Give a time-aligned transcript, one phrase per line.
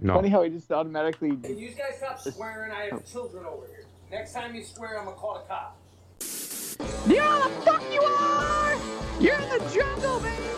[0.00, 0.14] No.
[0.14, 1.36] Funny how he just automatically.
[1.42, 2.70] Hey, you guys stop swearing.
[2.72, 3.84] I have children over here.
[4.10, 6.76] Next time you swear, I'm gonna call the cops.
[7.08, 8.76] Yeah, the fuck you are!
[9.20, 10.48] You're in the jungle, baby.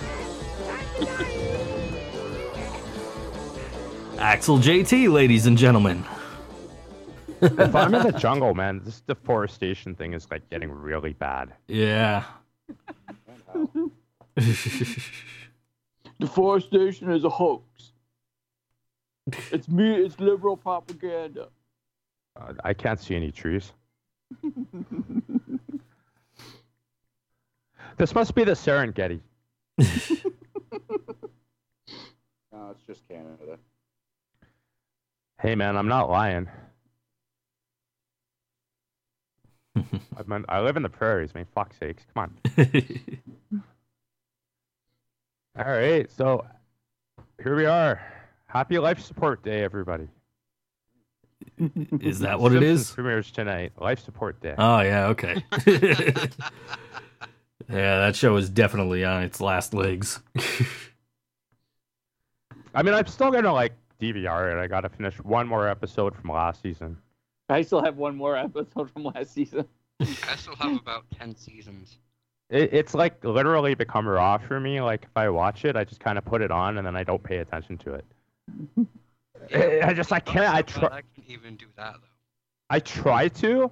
[4.19, 6.05] Axel JT, ladies and gentlemen.
[7.41, 11.55] if I'm in the jungle, man, this deforestation thing is like getting really bad.
[11.69, 12.25] Yeah.
[16.19, 17.93] Deforestation is a hoax.
[19.53, 19.95] It's me.
[19.95, 21.49] It's liberal propaganda.
[22.41, 23.73] Uh, I can't see any trees.
[27.97, 29.21] this must be the Serengeti.
[32.53, 33.59] No, it's just Canada.
[35.41, 36.49] Hey, man, I'm not lying.
[39.77, 39.83] I,
[40.27, 41.47] mean, I live in the prairies, man.
[41.55, 42.05] Fuck sakes.
[42.13, 43.63] Come on.
[45.59, 46.45] All right, so
[47.43, 48.01] here we are.
[48.51, 50.09] Happy Life Support Day, everybody.
[52.01, 52.91] is that what it Simpsons is?
[52.91, 53.71] Premieres tonight.
[53.79, 54.57] Life Support Day.
[54.59, 55.45] Oh yeah, okay.
[55.69, 56.27] yeah,
[57.69, 60.19] that show is definitely on its last legs.
[62.75, 64.59] I mean, I'm still gonna like DVR it.
[64.61, 66.97] I gotta finish one more episode from last season.
[67.49, 69.65] I still have one more episode from last season.
[70.01, 71.99] I still have about ten seasons.
[72.49, 74.81] It, it's like literally become raw for me.
[74.81, 77.05] Like if I watch it, I just kind of put it on and then I
[77.05, 78.05] don't pay attention to it.
[79.55, 80.53] I- I just I can't.
[80.55, 80.89] I But try.
[80.89, 82.07] I can even do that though.
[82.69, 83.71] I try to,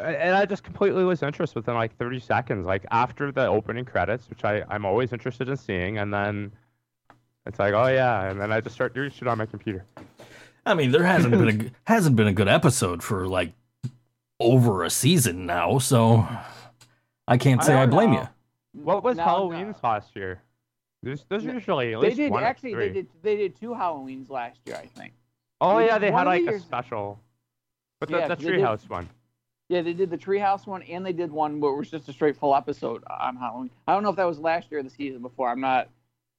[0.00, 2.66] and I just completely lose interest within like 30 seconds.
[2.66, 6.52] Like after the opening credits, which I I'm always interested in seeing, and then
[7.46, 9.84] it's like, oh yeah, and then I just start doing shit on my computer.
[10.66, 13.52] I mean, there hasn't been a hasn't been a good episode for like
[14.38, 16.28] over a season now, so
[17.26, 18.20] I can't say I, don't blame know.
[18.74, 18.82] you.
[18.82, 19.88] What was No, Halloween's no.
[19.88, 20.42] last year?
[21.06, 22.74] There's, there's usually at They least did one or actually.
[22.74, 22.92] They three.
[22.94, 23.06] did.
[23.22, 25.12] They did two Halloweens last year, I think.
[25.60, 27.20] Oh they yeah, did they one had of the like a years- special,
[28.00, 29.08] but Yeah, the, the 'cause they did- treehouse one.
[29.68, 32.12] Yeah, they did the Treehouse one, and they did one where it was just a
[32.12, 33.70] straight full episode on Halloween.
[33.88, 35.48] I don't know if that was last year or the season before.
[35.48, 35.88] I'm not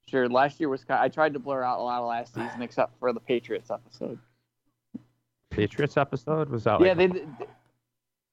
[0.07, 0.29] sure.
[0.29, 0.84] Last year was.
[0.85, 3.69] ki- I tried to blur out a lot of last season except for the Patriots
[3.72, 4.17] episode.
[5.49, 6.79] Patriots episode was that?
[6.79, 7.11] Like, yeah, they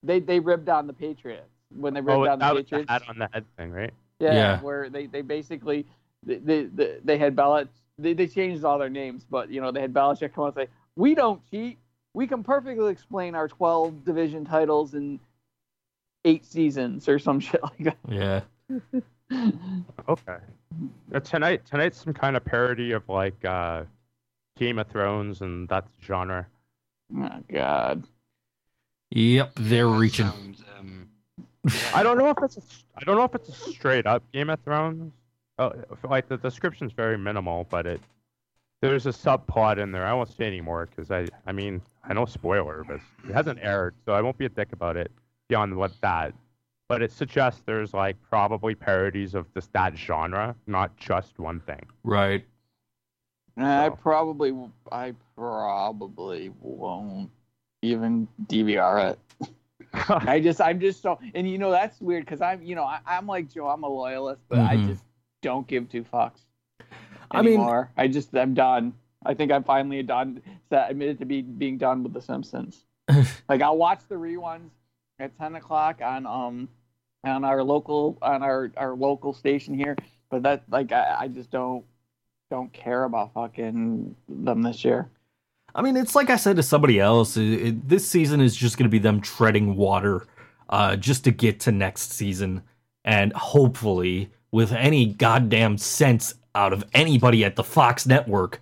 [0.02, 2.84] they they ribbed on the Patriots when they ribbed oh, on the that was the
[2.88, 3.92] hat on the head thing, right?
[4.20, 4.60] Yeah, Yeah.
[4.62, 5.86] where they, they basically
[6.24, 7.68] they, they, they, they had Belichick.
[7.98, 10.66] They, they changed all their names, but you know they had Belichick come out and
[10.66, 11.78] say, "We don't cheat.
[12.12, 15.20] We can perfectly explain our 12 division titles in
[16.24, 18.40] eight seasons or some shit like that." Yeah.
[20.08, 20.36] Okay.
[21.12, 23.84] Uh, tonight, tonight's some kind of parody of like uh,
[24.58, 26.46] Game of Thrones and that genre.
[27.16, 28.04] Oh God.
[29.10, 30.26] Yep, they're reaching.
[30.26, 31.08] Sounds, um,
[31.94, 32.62] I don't know if it's a,
[32.96, 35.12] I don't know if it's a straight up Game of Thrones.
[35.58, 35.72] Oh,
[36.02, 38.00] like the description's very minimal, but it
[38.82, 40.04] there's a subplot in there.
[40.04, 43.94] I won't say anymore because I I mean I know spoiler, but it hasn't aired,
[44.04, 45.10] so I won't be a dick about it
[45.48, 46.34] beyond what that.
[46.88, 51.86] But it suggests there's like probably parodies of this that genre, not just one thing.
[52.02, 52.44] Right.
[53.56, 54.52] I probably
[54.90, 57.30] I probably won't
[57.82, 59.18] even DVR it.
[60.08, 62.98] I just I'm just so and you know that's weird because I'm you know I,
[63.06, 64.88] I'm like Joe I'm a loyalist but I Mhm.
[64.88, 65.04] just
[65.44, 66.40] don't give two fucks
[67.30, 67.90] I mean- anymore.
[67.96, 68.94] I just I'm done.
[69.26, 70.42] I think I'm finally done.
[70.68, 72.84] Set admitted to be being done with The Simpsons.
[73.48, 74.70] like I'll watch the reruns
[75.18, 76.68] at ten o'clock on um
[77.24, 79.96] on our local on our our local station here,
[80.30, 81.84] but that like I, I just don't
[82.50, 85.08] don't care about fucking them this year.
[85.74, 87.36] I mean, it's like I said to somebody else.
[87.36, 90.26] It, it, this season is just going to be them treading water,
[90.68, 92.62] uh, just to get to next season,
[93.04, 98.60] and hopefully, with any goddamn sense out of anybody at the Fox network,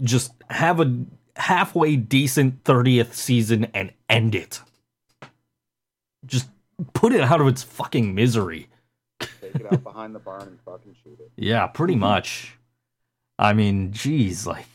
[0.00, 1.04] just have a
[1.34, 4.60] halfway decent thirtieth season and end it.
[6.24, 6.48] Just
[6.92, 8.68] put it out of its fucking misery.
[9.18, 11.32] Take it out behind the barn and fucking shoot it.
[11.36, 12.56] Yeah, pretty much.
[13.36, 14.66] I mean, geez, like,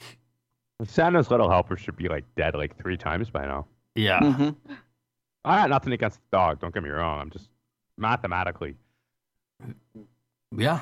[0.85, 3.67] Santa's little helper should be like dead like three times by now.
[3.95, 4.19] yeah.
[4.19, 4.55] Mhm.
[5.45, 6.59] I got nothing against the dog.
[6.59, 7.21] Don't get me wrong.
[7.21, 7.49] I'm just
[7.97, 8.75] mathematically.
[10.57, 10.81] Yeah.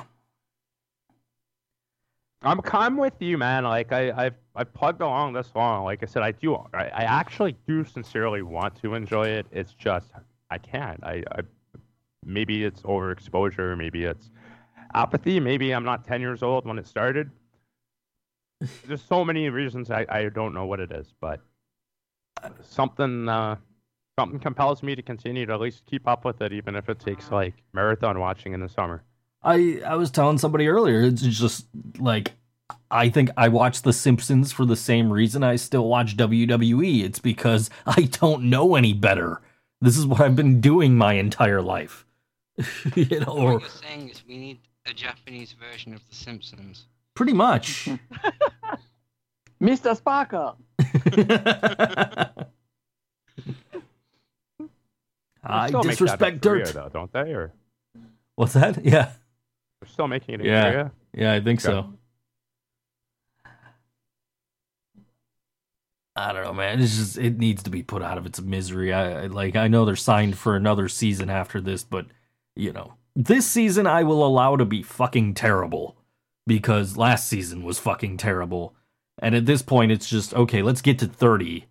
[2.42, 3.64] I'm I'm with you, man.
[3.64, 5.84] Like I I've I've plugged along this long.
[5.84, 6.54] Like I said, I do.
[6.74, 9.46] I, I actually do sincerely want to enjoy it.
[9.50, 10.10] It's just
[10.50, 11.02] I can't.
[11.02, 11.40] I, I
[12.24, 13.76] maybe it's overexposure.
[13.76, 14.30] Maybe it's
[14.94, 15.40] apathy.
[15.40, 17.30] Maybe I'm not 10 years old when it started.
[18.86, 19.90] There's so many reasons.
[19.90, 21.40] I I don't know what it is, but
[22.62, 23.56] something uh,
[24.18, 27.00] something compels me to continue to at least keep up with it, even if it
[27.00, 29.02] takes like marathon watching in the summer.
[29.44, 31.66] I I was telling somebody earlier, it's just
[31.98, 32.32] like
[32.90, 37.02] I think I watch The Simpsons for the same reason I still watch WWE.
[37.04, 39.40] It's because I don't know any better.
[39.80, 42.06] This is what I've been doing my entire life.
[42.94, 46.86] you know, What you're saying is we need a Japanese version of The Simpsons.
[47.14, 47.88] pretty much.
[49.62, 49.96] Mr.
[49.96, 50.56] Sparkle.
[55.46, 56.74] I They still make that in disrespect Korea, dirt.
[56.74, 57.32] though, don't they?
[57.34, 57.52] Or
[58.36, 58.84] What's that?
[58.84, 59.10] Yeah.
[59.84, 60.70] They're still making it in Yeah.
[60.70, 60.92] Korea.
[61.12, 61.72] Yeah, I think Okay.
[61.72, 61.92] so.
[66.16, 66.80] I don't know, man.
[66.80, 68.92] It's just it needs to be put out of its misery.
[68.92, 72.06] I I- like I know they're signed for another season after this, but
[72.56, 75.96] you know, this season I will allow to be fucking terrible
[76.46, 78.74] because last season was fucking terrible.
[79.18, 81.66] And at this point it's just okay, let's get to 30.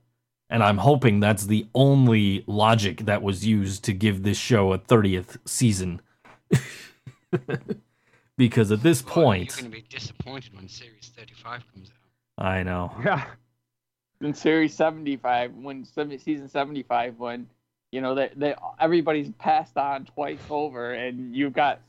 [0.49, 4.77] And I'm hoping that's the only logic that was used to give this show a
[4.77, 6.01] 30th season.
[8.37, 12.45] because at this Well, point, You're going to be disappointed when Series 35 comes out.
[12.45, 12.91] I know.
[13.05, 13.23] Yeah.
[14.21, 17.45] in series 75 when season 75 when
[17.91, 21.81] you know that they, everybody's passed on twice over and you've got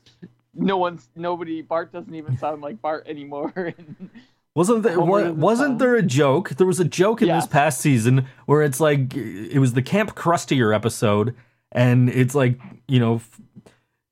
[0.53, 3.73] no one's nobody bart doesn't even sound like bart anymore
[4.55, 6.51] Wasn't there Homer wasn't there a joke?
[6.51, 10.15] There was a joke in this past season where it's like it was the Kamp
[10.15, 11.35] Krustier episode,
[11.73, 12.57] and it's like
[12.87, 13.19] you know,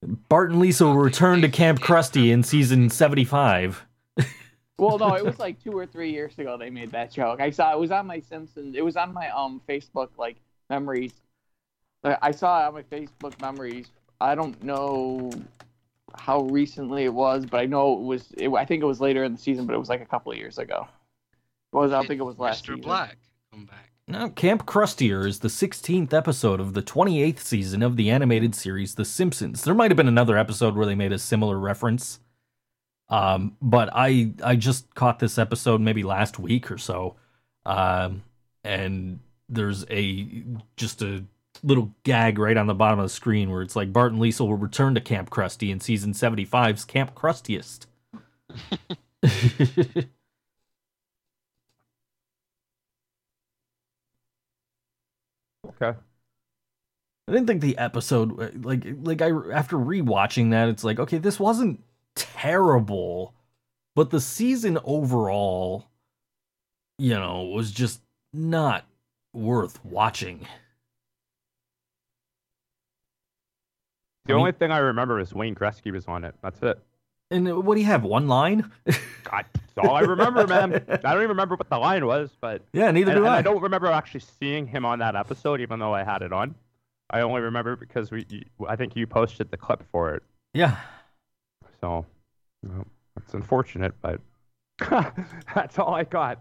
[0.03, 3.85] f- Bart and Lisa will return to Camp Krusty in season seventy five.
[4.77, 7.49] well no it was like two or three years ago they made that joke i
[7.49, 10.35] saw it was on my simpsons it was on my um facebook like
[10.69, 11.13] memories
[12.03, 13.87] I I saw it on my facebook memories
[14.19, 15.31] i don't know
[16.17, 19.23] how recently it was but i know it was it, i think it was later
[19.23, 20.87] in the season but it was like a couple of years ago
[21.71, 22.67] it was i don't think it was last Mr.
[22.67, 22.81] season.
[22.81, 23.17] Black
[23.51, 23.91] come back.
[24.07, 28.53] Now, Kamp Krustier is the sixteenth episode of the twenty eighth season of the animated
[28.53, 29.63] series The Simpsons.
[29.63, 32.19] There might have been another episode where they made a similar reference.
[33.09, 37.15] Um, but I I just caught this episode maybe last week or so,
[37.65, 38.23] um,
[38.63, 40.43] and there's a
[40.75, 41.23] just a
[41.61, 44.43] little gag right on the bottom of the screen where it's like Bart and Lisa
[44.43, 47.85] will return to Camp Krusty in season 75's Kamp Krustiest.
[55.83, 55.97] Okay.
[57.27, 61.39] I didn't think the episode like like I after rewatching that it's like okay this
[61.39, 61.81] wasn't
[62.15, 63.33] terrible
[63.95, 65.85] but the season overall
[66.99, 68.01] you know was just
[68.33, 68.85] not
[69.33, 70.45] worth watching.
[74.25, 76.35] The I mean- only thing I remember is Wayne Gretzky was on it.
[76.41, 76.79] That's it.
[77.31, 78.71] And what do you have one line?
[79.23, 79.45] God,
[79.77, 80.73] all I remember, man.
[80.89, 83.37] I don't even remember what the line was, but yeah, neither and, do I.
[83.37, 86.55] I don't remember actually seeing him on that episode, even though I had it on.
[87.09, 88.25] I only remember because we,
[88.67, 90.23] I think you posted the clip for it.
[90.53, 90.77] Yeah.
[91.81, 92.05] So,
[92.63, 94.19] well, that's unfortunate, but
[95.55, 96.39] that's all I got.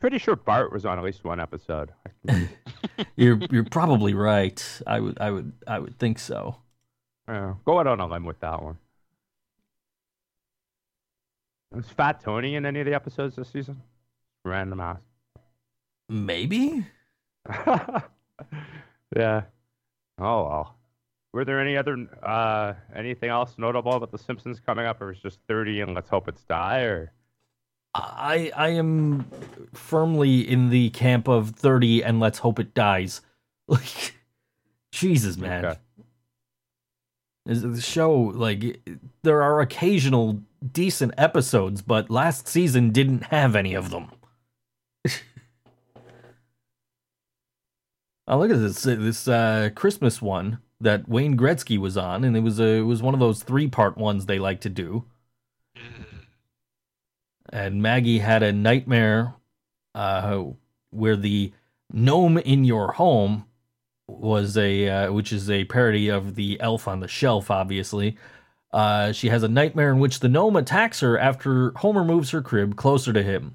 [0.00, 1.90] Pretty sure Bart was on at least one episode.
[3.16, 4.80] You're you're probably right.
[4.86, 6.56] I would I would I would think so.
[7.28, 8.78] Yeah, go out on a limb with that one.
[11.74, 13.82] Was Fat Tony in any of the episodes this season?
[14.44, 15.00] Random ass.
[16.08, 16.86] Maybe?
[19.16, 19.42] yeah.
[20.18, 20.74] Oh well.
[21.32, 25.20] Were there any other uh anything else notable about The Simpsons coming up, or is
[25.20, 26.80] just thirty and let's hope it's die?
[26.80, 27.12] Or
[27.94, 29.26] I I am
[29.74, 33.20] firmly in the camp of 30 and let's hope it dies.
[33.70, 34.14] Like
[34.92, 35.62] Jesus, man.
[35.66, 35.78] Okay.
[37.44, 38.80] Is the show like
[39.24, 44.10] there are occasional decent episodes, but last season didn't have any of them.
[48.26, 52.40] oh, look at this this uh, Christmas one that Wayne Gretzky was on, and it
[52.40, 55.04] was a it was one of those three part ones they like to do.
[57.50, 59.34] And Maggie had a nightmare,
[59.94, 60.44] uh,
[60.90, 61.52] where the
[61.90, 63.46] gnome in your home
[64.06, 68.16] was a uh, which is a parody of the elf on the shelf obviously
[68.72, 72.42] uh, she has a nightmare in which the gnome attacks her after homer moves her
[72.42, 73.54] crib closer to him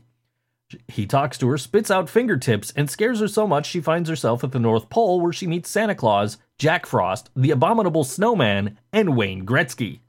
[0.88, 4.43] he talks to her spits out fingertips and scares her so much she finds herself
[4.43, 9.15] at the north pole where she meets santa claus jack frost the abominable snowman and
[9.15, 10.00] wayne gretzky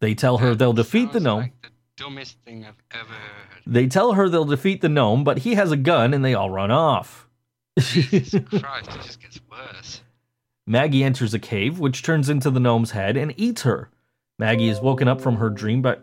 [0.00, 3.62] they tell her That they'll defeat the gnome Like the dumbest thing I've ever heard.
[3.66, 6.50] they tell her they'll defeat the gnome but he has a gun and they all
[6.50, 7.28] run off
[7.78, 10.00] Jesus Christ, it just gets worse.
[10.66, 13.90] Maggie enters a cave, which turns into the gnome's head and eats her.
[14.38, 15.98] Maggie is woken up from her dream by.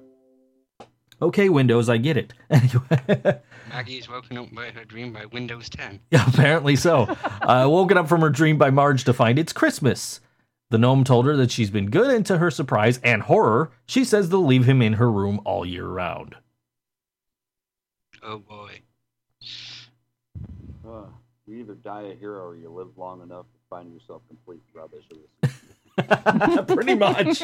[1.22, 2.34] Okay, Windows, I get it.
[2.50, 3.40] Anyway,
[3.70, 6.00] Maggie is woken up by her dream by Windows 10.
[6.12, 7.04] Yeah, apparently so.
[7.42, 10.20] Uh, woken up from her dream by Marge to find it's Christmas.
[10.70, 14.06] The gnome told her that she's been good, and to her surprise and horror, she
[14.06, 16.36] says they'll leave him in her room all year round.
[18.24, 18.82] Oh boy.
[20.88, 21.06] Uh,
[21.46, 25.06] you either die a hero or you live long enough to find yourself complete rubbish.
[26.68, 27.42] pretty much.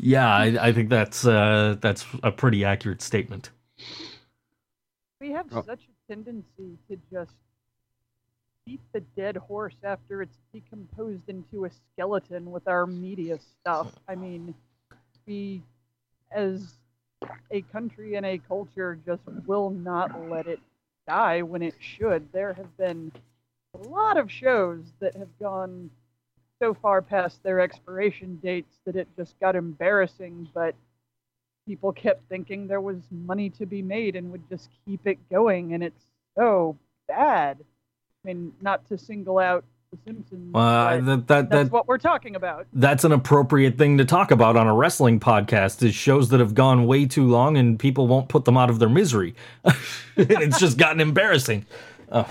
[0.00, 3.50] yeah, I, I think that's uh, that's a pretty accurate statement.
[5.20, 5.62] We have Oh.
[5.62, 7.32] such a tendency to just
[8.66, 13.92] beat the dead horse after it's decomposed into a skeleton with our media stuff.
[14.08, 14.54] I mean,
[15.26, 15.62] we,
[16.32, 16.72] as
[17.50, 20.60] a country and a culture, just will not let it
[21.06, 22.32] die when it should.
[22.32, 23.12] There have been
[23.74, 25.90] a lot of shows that have gone
[26.62, 30.74] so far past their expiration dates that it just got embarrassing, but
[31.66, 35.74] people kept thinking there was money to be made and would just keep it going,
[35.74, 36.04] and it's
[36.36, 36.76] so
[37.08, 37.58] bad.
[37.60, 41.98] I mean, not to single out The Simpsons, Uh, that that that's that what we're
[41.98, 42.66] talking about.
[42.72, 45.82] that's an appropriate thing to talk about on a wrestling podcast.
[45.82, 48.78] Is shows that have gone way too long and people won't put them out of
[48.78, 49.34] their misery.
[50.16, 51.66] it's just gotten embarrassing.
[52.10, 52.28] Oh.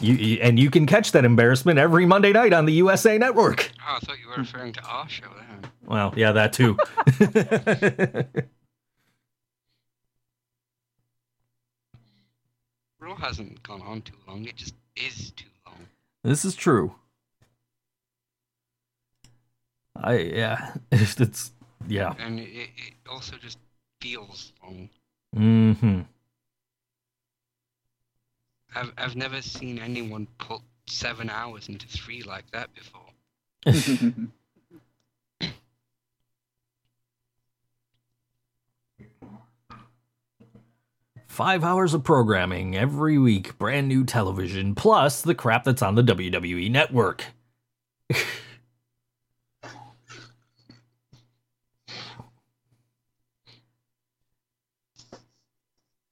[0.00, 3.70] You, you- and you can catch that embarrassment every Monday night on the USA Network.
[3.80, 5.70] Oh, I thought you were referring to our show there.
[5.86, 6.76] Well, yeah, that too.
[13.00, 14.44] Raw hasn't gone on too long.
[14.46, 15.76] It just is too long.
[16.22, 16.94] this is true.
[19.96, 21.52] I yeah, it's
[21.86, 22.14] yeah.
[22.18, 23.58] And it, it it also just
[24.00, 24.88] feels long.
[25.36, 26.00] Mm-hmm.
[28.74, 33.02] I've, I've never seen anyone put seven hours into three like that before.
[41.26, 46.02] Five hours of programming every week, brand new television, plus the crap that's on the
[46.02, 47.24] WWE network.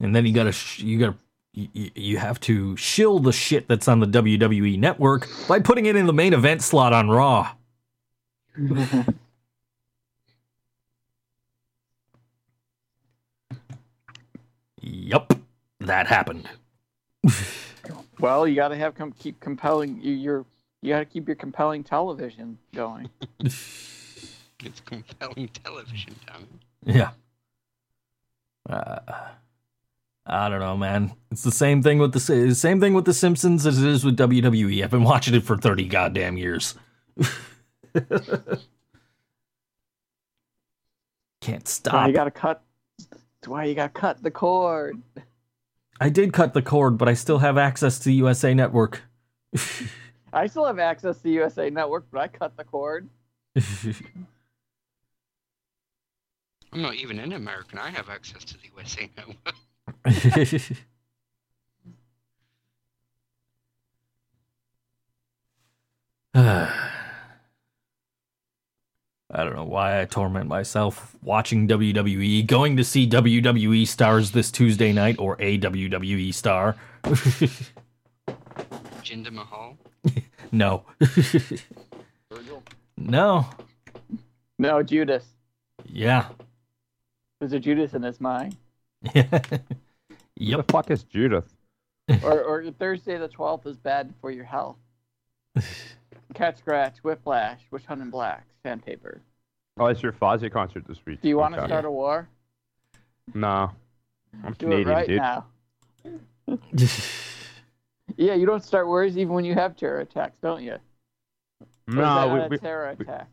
[0.01, 1.15] and then you gotta, you gotta,
[1.53, 5.85] you, you- you have to shill the shit that's on the WWE network by putting
[5.85, 7.51] it in the main event slot on Raw.
[14.81, 15.33] Yup,
[15.79, 16.47] that happened.
[18.19, 20.45] well, you got to have com- keep compelling you, your
[20.81, 23.09] you got to keep your compelling television going.
[23.39, 26.95] It's compelling television, damn it.
[26.95, 27.09] Yeah.
[28.69, 28.99] Uh,
[30.25, 31.11] I don't know, man.
[31.31, 34.17] It's the same thing with the same thing with the Simpsons as it is with
[34.17, 34.83] WWE.
[34.83, 36.75] I've been watching it for thirty goddamn years.
[41.41, 42.07] Can't That's why stop.
[42.07, 42.63] you got to cut.
[43.09, 45.01] That's why you got to cut the cord.
[45.99, 49.01] I did cut the cord, but I still have access to the USA Network.
[50.33, 53.09] I still have access to the USA Network, but I cut the cord.
[56.71, 57.67] I'm not even in America.
[57.71, 59.53] and I have access to the USA Network.
[69.35, 74.51] I don't know why I torment myself watching WWE, going to see WWE stars this
[74.51, 76.75] Tuesday night or a WWE star.
[79.03, 79.77] Jinder Mahal.
[80.51, 80.83] no.
[82.31, 82.63] Virgil?
[82.97, 83.47] no.
[84.57, 85.25] No, Judas.
[85.85, 86.29] Yeah.
[87.39, 88.55] There's a Judas in his mind.
[89.13, 91.53] Who the fuck is Judith?
[92.23, 94.77] or, or Thursday the 12th is bad for your health.
[96.33, 99.21] Cat Scratch, Whiplash, Witch Hunt in Black, Sandpaper.
[99.77, 101.21] Oh, it's your Fozzy concert this week.
[101.21, 101.67] Do you want to Okay.
[101.67, 102.27] start a war?
[103.33, 103.71] No.
[104.43, 105.17] I'm Do Canadian, it right dude.
[105.17, 105.45] now.
[108.17, 110.73] Yeah, you don't start wars even when you have terror attacks, don't you?
[110.73, 110.77] Or
[111.87, 113.27] is that No, we, we, terror we- attack.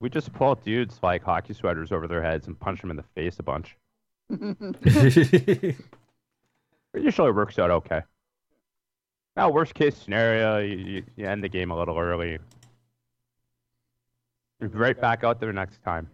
[0.00, 3.04] we just pull dudes like hockey sweaters over their heads and punch them in the
[3.14, 3.76] face a bunch.
[4.30, 5.76] It
[7.02, 8.02] usually works out okay.
[9.36, 12.38] Now, worst case scenario, you, you, you end the game a little early.
[14.60, 16.08] You're right back out there next time.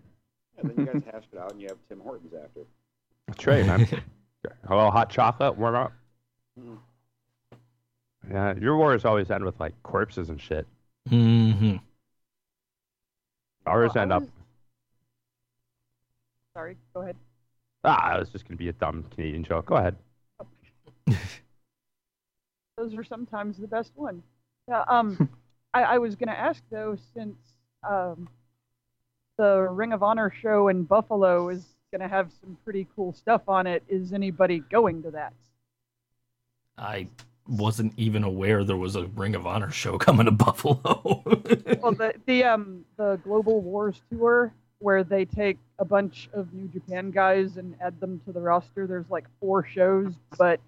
[0.56, 2.62] Yeah, then you guys hash it out and you have Tim Hortons after.
[3.28, 3.82] That's right, man.
[4.68, 5.92] a little hot chocolate, warm up.
[6.60, 6.78] Mhm.
[8.28, 10.66] Yeah, your wars always end with like corpses and shit.
[11.08, 11.76] Mm-hmm.
[13.66, 14.22] Ours Well, I end up.
[16.54, 17.16] Sorry, go ahead.
[17.84, 19.66] Ah, it was just gonna be a dumb Canadian joke.
[19.66, 19.96] Go ahead.
[22.76, 24.22] Those are sometimes the best ones.
[24.68, 25.28] Yeah, um,
[25.74, 27.36] I, I was going to ask though, since
[27.88, 28.28] um,
[29.38, 33.42] the Ring of Honor show in Buffalo is going to have some pretty cool stuff
[33.48, 35.34] on it, is anybody going to that?
[36.78, 37.08] I
[37.46, 41.22] wasn't even aware there was a Ring of Honor show coming to Buffalo.
[41.82, 46.68] well, the the um the Global Wars tour where they take a bunch of New
[46.68, 48.86] Japan guys and add them to the roster.
[48.86, 50.60] There's like four shows, but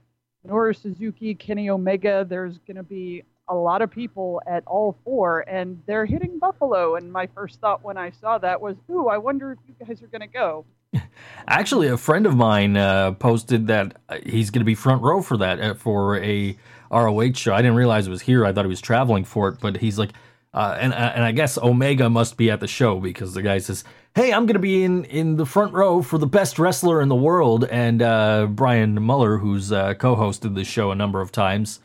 [0.46, 5.82] Minoru Suzuki, Kenny Omega, there's gonna be a lot of people at all four, and
[5.86, 6.96] they're hitting Buffalo.
[6.96, 10.02] And my first thought when I saw that was, "Ooh, I wonder if you guys
[10.02, 10.64] are gonna go."
[11.48, 15.22] Actually, a friend of mine uh, posted that uh, he's going to be front row
[15.22, 16.56] for that uh, for a
[16.90, 17.52] ROH show.
[17.54, 18.46] I didn't realize it was here.
[18.46, 20.10] I thought he was traveling for it, but he's like,
[20.52, 23.84] uh, and and I guess Omega must be at the show because the guy says,
[24.14, 27.08] "Hey, I'm going to be in in the front row for the best wrestler in
[27.08, 31.80] the world." And uh, Brian Muller, who's uh, co-hosted the show a number of times,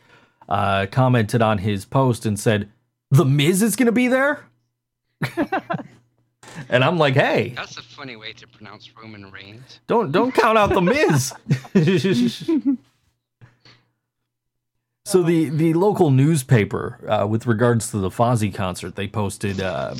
[0.48, 2.70] uh, commented on his post and said,
[3.10, 4.44] "The Miz is going to be there."
[6.68, 9.80] and I'm like, "Hey, That's a funny way to pronounce Roman Reigns.
[9.86, 11.32] don't don't count out the Miz."
[15.04, 19.94] so the the local newspaper, uh, with regards to the Fozzy concert, they posted uh,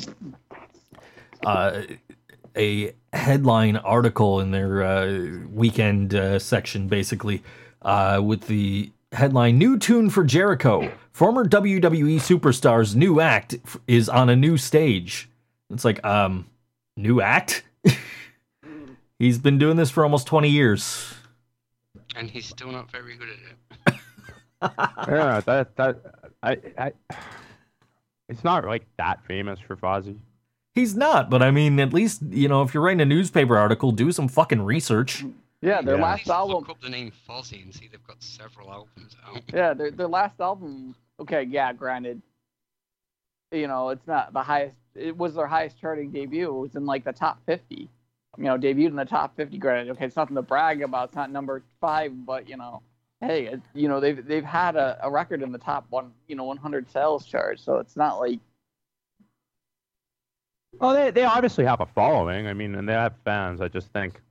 [1.45, 1.81] uh,
[2.55, 7.43] a headline article in their uh, weekend uh, section, basically,
[7.81, 14.07] uh, with the headline "New tune for Jericho." Former WWE superstar's new act f- is
[14.07, 15.29] on a new stage.
[15.69, 16.47] It's like, um,
[16.95, 17.63] new act.
[19.19, 21.13] He's been doing this for almost twenty years.
[22.15, 23.99] And he's still not very good at it.
[25.07, 26.01] yeah, that that
[26.43, 26.91] I I.
[28.27, 30.17] It's not like that famous for Fozzy.
[30.73, 33.91] He's not, but I mean, at least you know, if you're writing a newspaper article,
[33.91, 35.23] do some fucking research.
[35.61, 36.01] Yeah, their Yeah.
[36.01, 36.55] At last least album.
[36.57, 39.41] look up the name Fozzy and see they've got several albums out.
[39.53, 40.95] Yeah, their their last album.
[41.19, 42.21] Okay, yeah, granted.
[43.51, 44.75] You know, it's not the highest.
[44.95, 46.47] It was their highest charting debut.
[46.47, 47.89] It was in like the top fifty.
[48.37, 49.57] You know, debuted in the top fifty.
[49.57, 51.09] Granted, okay, it's nothing to brag about.
[51.09, 52.81] It's not number five, but you know,
[53.19, 56.35] hey, it, you know they've they've had a, a record in the top one, you
[56.37, 57.59] know, one hundred sales chart.
[57.59, 58.39] So it's not like
[60.79, 62.47] Well, they they obviously have a following.
[62.47, 63.61] I mean, and they have fans.
[63.61, 64.21] I just think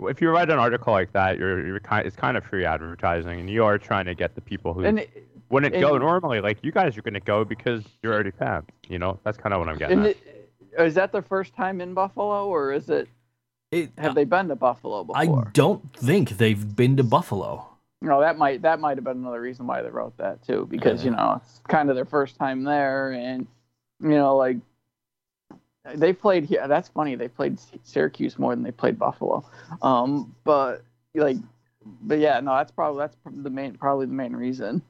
[0.00, 3.40] if you write an article like that, you're you're kind it's kind of free advertising,
[3.40, 5.06] and you are trying to get the people who and
[5.50, 6.40] wouldn't and- go normally.
[6.40, 8.66] Like you guys are going to go because you're already fans.
[8.88, 10.16] You know, that's kind of what I'm getting and at.
[10.16, 13.08] it, is that their first time in Buffalo, or is it?
[13.70, 15.20] It, Have they been to Buffalo before?
[15.20, 17.66] I don't think they've been to Buffalo.
[18.00, 21.04] No, that might that might have been another reason why they wrote that too, because
[21.04, 23.46] you know it's kind of their first time there, and
[24.00, 24.56] you know like
[25.94, 26.66] they played here.
[26.68, 27.14] That's funny.
[27.14, 29.44] They played Syracuse more than they played Buffalo,
[29.82, 30.82] um, but
[31.14, 31.36] like,
[32.02, 34.82] but yeah, no, that's probably that's the main probably the main reason.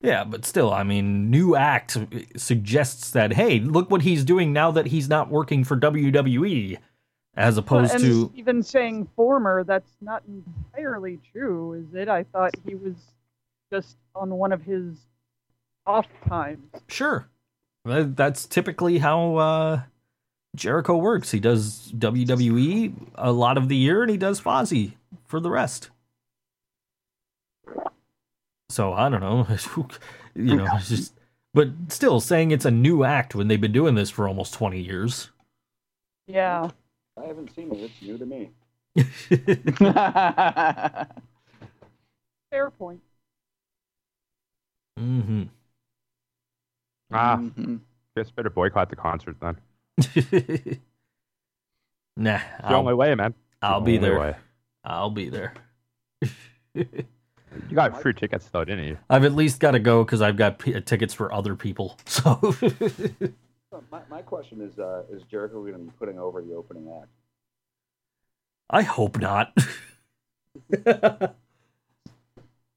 [0.00, 1.96] Yeah, but still, I mean, new act
[2.36, 6.78] suggests that hey, look what he's doing now that he's not working for WWE,
[7.34, 12.08] as opposed and to even saying former, that's not entirely true, is it?
[12.08, 12.94] I thought he was
[13.72, 14.96] just on one of his
[15.86, 16.68] off times.
[16.86, 17.28] sure.
[17.88, 19.82] That- That's typically how uh,
[20.56, 21.32] Jericho works.
[21.32, 24.94] He does WWE a lot of the year, and he does Fozzy
[25.26, 25.90] for the rest.
[28.68, 29.46] So I don't know,
[30.34, 31.14] you know, it's just.
[31.54, 34.80] But still, saying it's a new act when they've been doing this for almost twenty
[34.82, 35.30] years.
[36.26, 36.70] Yeah.
[37.16, 37.80] I haven't seen it.
[37.80, 38.50] It's new to me.
[42.50, 43.02] Fair point.
[44.98, 45.48] hmm
[47.12, 47.80] Ah, Mhm.
[48.16, 49.56] guess better boycott the concert then.
[52.16, 53.34] nah, It's the only I'll, way, man.
[53.62, 54.18] I'll The be only there.
[54.20, 54.36] way.
[54.84, 55.54] I'll be there.
[56.74, 58.98] You got free tickets though, didn't you?
[59.08, 61.96] I've at least got to go because I've got p- tickets for other people.
[62.06, 62.38] So
[63.70, 66.90] So My, my question is: uh, Is Jericho going to be putting over the opening
[67.02, 67.10] act?
[68.70, 69.52] I hope not.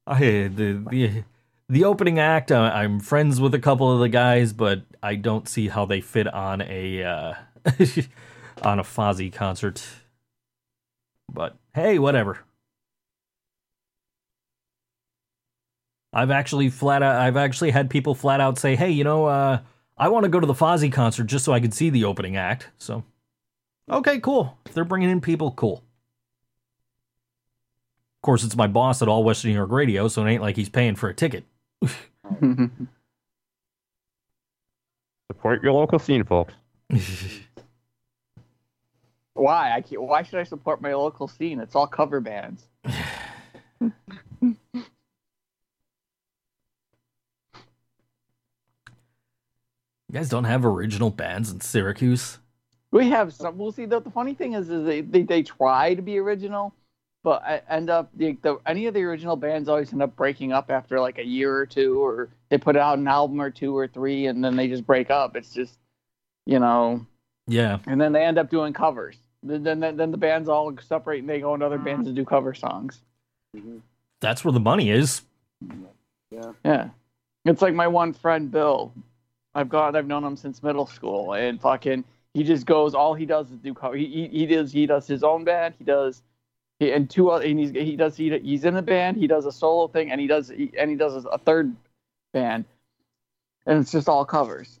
[0.06, 0.18] I
[0.48, 1.24] the the
[1.72, 2.52] the opening act.
[2.52, 6.02] Uh, I'm friends with a couple of the guys, but I don't see how they
[6.02, 7.34] fit on a uh,
[8.62, 9.82] on a Fozzy concert.
[11.32, 12.40] But hey, whatever.
[16.12, 17.16] I've actually flat out.
[17.16, 19.60] I've actually had people flat out say, "Hey, you know, uh,
[19.96, 22.36] I want to go to the Fozzy concert just so I can see the opening
[22.36, 23.02] act." So,
[23.90, 24.58] okay, cool.
[24.66, 25.82] If they're bringing in people, cool.
[28.18, 30.56] Of course, it's my boss at All Western New York Radio, so it ain't like
[30.56, 31.46] he's paying for a ticket.
[35.30, 36.54] Support your local scene, folks.
[39.34, 39.72] why?
[39.74, 41.58] I can't, why should I support my local scene?
[41.60, 42.68] It's all cover bands.
[50.12, 52.38] You guys don't have original bands in Syracuse?
[52.90, 53.56] We have some.
[53.56, 53.86] We'll see.
[53.86, 56.74] The, the funny thing is, is they, they they try to be original,
[57.24, 60.52] but I end up the, the any of the original bands always end up breaking
[60.52, 63.76] up after like a year or two, or they put out an album or two
[63.76, 65.36] or three, and then they just break up.
[65.36, 65.78] It's just,
[66.46, 67.04] you know,
[67.46, 67.78] Yeah.
[67.86, 69.16] and then they end up doing covers.
[69.44, 72.24] Then then, then the bands all separate and they go into other bands and do
[72.24, 73.00] cover songs.
[73.56, 73.78] hmm
[74.20, 75.22] That's where the money is.
[76.30, 76.52] Yeah.
[76.64, 76.88] Yeah,
[77.44, 78.92] it's like my one friend Bill.
[79.54, 82.04] I've got I've known him since middle school, and fucking
[82.34, 82.94] he just goes.
[82.94, 83.96] All he does is do cover.
[83.96, 85.74] He he, he does he does his own band.
[85.78, 86.22] He does.
[86.82, 89.16] He, and two other, and he's, he does he, he's in the band.
[89.16, 91.74] He does a solo thing, and he does he, and he does a third
[92.32, 92.64] band,
[93.66, 94.80] and it's just all covers.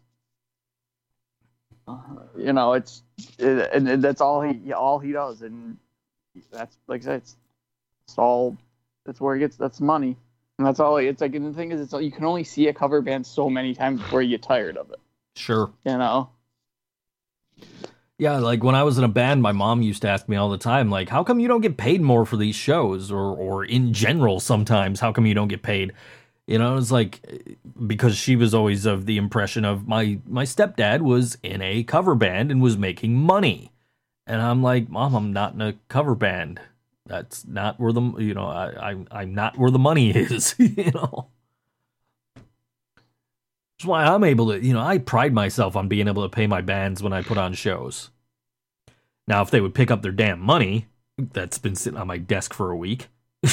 [1.86, 1.98] Uh,
[2.36, 3.02] you know, it's
[3.38, 5.76] it, and, and that's all he all he does, and
[6.50, 7.36] that's like I said, it's,
[8.06, 8.56] it's all
[9.06, 10.16] that's where he gets that's money.
[10.58, 10.98] And that's all.
[10.98, 13.26] It's like, and the thing is, it's all, you can only see a cover band
[13.26, 15.00] so many times before you get tired of it.
[15.34, 15.72] Sure.
[15.84, 16.28] You know?
[18.22, 20.48] Yeah, like when I was in a band, my mom used to ask me all
[20.48, 23.10] the time, like, how come you don't get paid more for these shows?
[23.10, 25.92] Or or in general sometimes, how come you don't get paid?
[26.46, 27.54] You know, it's like eh,
[27.84, 32.14] because she was always of the impression of my my stepdad was in a cover
[32.14, 33.72] band and was making money.
[34.24, 36.60] And I'm like, Mom, I'm not in a cover band.
[37.06, 40.92] That's not where the you know, I, I I'm not where the money is, you
[40.92, 41.26] know.
[42.36, 46.46] That's why I'm able to, you know, I pride myself on being able to pay
[46.46, 48.11] my bands when I put on shows.
[49.28, 50.86] Now, if they would pick up their damn money,
[51.18, 53.08] that's been sitting on my desk for a week.
[53.44, 53.48] I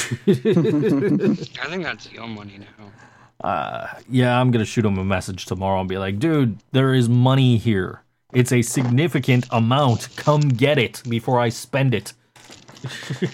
[1.66, 3.48] think that's your money now.
[3.48, 7.10] uh, yeah, I'm gonna shoot him a message tomorrow and be like, dude, there is
[7.10, 8.02] money here.
[8.34, 10.16] It's a significant amount.
[10.16, 12.14] Come get it before I spend it.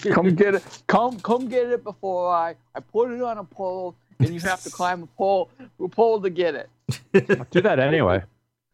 [0.10, 0.82] come get it.
[0.86, 4.62] Come come get it before I I put it on a pole, and you have
[4.62, 5.50] to climb a pole
[5.82, 6.70] a pole to get it.
[7.38, 8.22] I'll do that anyway.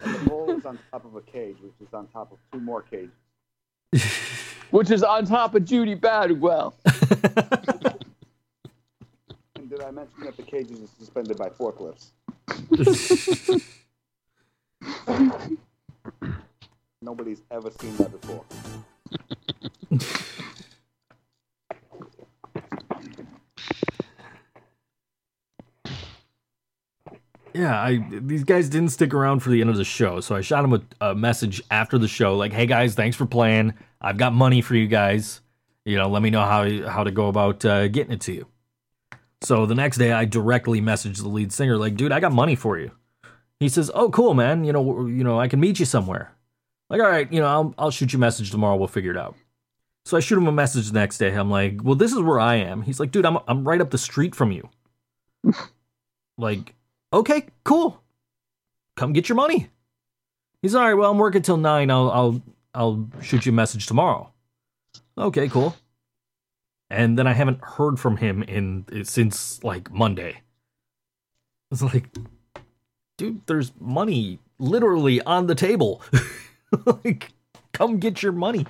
[0.00, 2.60] And the pole is on top of a cage, which is on top of two
[2.60, 3.10] more cages.
[4.70, 6.74] Which is on top of Judy Badwell.
[9.54, 12.10] And did I mention that the cages are suspended by forklifts?
[17.00, 18.44] Nobody's ever seen that before.
[27.54, 30.40] Yeah, I these guys didn't stick around for the end of the show, so I
[30.40, 33.74] shot them a, a message after the show, like, "Hey guys, thanks for playing.
[34.00, 35.40] I've got money for you guys.
[35.84, 38.46] You know, let me know how how to go about uh, getting it to you."
[39.42, 42.54] So the next day, I directly messaged the lead singer, like, "Dude, I got money
[42.54, 42.92] for you."
[43.60, 44.64] He says, "Oh, cool, man.
[44.64, 46.32] You know, you know, I can meet you somewhere."
[46.88, 48.76] Like, all right, you know, I'll I'll shoot you a message tomorrow.
[48.76, 49.34] We'll figure it out.
[50.04, 51.32] So I shoot him a message the next day.
[51.34, 53.90] I'm like, "Well, this is where I am." He's like, "Dude, I'm I'm right up
[53.90, 54.70] the street from you."
[56.38, 56.74] like
[57.12, 58.02] okay, cool.
[58.96, 59.68] Come get your money.
[60.60, 60.94] He's all right.
[60.94, 61.90] Well, I'm working till nine.
[61.90, 62.42] I'll I'll
[62.74, 64.32] I'll shoot you a message tomorrow.
[65.18, 65.76] Okay, cool.
[66.88, 70.42] And then I haven't heard from him in eh, since like Monday.
[71.70, 72.06] It's like,
[73.16, 76.02] dude, there's money literally on the table.
[76.86, 77.30] like,
[77.72, 78.66] come get your money.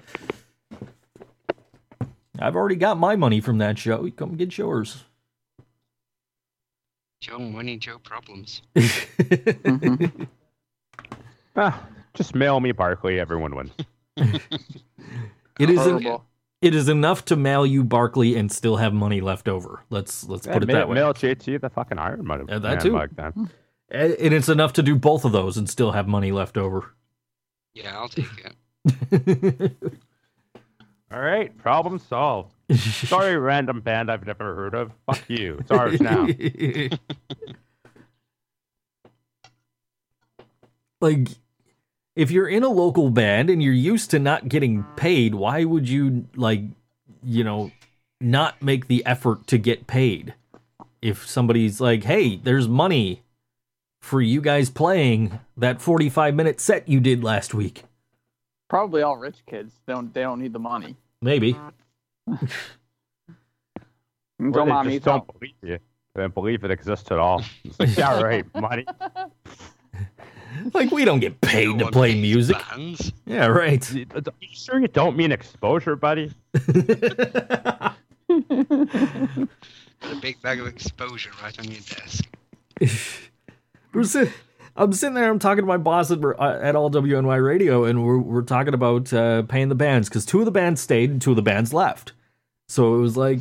[2.38, 4.08] I've already got my money from that show.
[4.10, 5.04] Come get yours.
[7.32, 8.60] Joe money, Joe problems.
[11.54, 13.20] Ah, just mail me Barkley.
[13.20, 13.72] Everyone wins.
[14.16, 15.86] it is.
[15.86, 16.18] An,
[16.62, 19.84] it is enough to mail you Barkley and still have money left over.
[19.90, 20.94] Let's let's Yeah, put it mail, that way.
[20.94, 22.46] mail JT the fucking Iron Mud.
[22.48, 22.92] Yeah, that too.
[22.92, 23.50] mug then.
[23.90, 26.94] And and it's enough to do both of those and still have money left over.
[27.74, 28.26] Yeah, I'll take
[28.80, 29.72] it.
[31.12, 32.54] All right, problem solved.
[33.06, 34.92] Sorry, random band I've never heard of.
[35.06, 35.58] Fuck you.
[35.60, 36.26] It's ours now.
[41.00, 41.28] like
[42.14, 45.88] if you're in a local band and you're used to not getting paid, why would
[45.88, 46.62] you like
[47.22, 47.70] you know
[48.20, 50.34] not make the effort to get paid?
[51.00, 53.22] If somebody's like, "Hey, there's money
[54.00, 57.84] for you guys playing that 45 minute set you did last week."
[58.68, 59.74] Probably all rich kids.
[59.86, 60.96] They don't they don't need the money.
[61.20, 61.56] Maybe.
[62.26, 62.38] Or
[64.38, 65.38] Until they mom just needs don't help.
[65.38, 65.78] believe you.
[66.14, 67.44] They don't believe it exists at all.
[67.64, 68.86] It's like, yeah, right, money.
[70.74, 72.58] Like we don't get paid No to play music.
[72.70, 73.10] Bands.
[73.24, 73.90] Yeah, right.
[74.14, 76.30] Are uh, you sure you don't mean exposure, buddy?
[76.54, 77.96] A
[80.20, 82.24] big bag of exposure right on your desk.
[83.94, 84.30] We're sit-
[84.76, 85.30] I'm sitting there.
[85.30, 88.74] I'm talking to my boss at, uh, at all WNY Radio, and we're we're talking
[88.74, 91.42] about uh, paying the bands because two of the bands stayed and two of the
[91.42, 92.12] bands left.
[92.68, 93.40] So it was like,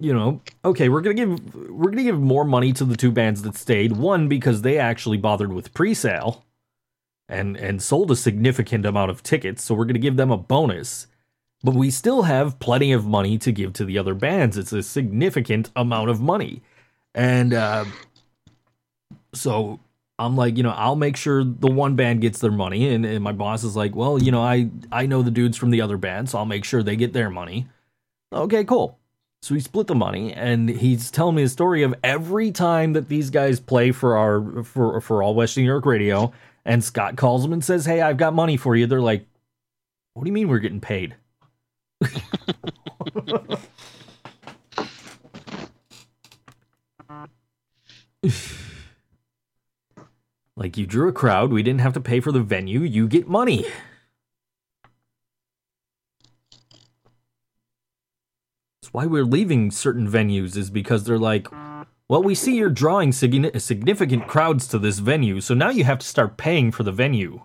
[0.00, 3.42] you know, okay, we're gonna give we're gonna give more money to the two bands
[3.42, 3.92] that stayed.
[3.96, 6.44] One because they actually bothered with pre-sale,
[7.28, 9.62] and and sold a significant amount of tickets.
[9.64, 11.06] So we're gonna give them a bonus.
[11.62, 14.58] but we still have plenty of money to give to the other bands.
[14.58, 16.62] It's a significant amount of money.
[17.14, 17.86] And uh,
[19.34, 19.80] so
[20.18, 22.94] I'm like, you know, I'll make sure the one band gets their money.
[22.94, 25.70] And, and my boss is like, well, you know, I, I know the dudes from
[25.70, 27.66] the other band, so I'll make sure they get their money.
[28.32, 28.98] Okay, cool.
[29.42, 33.10] So we split the money, and he's telling me the story of every time that
[33.10, 36.32] these guys play for our for for all West New York radio,
[36.64, 39.26] and Scott calls them and says, "Hey, I've got money for you." They're like,
[40.14, 41.16] "What do you mean we're getting paid?"
[50.56, 52.80] like you drew a crowd, we didn't have to pay for the venue.
[52.80, 53.66] You get money.
[58.80, 61.48] That's why we're leaving certain venues is because they're like,
[62.08, 66.06] well, we see you're drawing significant crowds to this venue, so now you have to
[66.06, 67.42] start paying for the venue.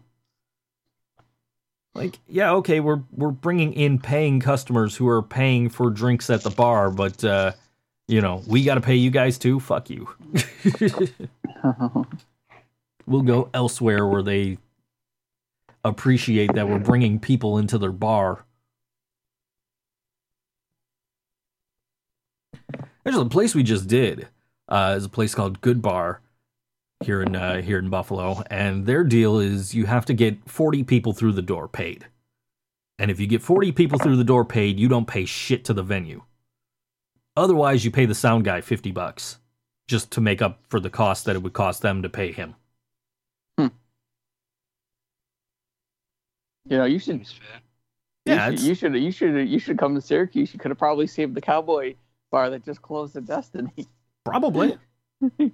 [1.95, 6.43] Like, yeah, okay, we're we're bringing in paying customers who are paying for drinks at
[6.43, 7.53] the bar, but uh,
[8.07, 9.59] you know, we got to pay you guys too.
[9.59, 10.07] Fuck you.
[13.09, 14.57] we'll go elsewhere where they
[15.83, 18.45] appreciate that we're bringing people into their bar.
[23.03, 24.27] There's a place we just did.
[24.67, 26.21] Uh, is a place called Good Bar
[27.03, 30.83] here in uh, here in Buffalo, and their deal is you have to get 40
[30.83, 32.05] people through the door paid.
[32.99, 35.73] And if you get 40 people through the door paid, you don't pay shit to
[35.73, 36.23] the venue.
[37.35, 39.39] Otherwise, you pay the sound guy 50 bucks
[39.87, 42.55] just to make up for the cost that it would cost them to pay him.
[46.69, 47.25] You know, you should.
[48.25, 48.95] Yeah, you should, you should.
[48.95, 49.49] You should.
[49.49, 50.53] You should come to Syracuse.
[50.53, 51.95] You could have probably saved the cowboy
[52.31, 53.87] bar that just closed at Destiny.
[54.23, 54.77] Probably.
[55.37, 55.51] could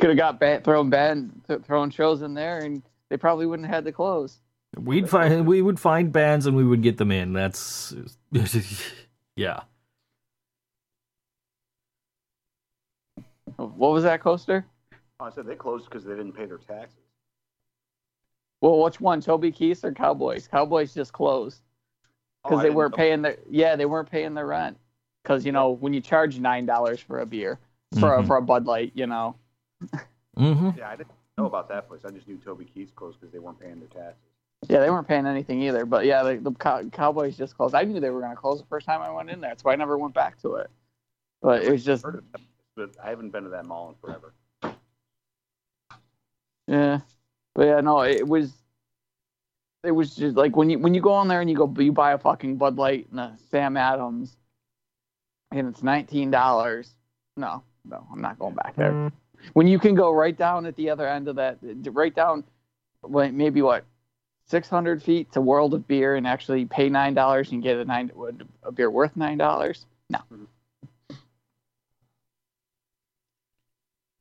[0.00, 3.76] have got ba- thrown band th- thrown shows in there, and they probably wouldn't have
[3.76, 4.38] had to close.
[4.76, 7.32] We'd find we would find bands and we would get them in.
[7.32, 7.94] That's
[9.36, 9.62] yeah.
[13.56, 14.66] What was that coaster?
[15.20, 17.07] Oh, I said they closed because they didn't pay their taxes.
[18.60, 20.48] Well, which one, Toby Keith or Cowboys?
[20.48, 21.62] Cowboys just closed
[22.44, 22.96] Oh, because I they weren't know.
[22.96, 24.78] paying their yeah they weren't paying their rent
[25.22, 27.58] because you know when you charge nine dollars for a beer
[27.98, 28.26] for a, Mhm.
[28.26, 29.34] for a Bud Light, you know.
[30.36, 32.04] hmm Yeah, I didn't know about that place.
[32.04, 34.22] I just knew Toby Keith's closed because they weren't paying their taxes.
[34.68, 35.84] Yeah, they weren't paying anything either.
[35.86, 37.74] But yeah, the, the Cow- Cowboys just closed.
[37.76, 39.50] I knew they were going to close the first time I went in there.
[39.50, 40.68] That's why I never went back to it.
[41.40, 42.40] But it was just Heard of that,
[42.74, 44.32] but I haven't been to that mall in forever.
[46.66, 47.00] yeah.
[47.58, 48.52] But yeah, no, it was.
[49.82, 51.90] It was just like when you when you go on there and you go you
[51.90, 54.36] buy a fucking Bud Light and a Sam Adams,
[55.50, 56.94] and it's nineteen dollars.
[57.36, 58.92] No, no, I'm not going back there.
[58.92, 59.12] Mm.
[59.54, 61.58] When you can go right down at the other end of that,
[61.90, 62.44] right down,
[63.02, 63.84] like maybe what,
[64.46, 67.84] six hundred feet to World of Beer and actually pay nine dollars and get a
[67.84, 68.12] nine
[68.62, 69.84] a beer worth nine dollars.
[70.10, 70.44] No, mm-hmm.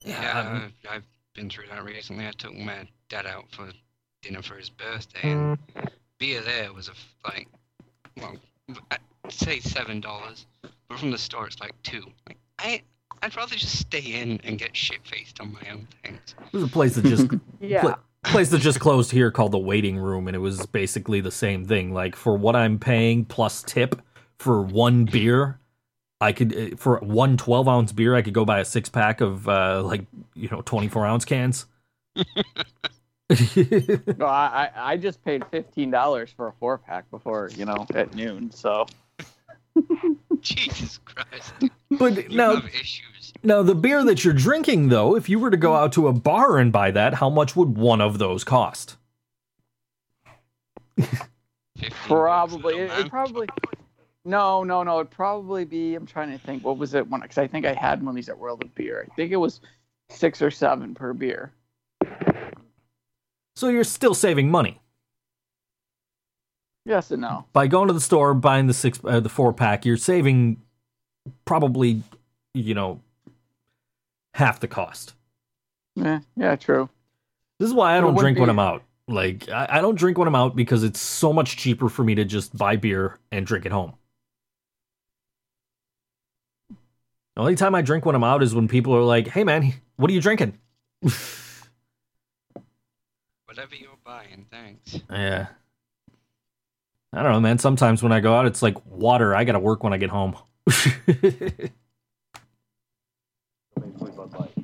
[0.04, 1.04] Yeah, uh, I've, I've
[1.38, 2.28] been through that recently.
[2.28, 3.69] I took my dad out for
[4.21, 5.58] dinner for his birthday, and
[6.19, 6.93] beer there was a
[7.26, 7.47] like,
[8.19, 8.36] well,
[8.91, 10.47] I'd say seven dollars,
[10.89, 12.04] but from the store it's like two.
[12.28, 12.82] Like I,
[13.21, 16.36] I'd rather just stay in and get shit faced on my own things.
[16.52, 17.28] There's a place that just
[17.62, 17.82] Yeah.
[17.82, 21.32] pla- place that just closed here called the Waiting Room, and it was basically the
[21.32, 21.93] same thing.
[21.93, 24.02] Like for what I'm paying plus tip
[24.39, 25.60] for one beer,
[26.19, 29.21] I could uh, for one 12 ounce beer, I could go buy a six pack
[29.21, 31.65] of uh, like you know 24 ounce cans.
[34.17, 37.86] no, I I I just paid fifteen dollars for a four pack before you know
[37.93, 38.49] at noon.
[38.51, 38.86] So
[40.41, 41.53] Jesus Christ!
[41.91, 43.34] but You now, have issues.
[43.43, 46.13] now the beer that you're drinking, though, if you were to go out to a
[46.13, 48.95] bar and buy that, how much would one of those cost?
[52.08, 53.47] probably it, it probably
[54.27, 57.37] no no no it'd probably be I'm trying to think what was it one because
[57.37, 59.07] I think I had one of these at World of Beer.
[59.09, 59.61] I think it was
[60.09, 61.51] six or seven per beer.
[63.55, 64.79] So you're still saving money
[66.87, 67.45] Yes and no.
[67.51, 69.85] by going to the store buying the six uh, the four pack.
[69.85, 70.61] You're saving
[71.43, 72.01] probably
[72.53, 73.01] you know
[74.33, 75.13] half the cost.
[75.95, 76.89] Yeah, yeah, true.
[77.59, 78.83] This is why I don't drink when I'm out.
[79.09, 82.15] Like I, I don't drink when I'm out because it's so much cheaper for me
[82.15, 83.93] to just buy beer and drink at home.
[87.38, 89.71] The only time I drink when I'm out is when people are like, "Hey man,
[89.97, 90.58] what are you drinking?"
[93.45, 95.00] Whatever you're buying, thanks.
[95.12, 95.45] Yeah.
[97.13, 97.60] I don't know, man.
[97.60, 99.36] Sometimes when I go out, it's like water.
[99.36, 100.36] I gotta work when I get home.
[100.65, 101.69] Basically,
[103.76, 104.58] Bud Light.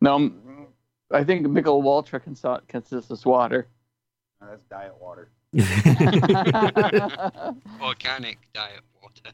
[0.00, 0.32] No,
[1.12, 3.68] I think Michelob Ultra consi- consists of water.
[4.40, 5.30] No, that's diet water.
[7.80, 9.30] Organic diet water.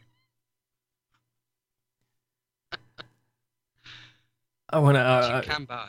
[4.71, 5.01] I want to.
[5.01, 5.89] Uh, you can buy.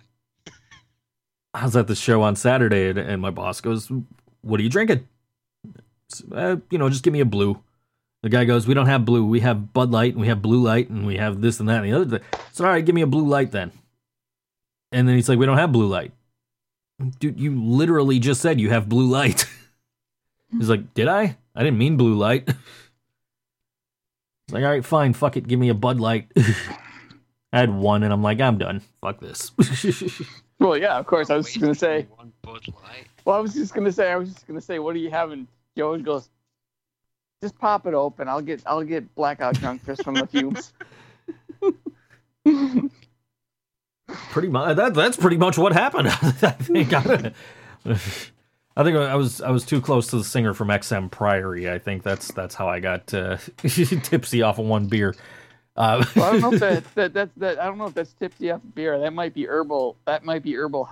[1.54, 3.92] I was at the show on Saturday, and, and my boss goes,
[4.42, 5.08] "What are you drinking?"
[6.32, 7.60] Uh, you know, just give me a blue.
[8.24, 9.26] The guy goes, "We don't have blue.
[9.26, 11.84] We have Bud Light, and we have Blue Light, and we have this and that
[11.84, 12.28] and the other." Thing.
[12.52, 13.72] So, all right, give me a Blue Light then.
[14.92, 16.12] And then he's like, "We don't have Blue Light."
[17.20, 19.48] Dude, you literally just said you have Blue Light.
[20.52, 21.38] he's like, "Did I?
[21.56, 22.48] I didn't mean Blue Light."
[24.50, 26.32] Like, all right, fine, fuck it, give me a Bud Light.
[27.54, 28.82] I had one, and I'm like, I'm done.
[29.02, 29.52] Fuck this.
[30.60, 31.30] well, yeah, of course.
[31.30, 32.08] I was just gonna say.
[32.16, 32.66] One Bud
[33.26, 34.12] Well, I was just gonna say.
[34.12, 34.80] I was just gonna say.
[34.80, 35.48] What are you having?
[35.78, 36.30] Joe goes.
[37.42, 38.28] Just pop it open.
[38.28, 38.62] I'll get.
[38.66, 40.74] I'll get blackout drunk just from the fumes.
[44.30, 46.08] pretty much that that's pretty much what happened.
[46.12, 47.32] I think I,
[48.76, 51.70] I think I was I was too close to the singer from XM Priory.
[51.70, 55.16] I think that's that's how I got uh, tipsy off of one beer.
[55.78, 57.60] Uh, Well, I don't know if that, that that's that.
[57.60, 59.00] I don't know if that's tipsy off beer.
[59.00, 59.96] That might be herbal.
[60.06, 60.90] That might be herbal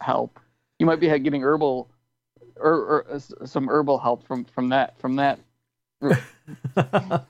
[0.00, 0.40] help.
[0.78, 1.88] You might be getting herbal,
[2.56, 5.38] or, or uh, some herbal help from from that from that.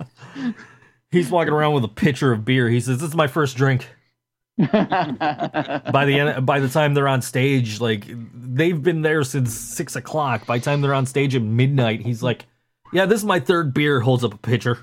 [1.10, 2.68] he's walking around with a pitcher of beer.
[2.70, 3.86] He says, "This is my first drink."
[4.56, 9.96] By the end, by the time they're on stage, like they've been there since six
[9.96, 10.46] o'clock.
[10.46, 12.46] By the time they're on stage at midnight, he's like,
[12.92, 14.78] "Yeah, this is my third beer." Holds up a pitcher.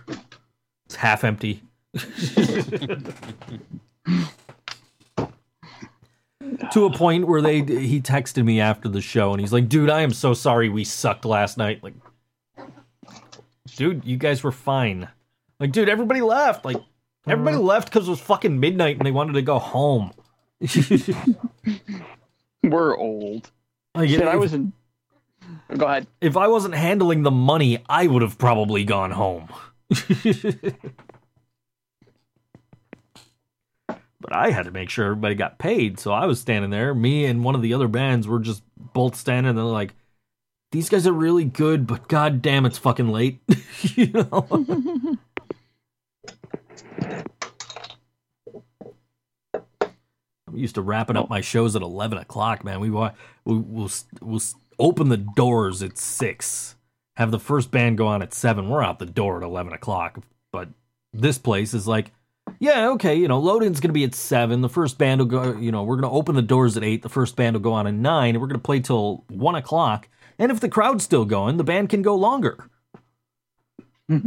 [0.85, 1.63] It's half empty.
[6.71, 9.89] To a point where they he texted me after the show and he's like, "Dude,
[9.89, 11.95] I am so sorry we sucked last night." Like,
[13.75, 15.09] dude, you guys were fine.
[15.59, 16.65] Like, dude, everybody left.
[16.65, 16.77] Like,
[17.27, 17.65] everybody uh-huh.
[17.65, 20.11] left because it was fucking midnight and they wanted to go home.
[22.63, 23.51] We're old.
[23.95, 24.73] Like, Shit, if, I was in.
[25.75, 26.07] Go ahead.
[26.21, 29.49] if I wasn't handling the money, I would have probably gone home.
[34.21, 36.93] but I had to make sure everybody got paid, so I was standing there.
[36.93, 39.95] Me and one of the other bands were just both standing and they're like,
[40.71, 43.41] "These guys are really good, but god damn, it's fucking late."
[43.81, 44.47] you know.
[50.47, 52.79] I'm used to wrapping up my shows at eleven o'clock, man.
[52.81, 53.05] We we
[53.45, 53.89] will
[54.21, 54.41] we'll
[54.77, 56.75] open the doors at six,
[57.15, 58.67] have the first band go on at seven.
[58.67, 60.19] We're out the door at eleven o'clock.
[60.51, 60.69] But
[61.13, 62.11] this place is like,
[62.59, 64.61] yeah, okay, you know, loading's gonna be at seven.
[64.61, 67.01] The first band will go, you know, we're gonna open the doors at eight.
[67.01, 70.07] The first band will go on at nine, and we're gonna play till one o'clock.
[70.39, 72.69] And if the crowd's still going, the band can go longer.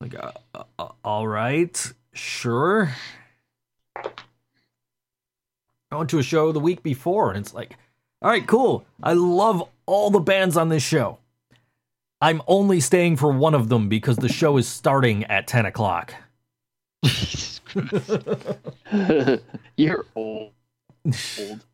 [0.00, 2.92] Like, uh, uh, uh, all right, sure.
[5.90, 7.76] I went to a show the week before, and it's like,
[8.20, 8.84] all right, cool.
[9.02, 11.18] I love all the bands on this show.
[12.20, 16.14] I'm only staying for one of them because the show is starting at 10 o'clock.
[17.06, 19.42] Jesus Christ.
[19.76, 20.52] You're old.
[21.38, 21.64] Old.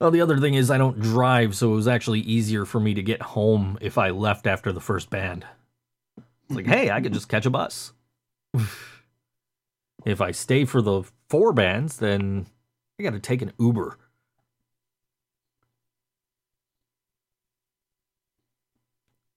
[0.00, 2.94] Well, the other thing is, I don't drive, so it was actually easier for me
[2.94, 5.46] to get home if I left after the first band.
[6.16, 7.92] It's like, hey, I could just catch a bus.
[10.04, 12.46] if I stay for the four bands, then
[12.98, 13.96] I got to take an Uber.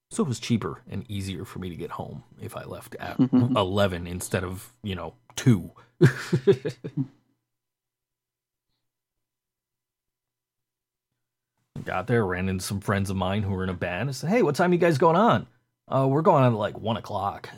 [0.10, 3.20] So it was cheaper and easier for me to get home if I left at
[3.20, 5.70] 11 instead of, you know, 2.
[11.84, 14.10] Got there, ran into some friends of mine who were in a band.
[14.10, 15.48] I said, "Hey, what time you guys going on?"
[15.88, 17.50] Uh, we're going on at like one o'clock.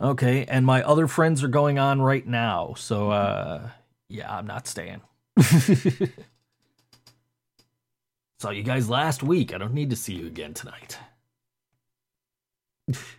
[0.00, 3.68] Okay, and my other friends are going on right now, so uh,
[4.08, 5.00] yeah, I'm not staying.
[8.40, 9.52] Saw you guys last week.
[9.54, 10.98] I don't need to see you again tonight.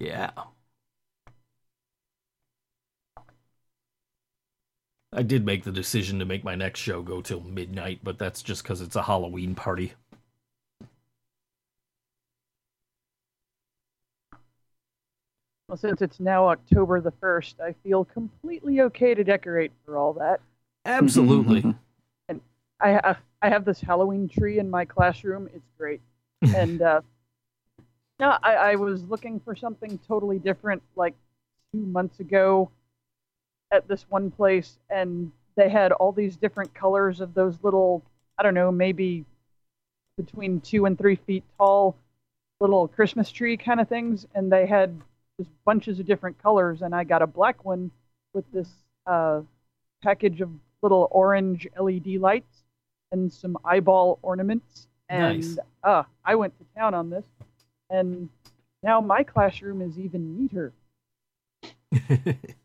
[0.00, 0.30] yeah.
[5.12, 8.42] I did make the decision to make my next show go till midnight, but that's
[8.42, 9.92] just because it's a Halloween party.
[15.70, 20.12] Well, since it's now October the 1st, I feel completely okay to decorate for all
[20.14, 20.40] that.
[20.84, 21.60] Absolutely.
[22.28, 22.40] and
[22.80, 25.48] I have I have this Halloween tree in my classroom.
[25.54, 26.00] It's great,
[26.56, 27.02] and uh,
[28.18, 31.14] no, I, I was looking for something totally different like
[31.72, 32.68] two months ago
[33.70, 38.02] at this one place, and they had all these different colors of those little
[38.38, 39.24] I don't know maybe
[40.16, 41.96] between two and three feet tall
[42.58, 45.00] little Christmas tree kind of things, and they had
[45.40, 47.90] just bunches of different colors, and I got a black one
[48.34, 48.68] with this
[49.06, 49.40] uh,
[50.02, 50.50] package of
[50.82, 52.62] little orange LED lights
[53.12, 54.86] and some eyeball ornaments.
[55.08, 55.58] And Nice.
[55.82, 57.24] uh, I went to town on this,
[57.90, 58.28] and
[58.82, 60.72] now my classroom is even neater.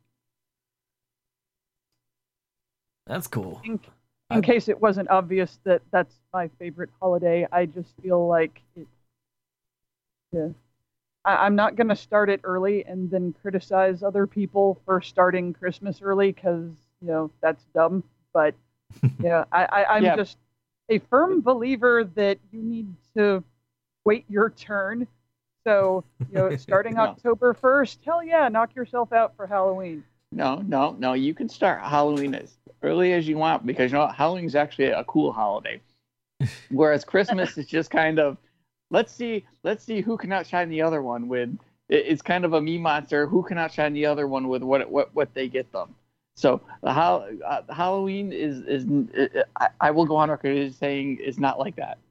[3.07, 3.61] That's cool.
[3.63, 3.79] In,
[4.31, 8.87] in case it wasn't obvious that that's my favorite holiday, I just feel like it.
[10.31, 10.49] Yeah.
[11.25, 15.53] I, I'm not going to start it early and then criticize other people for starting
[15.53, 16.69] Christmas early because,
[17.01, 18.03] you know, that's dumb.
[18.33, 18.55] But,
[19.21, 20.15] yeah, I, I, I'm Yeah.
[20.15, 20.37] just
[20.89, 23.43] a firm believer that you need to
[24.05, 25.07] wait your turn.
[25.63, 27.01] So, you know, starting No.
[27.01, 30.03] October 1st, hell yeah, knock yourself out for Halloween.
[30.31, 31.13] No, no, no.
[31.13, 32.53] You can start Halloween as
[32.83, 34.15] early as you want because you know what?
[34.15, 35.81] Halloween's actually a cool holiday.
[36.69, 38.37] Whereas Christmas is just kind of
[38.89, 41.57] let's see, let's see who can outshine the other one with.
[41.87, 43.27] It's kind of a me monster.
[43.27, 45.93] Who can outshine the other one with what what what they get them?
[46.35, 48.85] So the uh, Halloween is is
[49.59, 51.97] I, I will go on record as saying is not like that.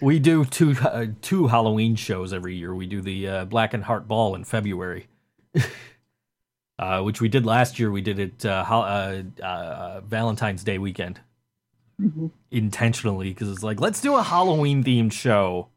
[0.00, 2.72] We do two uh, two Halloween shows every year.
[2.72, 5.08] We do the uh, Blackened Heart Ball in February,
[6.78, 7.90] uh, which we did last year.
[7.90, 11.18] We did it uh, uh, uh, Valentine's Day weekend
[12.52, 15.70] intentionally because it's like let's do a Halloween themed show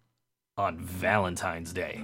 [0.57, 2.03] on Valentine's Day.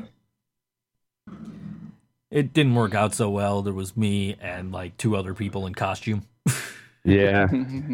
[2.31, 3.61] It didn't work out so well.
[3.61, 6.23] There was me and like two other people in costume.
[7.05, 7.47] Yeah,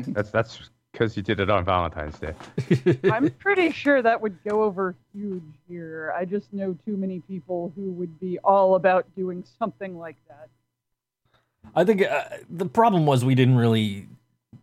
[0.09, 2.35] that's that's because you did it on Valentine's Day.
[3.11, 6.13] I'm pretty sure that would go over huge here.
[6.15, 10.49] I just know too many people who would be all about doing something like that.
[11.75, 14.07] I think uh, the problem was we didn't really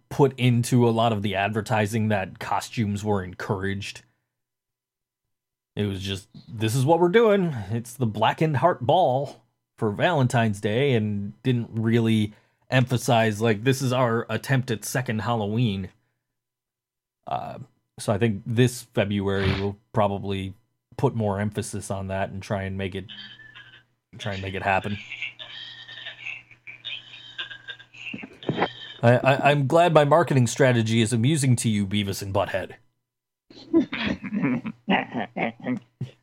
[0.09, 4.03] put into a lot of the advertising that costumes were encouraged.
[5.77, 7.55] It was just this is what we're doing.
[7.71, 9.43] It's the blackened heart ball
[9.77, 12.33] for Valentine's Day and didn't really
[12.71, 15.91] emphasize like this is our attempt at second Halloween.
[17.27, 17.59] Uh,
[17.99, 20.55] so I think this February we'll probably
[20.97, 23.05] put more emphasis on that and try and make it
[24.19, 24.97] try and make it happen.
[29.03, 32.73] I, I, I'm glad my marketing strategy is amusing to you, Beavis and Butthead.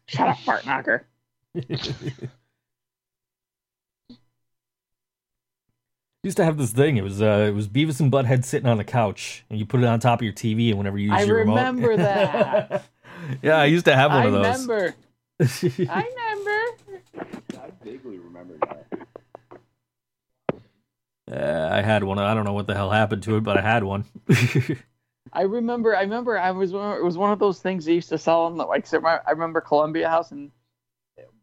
[0.07, 1.05] Shut up, fart knocker.
[6.23, 6.97] used to have this thing.
[6.97, 9.81] It was uh, it was Beavis and Butthead sitting on the couch, and you put
[9.81, 12.86] it on top of your TV, and whenever you use I your remote- remember that.
[13.41, 14.67] yeah, I used to have one I of those.
[14.67, 14.95] remember.
[15.39, 16.61] I remember.
[17.59, 18.88] I vaguely remember that.
[21.31, 22.19] Uh, I had one.
[22.19, 24.05] I don't know what the hell happened to it, but I had one.
[25.34, 25.95] I remember.
[25.95, 26.38] I remember.
[26.38, 26.71] I was.
[26.71, 28.88] It was one of those things they used to sell in the like.
[28.93, 30.51] I remember Columbia House and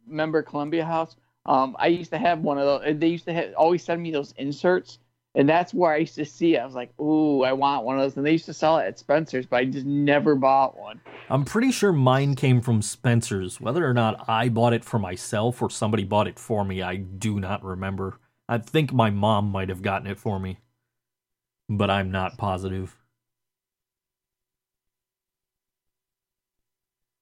[0.07, 1.16] remember Columbia House.
[1.47, 2.99] Um, I used to have one of those.
[2.99, 4.99] They used to have, always send me those inserts,
[5.34, 6.55] and that's where I used to see.
[6.55, 6.59] It.
[6.59, 8.84] I was like, "Ooh, I want one of those." And they used to sell it
[8.84, 11.01] at Spencer's, but I just never bought one.
[11.28, 13.61] I'm pretty sure mine came from Spencer's.
[13.61, 16.97] Whether or not I bought it for myself or somebody bought it for me, I
[16.97, 18.18] do not remember.
[18.49, 20.59] I think my mom might have gotten it for me,
[21.68, 23.00] but I'm not positive.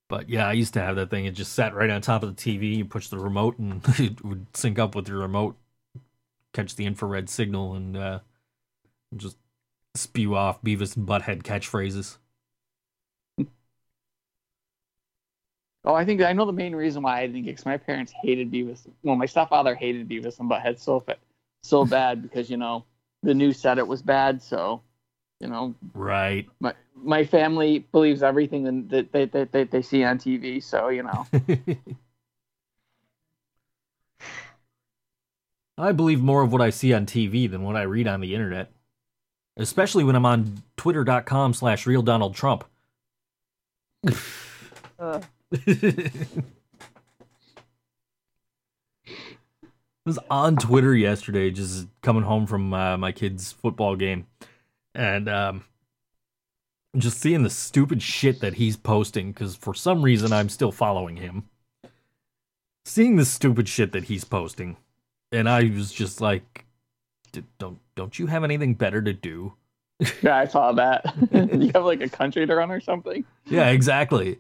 [0.09, 1.27] But yeah, I used to have that thing.
[1.27, 2.77] It just sat right on top of the TV.
[2.77, 5.57] You push the remote, and it would sync up with your remote,
[6.55, 8.19] catch the infrared signal, and uh,
[9.17, 9.37] just
[9.95, 12.17] spew off Beavis and Butthead catchphrases.
[15.85, 18.13] Oh, I think I know the main reason why I didn't get because my parents
[18.23, 18.87] hated Beavis.
[19.03, 21.05] Well, my stepfather hated Beavis and Butthead so
[21.63, 22.85] so bad because you know
[23.23, 24.43] the news said it was bad.
[24.43, 24.83] So,
[25.41, 26.47] you know, Right.
[26.61, 30.63] my my family believes everything that that that, that they see on TV.
[30.63, 31.27] So you know,
[35.79, 38.35] I believe more of what I see on TV than what I read on the
[38.35, 38.73] internet.
[39.57, 42.65] Especially when I'm on twitter.com slash real Donald Trump.
[44.99, 45.21] Uh,
[45.57, 46.11] I
[50.05, 54.27] was on Twitter yesterday, just coming home from uh, my kid's football game,
[54.99, 55.65] and um,
[56.97, 59.33] just seeing the stupid shit that he's posting.
[59.33, 61.49] Because for some reason, I'm still following him.
[62.85, 64.77] Seeing the stupid shit that he's posting,
[65.31, 66.65] and I was just like,
[67.33, 69.55] "D- "Don't don't you have anything better to do?"
[70.23, 71.15] yeah, I saw that.
[71.33, 73.25] you have like a country to run or something.
[73.47, 74.39] Yeah, exactly.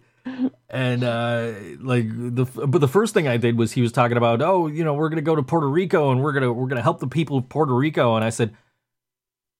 [0.70, 4.40] And uh like the but the first thing I did was he was talking about,
[4.40, 6.76] "Oh, you know, we're going to go to Puerto Rico and we're to we're going
[6.76, 8.54] to help the people of Puerto Rico." And I said,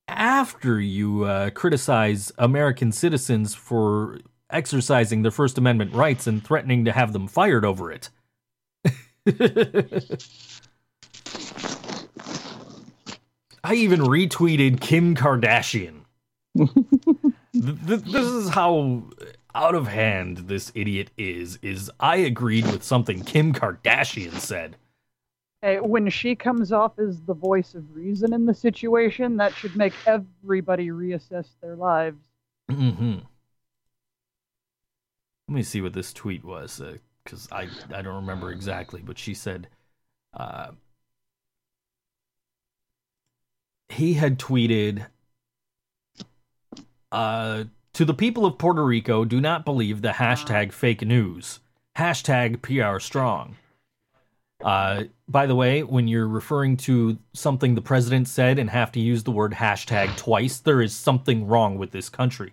[0.09, 4.19] "After you uh criticize American citizens for
[4.51, 8.11] exercising their first amendment rights and threatening to have them fired over it."
[13.65, 16.05] I even retweeted Kim Kardashian.
[16.57, 16.71] Th-
[17.87, 19.03] th- this is how
[19.55, 21.59] out of hand this idiot is.
[21.63, 24.77] Is I agreed with something Kim Kardashian said.
[25.63, 29.93] When she comes off as the voice of reason in the situation, that should make
[30.07, 32.23] everybody reassess their lives.
[32.71, 33.19] hmm
[35.49, 36.81] Let me see what this tweet was,
[37.25, 39.69] because I I don't remember exactly, but she said,
[40.35, 40.73] uh,
[43.89, 45.07] he had tweeted,
[47.11, 51.61] uh, to the people of Puerto Rico, do not believe the hashtag fake news,
[51.97, 53.57] hashtag PR strong.
[54.63, 59.01] Uh, by the way, when you're referring to something the president said and have to
[59.01, 62.53] use the word hashtag twice, there is something wrong with this country.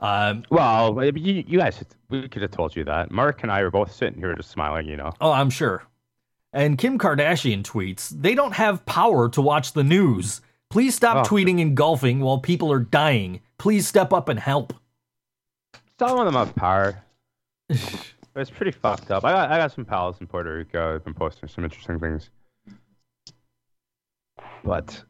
[0.00, 3.10] Um, Well, you, you guys, we could have told you that.
[3.10, 5.12] Mark and I were both sitting here just smiling, you know.
[5.20, 5.84] oh, I'm sure.
[6.52, 10.40] And Kim Kardashian tweets, they don't have power to watch the news.
[10.70, 11.28] Please stop Oh.
[11.28, 13.40] tweeting and golfing while people are dying.
[13.58, 14.72] Please step up and help.
[15.98, 17.02] Some of them have power.
[18.38, 19.24] But it's pretty fucked up.
[19.24, 20.94] I got, I got some pals in Puerto Rico.
[20.94, 22.30] I've been posting some interesting things.
[24.62, 25.02] But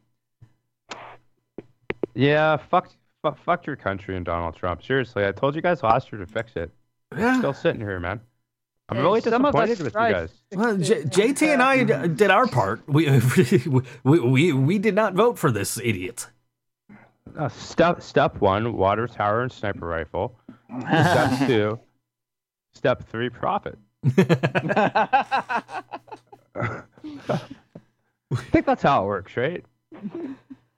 [2.15, 2.89] yeah, fuck,
[3.21, 4.83] fuck, fuck your country and Donald Trump.
[4.83, 6.71] Seriously, I told you guys last year to fix it.
[7.15, 7.37] Yeah.
[7.37, 8.19] Still sitting here, man.
[8.89, 10.31] I'm Hey, really some of us disappointed with you guys.
[10.53, 12.81] Well, J- JT and I d- did our part.
[12.87, 13.11] We,
[14.03, 16.25] we we we did not vote for this idiot.
[17.37, 20.35] Uh, step step one: water tower and sniper rifle.
[20.81, 21.79] Step two:
[22.79, 23.77] step three: profit.
[28.31, 29.65] I think that's how it works, right?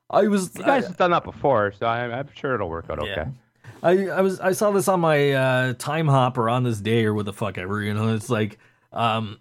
[0.09, 3.05] I was You guys have done that before, so I'm, I'm sure it'll work out
[3.05, 3.11] Yeah.
[3.11, 3.29] okay.
[3.83, 7.05] I, I was I saw this on my uh, time hop or on this day
[7.05, 7.81] or what the fuck ever.
[7.81, 8.57] You know, it's like
[8.91, 9.39] um,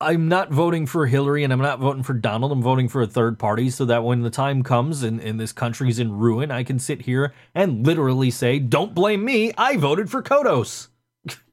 [0.00, 2.52] I'm not voting for Hillary and I'm not voting for Donald.
[2.52, 5.52] I'm voting for a third party so that when the time comes and, and this
[5.52, 9.52] country's in ruin, I can sit here and literally say, "Don't blame me.
[9.56, 10.88] I voted for Kodos."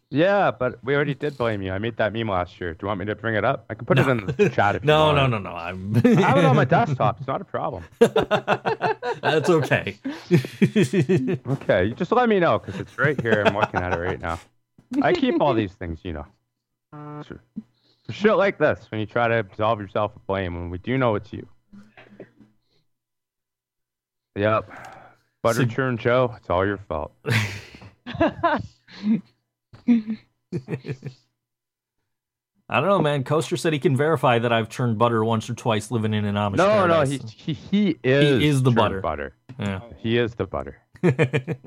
[0.10, 1.74] Yeah, but we already did blame you.
[1.74, 2.74] I made that meme last year.
[2.74, 3.66] Do you want me to bring it up?
[3.70, 5.18] I can put it in the chat if you No, want.
[5.18, 5.56] no, no, no.
[5.56, 5.96] I'm.
[6.06, 7.18] I have it on my desktop.
[7.20, 7.84] It's not a problem.
[8.00, 9.98] That's okay.
[10.32, 13.44] Okay, you just let me know because it's right here.
[13.46, 14.40] I'm looking at it right now.
[15.02, 16.26] I keep all these things, you know.
[16.94, 17.24] Uh.
[17.24, 17.42] For
[18.06, 20.98] for shit like this, when you try to absolve yourself of blame, when we do
[20.98, 21.46] know it's you.
[24.38, 24.72] Yep.
[25.44, 27.12] Butter So- churn Joe, it's all your fault.
[32.70, 33.24] I don't know, man.
[33.24, 36.36] Coaster said he can verify that I've churned butter once or twice living in an
[36.36, 37.32] Amish No, no, paradise.
[37.32, 39.00] he, he he is is the butter.
[39.00, 39.36] butter.
[39.58, 39.80] Yeah.
[39.98, 40.78] He is the butter.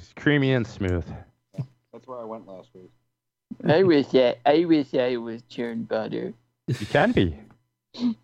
[0.00, 1.04] It's creamy and smooth.
[1.92, 2.92] That's where I went last week.
[3.66, 6.34] I wish I, I wish I was churned butter.
[6.68, 7.36] You can be.
[7.96, 8.14] so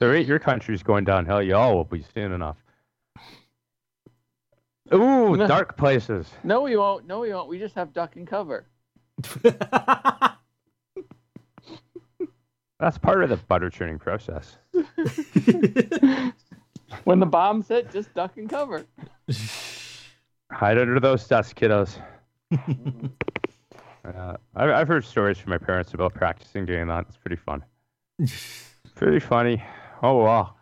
[0.00, 2.56] rate your country's going downhill, y'all will be soon enough.
[4.92, 6.28] Ooh, dark places.
[6.42, 7.06] No, we won't.
[7.06, 7.48] No, we won't.
[7.48, 8.66] We just have duck and cover.
[12.80, 14.58] That's part of the butter churning process.
[17.04, 18.86] When the bombs hit, just duck and cover.
[20.52, 21.98] Hide under those desks, kiddos.
[24.04, 27.06] uh, I've, I've heard stories from my parents about practicing doing that.
[27.08, 27.64] It's pretty fun.
[28.94, 29.62] pretty funny.
[30.02, 30.54] Oh, wow.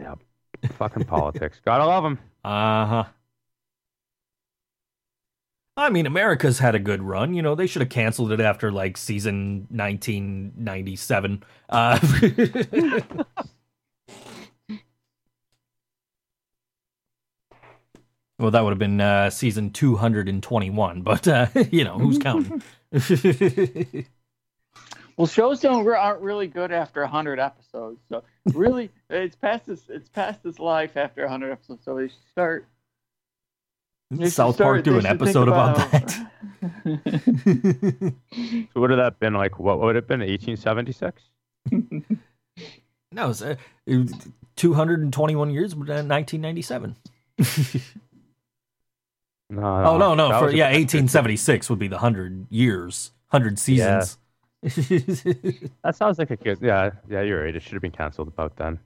[0.00, 0.18] Yep.
[0.72, 1.60] Fucking politics.
[1.64, 2.18] Gotta love them.
[2.44, 3.04] Uh huh.
[5.78, 7.34] I mean, America's had a good run.
[7.34, 11.42] You know, they should have canceled it after like season 1997.
[11.68, 11.98] Uh,
[18.38, 22.62] well, that would have been uh, season 221, but, uh, you know, who's counting?
[25.16, 28.00] Well, shows don't aren't really good after hundred episodes.
[28.10, 31.84] So really, it's past this it's past this life after hundred episodes.
[31.84, 32.66] So they should start.
[34.10, 36.12] they should South Park start- do an episode about about-
[38.74, 39.58] So would have that been like?
[39.58, 40.20] What would it have been?
[40.20, 41.22] 1876?
[43.12, 43.56] no, it's uh,
[44.56, 46.96] 221 years, uh, 1997.
[49.48, 54.18] No, Oh no, no, for yeah, 1876 would be the hundred years, hundred seasons.
[55.84, 56.58] That sounds like a good.
[56.60, 57.54] Yeah, yeah, you're right.
[57.54, 58.78] It should have been canceled about then.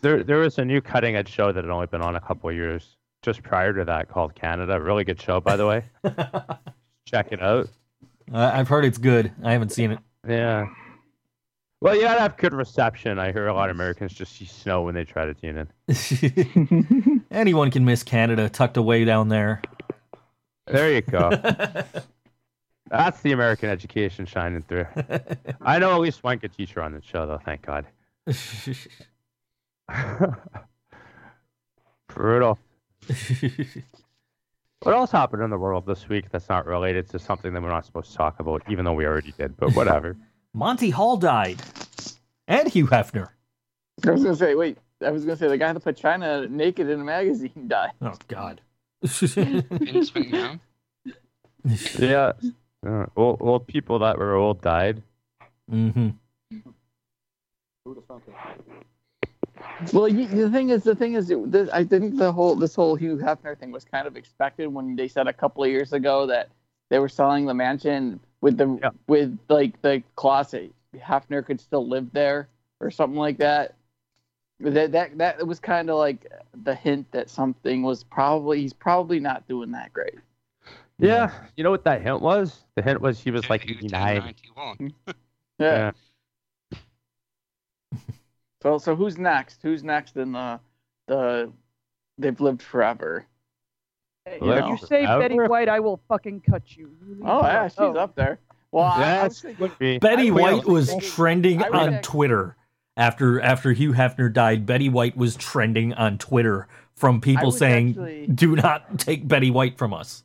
[0.00, 2.48] There- there, was a new cutting edge show that had only been on a couple
[2.48, 4.80] of years just prior to that called Canada.
[4.80, 5.84] Really good show, by the way.
[7.06, 7.68] Check it out.
[8.32, 9.32] Uh, I've heard it's good.
[9.42, 9.98] I haven't seen it.
[10.26, 10.68] Yeah.
[11.80, 13.18] Well, you gotta have good reception.
[13.18, 17.24] I hear a lot of Americans just see snow when they try to tune in.
[17.30, 19.60] Anyone can miss Canada tucked away down there.
[20.66, 21.30] There you go.
[22.88, 24.86] That's the American education shining through.
[25.60, 27.40] I know at least one good teacher on the show, though.
[27.44, 27.86] Thank God.
[32.08, 32.58] Brutal.
[34.82, 37.70] What else happened in the world this week that's not related to something that we're
[37.70, 39.56] not supposed to talk about, even though we already did?
[39.56, 40.16] But whatever.
[40.54, 41.60] Monty Hall died,
[42.46, 43.28] and Hugh Hefner.
[44.06, 44.78] I was gonna say, wait.
[45.04, 47.92] I was gonna say the guy that put China naked in a magazine died.
[48.00, 48.60] Oh God.
[51.98, 52.32] Yeah.
[52.84, 55.02] Uh, old, old people that were old died.
[55.68, 56.08] hmm
[57.84, 58.34] Who'd have thunk it?
[59.92, 62.94] Well, you, the thing is, the thing is, this, I think the whole this whole
[62.96, 66.26] Hugh Hefner thing was kind of expected when they said a couple of years ago
[66.26, 66.48] that
[66.88, 68.90] they were selling the mansion with the Yeah.
[69.06, 72.48] with like the clause that Hefner could still live there
[72.80, 73.74] or something like that.
[74.60, 76.26] That that that was kind of like
[76.64, 80.18] the hint that something was probably he's probably not doing that great.
[80.98, 81.30] Yeah.
[81.56, 82.60] You know what that hint was?
[82.74, 83.90] The hint was he was like 89.
[84.18, 84.76] 91.
[84.76, 84.86] Hmm.
[85.58, 85.92] Yeah.
[86.72, 86.78] Yeah.
[88.62, 89.60] So so who's next?
[89.62, 90.58] Who's next in the
[91.06, 91.52] the
[92.18, 93.24] they've lived forever?
[94.24, 95.20] Hey, Well, if you that's say forever.
[95.22, 96.90] Betty White, I will fucking cut you.
[97.06, 97.96] You Oh yeah, she's alone.
[97.98, 98.38] up there.
[98.72, 99.98] Well, I, I thinking, would be.
[99.98, 102.56] Betty I White was think- trending on act- Twitter
[102.96, 104.66] after after Hugh Hefner died.
[104.66, 106.66] Betty White was trending on Twitter
[106.96, 110.24] from people saying, actually- "Do not take Betty White from us."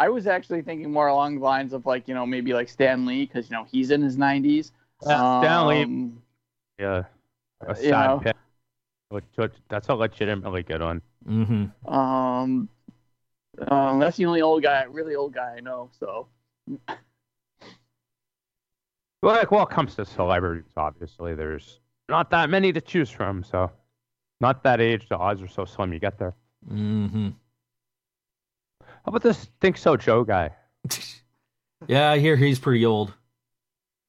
[0.00, 3.04] I was actually thinking more along the lines of like you know maybe like Stan
[3.04, 4.72] Lee because you know he's in his nineties.
[5.06, 5.82] Yeah, Stan Lee.
[5.82, 6.22] Um,
[6.78, 7.02] Yeah.
[7.66, 8.20] A you know.
[8.24, 8.36] pick.
[9.10, 11.02] Which- which- That's a legitimately good one.
[11.26, 12.68] hmm Um,
[13.68, 15.90] um, that's the only old guy, really old guy I know.
[15.98, 16.28] So
[19.22, 23.44] Well, like, well, it comes to celebrities, obviously, there's not that many to choose from.
[23.44, 23.70] So,
[24.40, 26.32] not that age, the odds are so slim you get there.
[26.66, 27.28] hmm
[29.04, 30.50] How about this Think So Joe guy?
[31.88, 33.14] Yeah, I hear he's pretty old.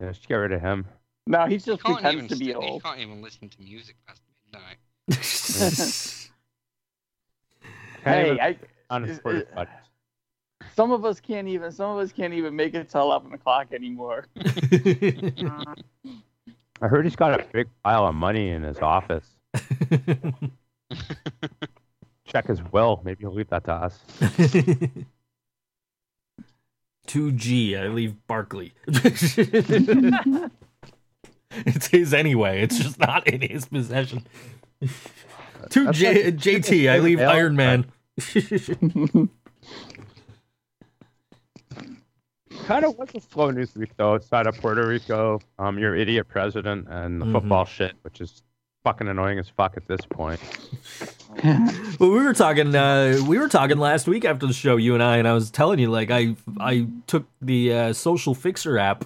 [0.01, 0.85] Yeah, just get rid of him.
[1.25, 2.83] no, he He just can't, pretends to be st- he old.
[2.83, 4.21] can't even listen to music past
[4.51, 4.77] midnight.
[8.03, 8.57] Hey, even I,
[8.89, 9.67] on his is- Twitter is-
[10.75, 13.67] some of us can't even some of us can't even make it till eleven o'clock
[13.73, 14.25] anymore.
[16.81, 19.25] I heard he's got a big pile of money in his office.
[22.31, 23.01] Check as well.
[23.03, 23.99] Maybe he'll leave that to us.
[27.07, 28.73] 2G, I leave Barkley.
[28.87, 29.35] it's
[31.87, 32.61] his anyway.
[32.61, 34.25] It's just not in his possession.
[35.69, 37.19] 2J, JT, I leave.
[37.19, 37.85] Iron Man.
[42.65, 46.27] kind of was a slow news week though, outside of Puerto Rico, um, your idiot
[46.27, 47.31] president and the Mhm.
[47.33, 48.43] football shit, which is
[48.83, 50.39] fucking annoying as fuck at this point.
[51.43, 52.75] Well, we were talking.
[52.75, 55.49] Uh, we were talking last week after the show, you and I, and I was
[55.49, 59.05] telling you like I I took the uh, Social Fixer app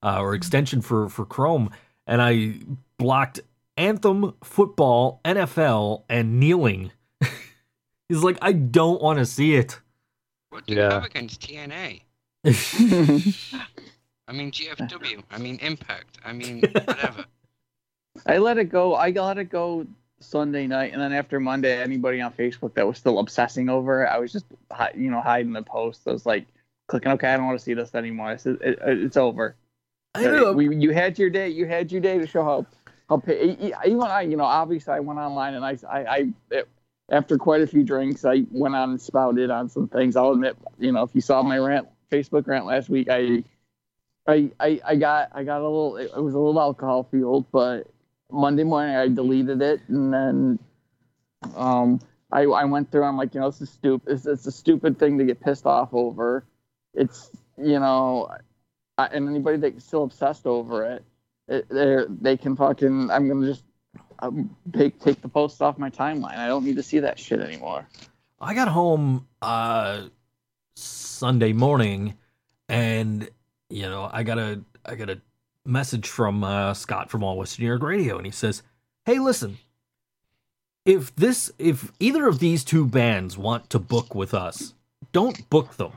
[0.00, 1.70] uh, or extension for for Chrome,
[2.06, 2.54] and I
[2.96, 3.40] blocked
[3.76, 6.92] Anthem, football, NFL, and kneeling.
[8.08, 9.80] He's like, I don't want to see it.
[10.50, 12.02] What do you have against TNA?
[14.28, 15.22] I mean GFW.
[15.30, 16.18] I mean Impact.
[16.24, 17.24] I mean whatever.
[18.26, 18.94] I let it go.
[18.94, 19.86] I let it go
[20.20, 24.08] Sunday night, and then after Monday, anybody on Facebook that was still obsessing over it,
[24.08, 24.46] I was just
[24.94, 26.02] you know hiding the post.
[26.06, 26.46] I was like
[26.86, 28.28] clicking, okay, I don't want to see this anymore.
[28.28, 29.56] I said, it, it, it's over.
[30.14, 30.52] I know.
[30.52, 31.48] We, you had your day.
[31.48, 32.66] You had your day to show how
[33.08, 36.62] how even I, you know, obviously I went online and I I, I
[37.10, 40.16] after quite a few drinks, I went on and spouted on some things.
[40.16, 43.44] I'll admit, you know, if you saw my rant, Facebook rant last week, I
[44.26, 45.96] I I, I got I got a little.
[45.96, 47.88] It was a little alcohol fueled, but
[48.30, 50.58] Monday morning I deleted it and then
[51.56, 52.00] um
[52.34, 53.04] I I went through.
[53.04, 54.12] I'm like, you know, this is stupid.
[54.12, 56.44] It's, it's a stupid thing to get pissed off over.
[56.92, 58.28] It's you know,
[58.98, 61.04] I, and anybody that's still obsessed over it,
[61.48, 63.10] it they they can fucking.
[63.10, 63.62] I'm gonna just
[64.18, 66.36] um, take take the posts off my timeline.
[66.36, 67.86] I don't need to see that shit anymore.
[68.40, 70.08] I got home uh
[70.74, 72.14] Sunday morning
[72.68, 73.28] and
[73.70, 75.20] you know, I got a I got a
[75.64, 78.62] message from uh Scott from All Western New York Radio and he says,
[79.04, 79.58] "Hey, listen.
[80.84, 84.74] If this if either of these two bands want to book with us,
[85.12, 85.92] don't book them."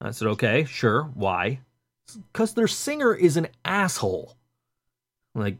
[0.00, 1.04] I said, "Okay, sure.
[1.14, 1.60] Why?"
[2.32, 4.34] Cuz their singer is an asshole.
[5.34, 5.58] I'm like,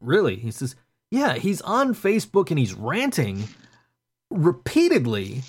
[0.00, 0.76] "Really?" He says,
[1.10, 3.48] "Yeah, he's on Facebook and he's ranting
[4.30, 5.42] repeatedly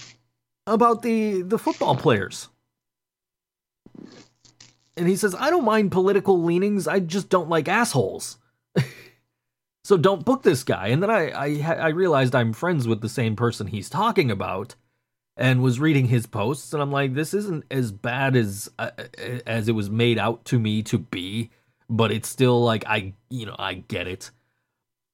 [0.68, 2.50] about the the football players.
[5.02, 6.88] And he says, "I don't mind political leanings.
[6.88, 8.38] I just don't like assholes."
[9.84, 10.88] so don't book this guy.
[10.88, 14.76] And then I I I realized I'm friends with the same person he's talking about.
[15.38, 18.92] and was reading his posts, and I'm like, this isn't as bad as uh,
[19.48, 21.50] as it was made out to me to be,
[21.90, 24.32] but it's still like I, you know, I get it.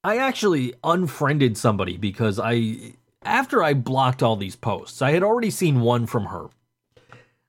[0.03, 5.49] I actually unfriended somebody because I, after I blocked all these posts, I had already
[5.49, 6.47] seen one from her.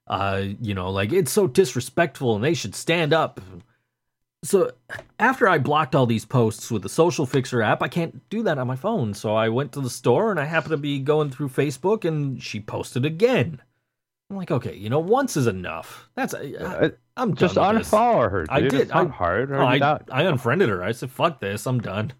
[0.09, 3.40] Uh, you know, like it's so disrespectful, and they should stand up.
[4.44, 4.70] So
[5.18, 8.56] after I blocked all these posts with the Social Fixer app, I can't do that
[8.56, 9.12] on my phone.
[9.12, 12.40] So I went to the store and I happened to be going through Facebook and
[12.40, 13.61] she posted again.
[14.30, 16.09] I'm like, okay, you know, once is enough.
[16.14, 17.90] That's I, am Just done with this.
[17.92, 18.40] unfollow her.
[18.42, 18.50] Dude.
[18.50, 18.74] I did.
[18.74, 19.52] It's not I- hard.
[19.52, 20.84] I, that- I unfriended her.
[20.84, 21.66] I said, fuck this.
[21.66, 22.12] I'm done.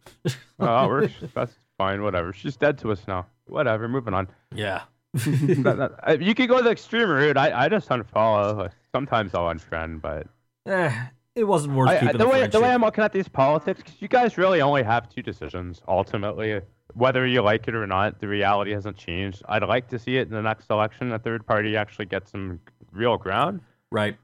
[0.59, 1.07] oh.
[1.35, 2.03] That's fine.
[2.03, 2.33] Whatever.
[2.33, 3.27] She's dead to us now.
[3.47, 3.87] Whatever.
[3.87, 4.27] Moving on.
[4.53, 4.83] yeah.
[5.65, 7.37] Uh, you could go the extreme route.
[7.37, 8.71] I, I just unfollow.
[8.95, 10.27] Sometimes I'll unfriend, but
[10.67, 10.93] Eh,
[11.35, 13.83] it wasn't worth I, keeping the the, way the way I'm looking at these politics,
[14.01, 16.61] you guys really only have two decisions ultimately.
[16.95, 19.43] Whether you like it or not, the reality hasn't changed.
[19.49, 22.61] I'd like to see it in the next election, a third party actually gets some
[22.93, 23.61] real ground.
[23.91, 24.17] right.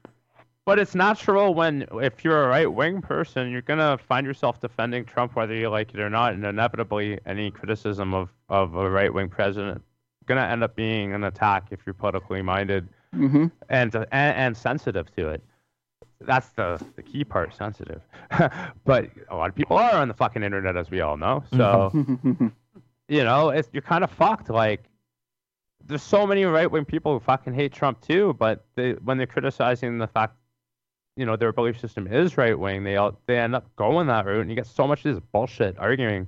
[0.65, 5.05] But it's natural when, if you're a right wing person, you're gonna find yourself defending
[5.05, 9.13] Trump whether you like it or not, and inevitably, any criticism of of a right
[9.13, 9.83] wing president
[10.25, 13.45] gonna end up being an attack if you're politically minded Mm-hmm.
[13.69, 15.41] and and, and sensitive to it.
[16.21, 18.01] That's the the key part, sensitive.
[18.85, 21.43] but a lot of people are on the fucking internet, as we all know.
[21.55, 21.91] So
[23.07, 24.49] you know, it's you're kind of fucked.
[24.49, 24.83] Like,
[25.85, 29.27] there's so many right wing people who fucking hate Trump too, but they when they're
[29.27, 30.35] criticizing the fact,
[31.15, 34.25] you know, their belief system is right wing, they all they end up going that
[34.25, 36.27] route, and you get so much of this bullshit arguing.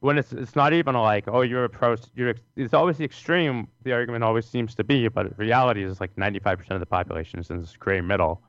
[0.00, 3.68] When it's it's not even like oh you're a pro you're it's always the extreme
[3.82, 7.50] the argument always seems to be but reality is like 95% of the population is
[7.50, 8.42] in this gray middle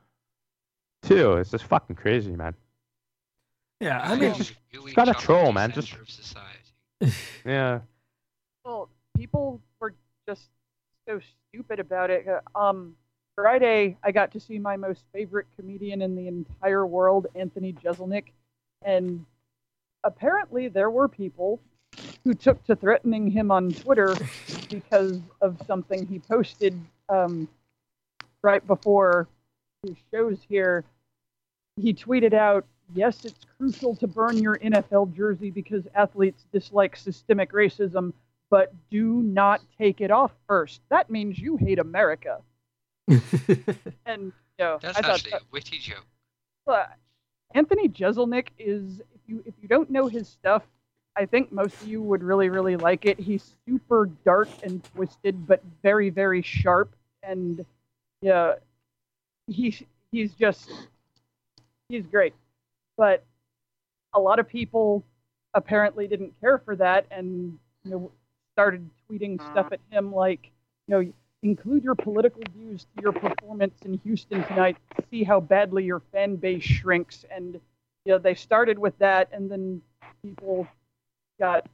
[1.02, 2.54] too it's just fucking crazy man
[3.80, 4.54] Yeah, I I mean, mean, just-
[4.96, 6.60] gotta challenge troll, man, just- center of society.
[7.46, 7.80] yeah
[8.66, 9.94] Well, people were
[10.28, 10.50] just
[11.08, 11.20] so
[11.52, 12.28] stupid about it.
[12.28, 12.96] Uh, Um,
[13.36, 18.28] Friday, I got to see my most favorite comedian in the entire world, Anthony Jeselnik,
[18.82, 19.26] and
[20.06, 21.60] apparently there were people
[22.24, 24.16] who took to threatening him on Twitter
[24.70, 26.80] because of something he posted
[27.10, 27.48] um,
[28.42, 29.28] right before
[29.86, 30.84] his shows here.
[31.78, 37.52] He tweeted out, Yes, it's crucial to burn your NFL jersey because athletes dislike systemic
[37.52, 38.14] racism,
[38.52, 40.82] but do not take it off first.
[40.90, 42.42] That means you hate America.
[44.06, 46.06] And you know, That's I thought actually that, a witty joke.
[46.66, 46.92] but
[47.56, 50.64] Anthony Jeselnik is you if you don't know his stuff,
[51.16, 53.20] I think most of you would really really like it.
[53.20, 57.66] He's super dark and twisted, but very very sharp, and
[58.22, 58.56] yeah,
[59.48, 59.76] he
[60.12, 60.72] he's just
[61.90, 62.34] he's great.
[62.98, 63.24] But
[64.14, 65.04] a lot of people
[65.54, 68.12] apparently didn't care for that, and you know
[68.56, 69.52] started tweeting mm-hmm.
[69.52, 70.50] stuff at him like,
[70.88, 71.14] you know,
[71.44, 74.78] include your political views to your performance in Houston tonight.
[75.12, 77.26] See how badly your fan base shrinks.
[77.30, 77.60] And
[78.06, 79.82] you know, they started with that, and then
[80.24, 80.68] people
[81.40, 81.68] got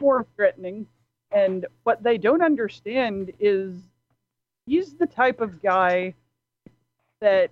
[0.00, 0.86] more threatening.
[1.32, 3.74] And what they don't understand is
[4.66, 6.14] he's the type of guy
[7.20, 7.50] that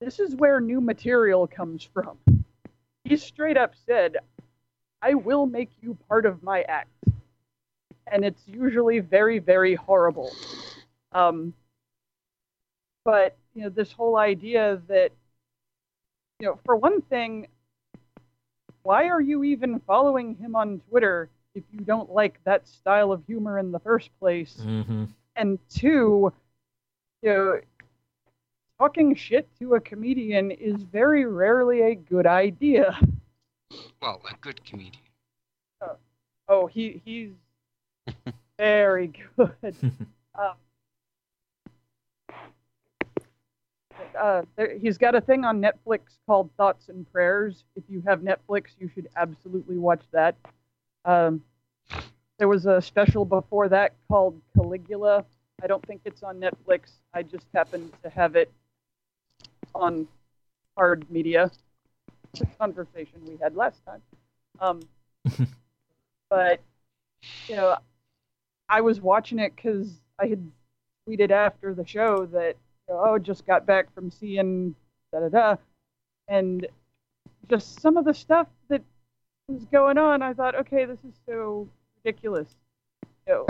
[0.00, 2.16] this is where new material comes from.
[3.04, 4.16] He straight up said,
[5.02, 6.88] I will make you part of my act.
[8.10, 10.32] And it's usually very, very horrible.
[11.12, 11.52] Um,
[13.04, 15.12] but, you know, this whole idea that,
[16.38, 17.48] you know, for one thing,
[18.82, 23.24] why are you even following him on Twitter if you don't like that style of
[23.26, 24.60] humor in the first place?
[24.62, 25.04] hmm
[25.38, 26.32] and two,
[27.22, 27.60] you know,
[28.76, 32.98] talking shit to a comedian is very rarely a good idea.
[34.02, 35.02] Well, a good comedian.
[36.48, 37.32] Oh, he he's
[38.58, 39.52] very good.
[40.34, 40.54] um,
[44.18, 47.64] uh, there, he's got a thing on Netflix called Thoughts and Prayers.
[47.76, 50.36] If you have Netflix, you should absolutely watch that.
[51.04, 51.42] Um,
[52.38, 55.24] there was a special before that called Caligula.
[55.62, 56.92] I don't think it's on Netflix.
[57.12, 58.52] I just happened to have it
[59.74, 60.06] on
[60.76, 61.50] hard media.
[62.34, 64.02] The conversation we had last time.
[64.60, 64.80] Um,
[66.30, 66.60] but
[67.48, 67.76] you know,
[68.68, 70.50] I was watching it because I had
[71.08, 72.56] tweeted after the show that
[72.90, 74.74] oh, just got back from seeing
[75.12, 75.56] da da da,
[76.28, 76.66] and
[77.48, 78.82] just some of the stuff that
[79.48, 80.22] was going on.
[80.22, 81.68] I thought, okay, this is so
[82.04, 82.48] ridiculous.
[83.26, 83.46] You know,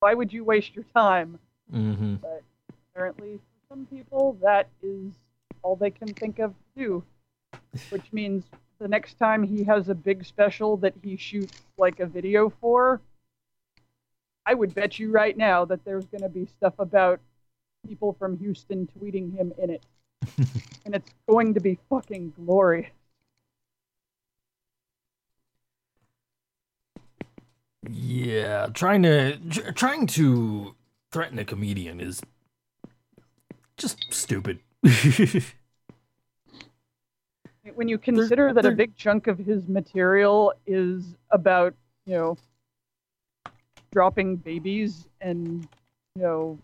[0.00, 1.38] why would you waste your time?
[1.70, 2.42] hmm But
[2.92, 5.12] apparently, for some people, that is
[5.62, 7.04] all they can think of to do.
[7.90, 8.44] Which means
[8.78, 13.00] the next time he has a big special that he shoots like a video for,
[14.46, 17.20] I would bet you right now that there's going to be stuff about
[17.86, 19.84] people from Houston tweeting him in it,
[20.84, 22.90] and it's going to be fucking glorious.
[27.88, 30.74] Yeah, trying to tr- trying to
[31.10, 32.20] threaten a comedian is
[33.76, 34.60] just stupid.
[37.74, 41.74] When you consider that a big chunk of his material is about,
[42.06, 42.38] you know,
[43.92, 45.68] dropping babies and,
[46.16, 46.58] you know,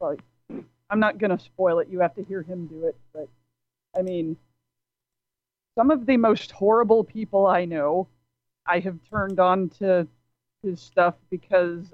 [0.00, 0.20] like,
[0.90, 1.88] I'm not going to spoil it.
[1.88, 2.96] You have to hear him do it.
[3.12, 3.28] But,
[3.96, 4.36] I mean,
[5.76, 8.08] some of the most horrible people I know,
[8.66, 10.06] I have turned on to
[10.62, 11.92] his stuff because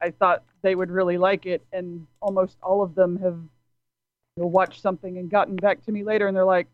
[0.00, 1.64] I thought they would really like it.
[1.72, 3.38] And almost all of them have
[4.36, 6.68] you know, watched something and gotten back to me later and they're like,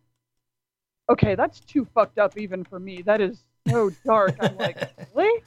[1.11, 3.03] okay, that's too fucked up even for me.
[3.03, 4.37] That is so dark.
[4.41, 4.77] I'm like,
[5.15, 5.43] really?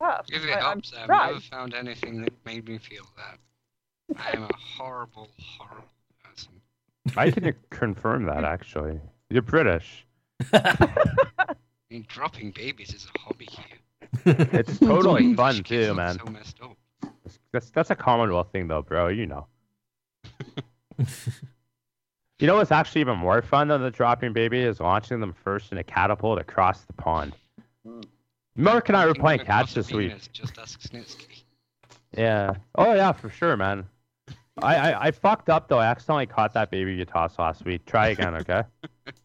[0.00, 3.38] Yeah, If it I, helps, I've never found anything that made me feel that.
[4.18, 5.88] I am a horrible, horrible
[6.22, 6.52] person.
[7.16, 9.00] I can confirm that actually.
[9.30, 10.06] You're British.
[10.52, 11.54] I
[11.90, 14.36] mean, dropping babies is a hobby here.
[14.52, 16.18] It's totally fun too, man.
[16.18, 16.76] So messed up.
[17.52, 19.08] That's that's a Commonwealth thing though, bro.
[19.08, 19.46] You know.
[22.38, 25.72] You know what's actually even more fun than the dropping baby is launching them first
[25.72, 27.34] in a catapult across the pond.
[27.86, 28.02] Hmm.
[28.56, 30.12] Mark and I were playing catch this week.
[30.32, 31.44] Just ask Snitsky.
[32.16, 32.54] Yeah.
[32.74, 33.86] Oh yeah, for sure, man.
[34.62, 35.78] I, I I fucked up though.
[35.78, 37.84] I accidentally caught that baby you tossed last week.
[37.84, 38.62] Try again, okay?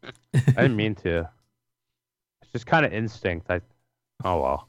[0.34, 1.30] I didn't mean to.
[2.42, 3.50] It's just kind of instinct.
[3.50, 3.62] I.
[4.24, 4.68] Oh well.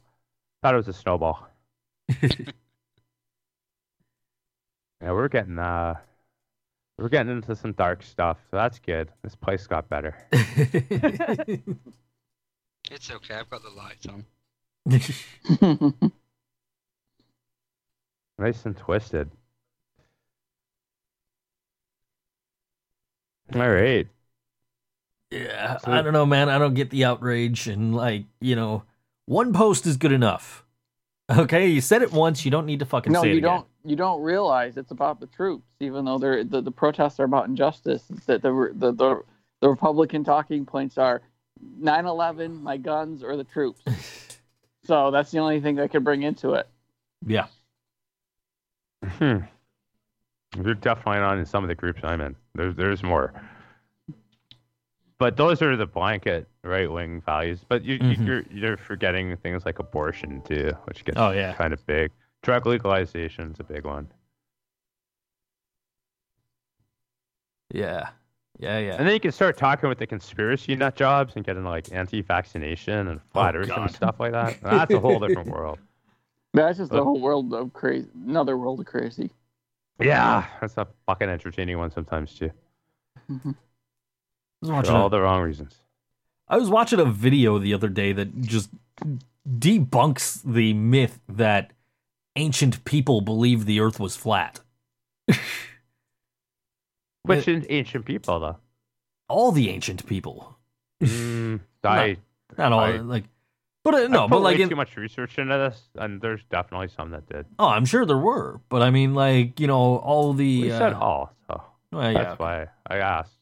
[0.63, 1.47] Thought it was a snowball.
[5.03, 5.95] Yeah, we're getting uh,
[6.97, 8.39] we're getting into some dark stuff.
[8.51, 9.11] So that's good.
[9.23, 10.17] This place got better.
[12.91, 14.27] It's okay, I've got the lights on.
[18.39, 19.31] Nice and twisted.
[23.55, 24.07] All right.
[25.31, 26.49] yeah, So- I don't know, man.
[26.49, 28.85] I don't get the outrage and like, you know,
[29.27, 30.65] one post is good enough.
[31.31, 33.67] Okay, you said it once, you don't need to fucking no, say it you don't.
[33.85, 37.47] You don't realize it's about the troops, even though they're the, the protests are about
[37.49, 38.05] injustice.
[38.27, 39.23] That the, the the
[39.61, 41.23] the Republican talking points are
[41.81, 43.83] 9/11, my guns, or the troops.
[44.85, 46.69] so that's the only thing I could bring into it.
[47.27, 47.47] Yeah.
[49.05, 49.39] Hmm.
[50.63, 52.37] You're definitely not in some of the groups I'm in.
[52.55, 53.33] There's there's more.
[55.19, 57.61] But those are the blanket right wing values.
[57.69, 58.19] But you, Mhm.
[58.19, 61.55] you you're you're forgetting things like abortion too, which gets Oh, yeah.
[61.55, 62.11] kind of big.
[62.43, 64.09] Drug legalization is a big one.
[67.73, 68.11] Yeah.
[68.59, 68.97] Yeah, yeah.
[68.97, 73.09] And then you can start talking with the conspiracy nut jobs and getting like anti-vaccination
[73.09, 73.79] and flat Oh, earth God.
[73.83, 74.61] and stuff like that.
[74.61, 75.79] That's a whole different world.
[76.55, 79.31] That's just a But- whole world of crazy, another world of crazy.
[80.01, 82.51] Yeah, that's a fucking entertaining one sometimes too.
[83.31, 83.55] I was
[84.65, 85.75] For watching all a, the wrong reasons.
[86.49, 88.71] I was watching a video the other day that just
[89.49, 91.73] debunks the myth that
[92.37, 94.61] ancient people believed the earth was flat.
[97.25, 98.57] Which in ancient people though?
[99.29, 100.57] All the ancient people.
[101.03, 102.17] Mm, I
[102.59, 103.25] Not all I- like
[103.85, 107.11] but uh, no, but like in, too much research into this, and there's definitely some
[107.11, 107.47] that did.
[107.59, 110.63] Oh, I'm sure there were, but I mean, like you know, all the.
[110.63, 112.23] We uh, said all, so well, yeah.
[112.23, 113.33] that's why I asked.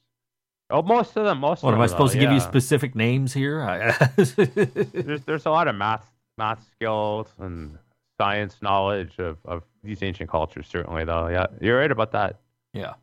[0.71, 1.67] Oh, most of them, most of them.
[1.67, 3.61] What of am I supposed though, to give you specific names here?
[3.63, 6.07] I- There's there's a lot of math
[6.39, 7.77] math skills and
[8.19, 11.29] science knowledge of, of these ancient cultures, certainly though.
[11.29, 12.41] Yeah, you're right about that.
[12.73, 12.95] yeah.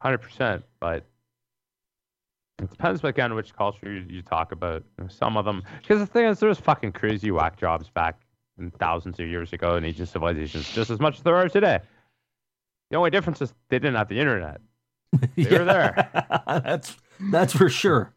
[0.00, 1.04] Hundred percent, but
[2.60, 4.84] it depends again which culture you, you talk about.
[5.08, 8.20] Some of them, because the thing is, there's fucking crazy whack jobs back
[8.58, 11.80] in thousands of years ago in ancient civilizations, just as much as there are today.
[12.90, 14.60] The only difference is they didn't have the internet.
[15.36, 16.10] They were there.
[16.46, 16.96] that's
[17.30, 18.12] that's for sure.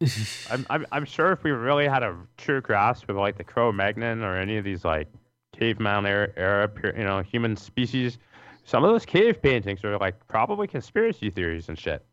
[0.50, 4.22] I'm, I'm I'm sure if we really had a true grasp of like the Cro-Magnon
[4.22, 5.08] or any of these like
[5.52, 8.18] caveman era, era you know, human species,
[8.64, 12.04] some of those cave paintings are like probably conspiracy theories and shit.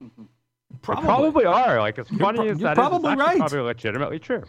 [0.00, 0.08] They
[0.82, 1.04] Probably.
[1.04, 1.80] probably are.
[1.80, 3.38] Like as funny pro- as you're that is, probably actually right.
[3.38, 4.44] probably legitimately true.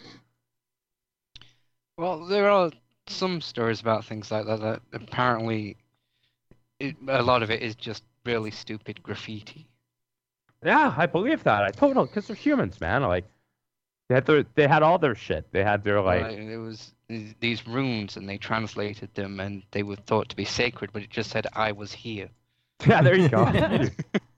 [1.97, 2.71] Well, there are
[3.07, 5.77] some stories about things like that that apparently
[6.79, 9.67] it, a lot of it is just really stupid graffiti.
[10.63, 11.63] Yeah, I believe that.
[11.63, 13.03] I totally because they're humans, man.
[13.03, 13.25] Like
[14.09, 15.51] they had their they had all their shit.
[15.51, 19.63] They had their like Like, there was these, these runes, and they translated them, and
[19.71, 22.29] they were thought to be sacred, but it just said "I was here."
[22.87, 23.01] yeah.
[23.01, 23.45] There you go.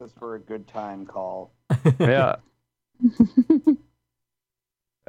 [0.00, 1.52] Just for a good time call.
[2.00, 2.36] yeah.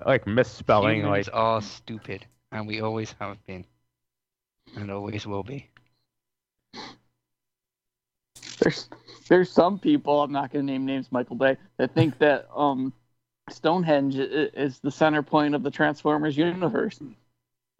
[0.05, 3.65] like misspelling Humans like are stupid, and we always have been,
[4.75, 5.69] and always will be.
[8.59, 8.89] There's
[9.27, 12.93] there's some people I'm not going to name names, Michael Bay, that think that um
[13.49, 16.99] Stonehenge is the center point of the Transformers universe.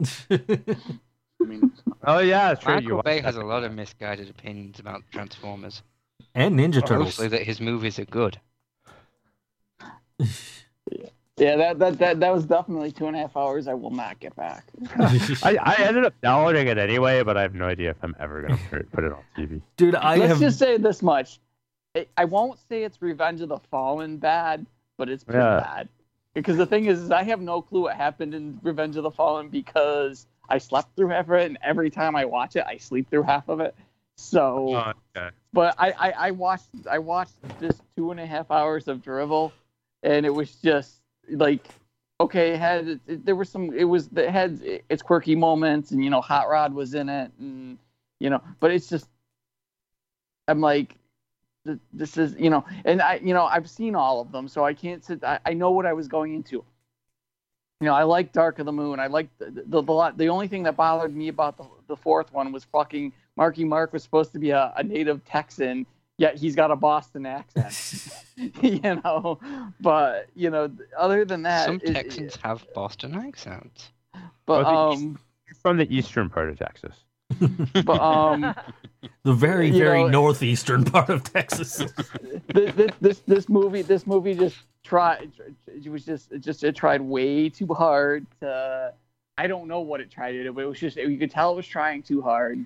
[0.30, 1.72] I mean,
[2.04, 2.74] oh yeah, it's true.
[2.74, 5.82] Michael watched Bay that has a lot of misguided opinions about Transformers.
[6.38, 7.06] And Ninja Turtles.
[7.18, 8.38] Mostly that his movies are good.
[11.40, 14.18] Yeah, that that that, that was definitely two and a half hours I will not
[14.18, 14.64] get back.
[14.96, 18.42] I, I ended up downloading it anyway, but I have no idea if I'm ever
[18.42, 19.62] gonna put put it on TV.
[19.76, 21.38] Dude, I Let's have just say this much.
[21.94, 24.66] I- I won't say it's Revenge of the Fallen bad,
[24.96, 25.60] but it's pretty Yeah.
[25.60, 25.88] bad.
[26.34, 29.10] Because the thing is, is, I have no clue what happened in Revenge of the
[29.12, 32.78] Fallen because I slept through half of it, and every time I watch it, I
[32.78, 33.76] sleep through half of it.
[34.18, 35.30] So, Oh, okay.
[35.52, 39.52] but I, I, I watched I watched just two and a half hours of drivel,
[40.02, 41.00] and it was just
[41.30, 41.66] like
[42.20, 44.60] okay, it had it, there was some it was it had
[44.90, 47.78] its quirky moments, and you know Hot Rod was in it, and
[48.18, 49.08] you know, but it's just
[50.48, 50.96] I'm like
[51.92, 54.74] this is you know, and I you know I've seen all of them, so I
[54.74, 55.22] can't sit.
[55.22, 56.64] I, I know what I was going into.
[57.80, 58.98] You know, I like Dark of the Moon.
[58.98, 61.96] I like the the, the, lot- the only thing that bothered me about the, the
[61.96, 65.86] fourth one was fucking Marky Mark was supposed to be a, a native Texan,
[66.18, 68.08] yet he's got a Boston accent.
[68.62, 69.38] you know,
[69.80, 70.68] but you know,
[70.98, 73.90] other than that, Some it- Texans have Boston accents.
[74.44, 75.18] but Well, um,
[75.62, 76.94] From the eastern part of Texas.
[77.84, 78.54] but um.
[79.22, 81.76] the very, very know- northeastern part of Texas.
[82.48, 85.30] this, this this this movie this movie just tried
[85.66, 88.92] it was just it just it tried way too hard to
[89.36, 91.52] I don't know what it tried to do, but it was just you could tell
[91.52, 92.64] it was trying too hard.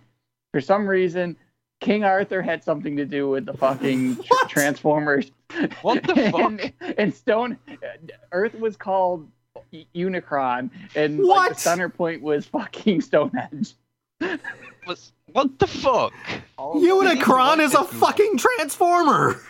[0.52, 1.36] For some reason,
[1.80, 4.48] King Arthur had something to do with the fucking What?
[4.48, 5.32] Transformers.
[5.82, 6.40] What the fuck?
[6.40, 7.58] and, and Stone
[8.30, 9.28] Earth was called
[9.94, 13.74] Unicron, and like, the center point was fucking Stonehenge.
[14.84, 16.12] What's, what the fuck?
[16.58, 19.40] Unicron is a fucking transformer.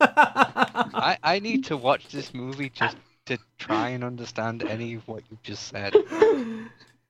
[0.00, 5.22] I, I need to watch this movie just to try and understand any of what
[5.30, 5.94] you just said.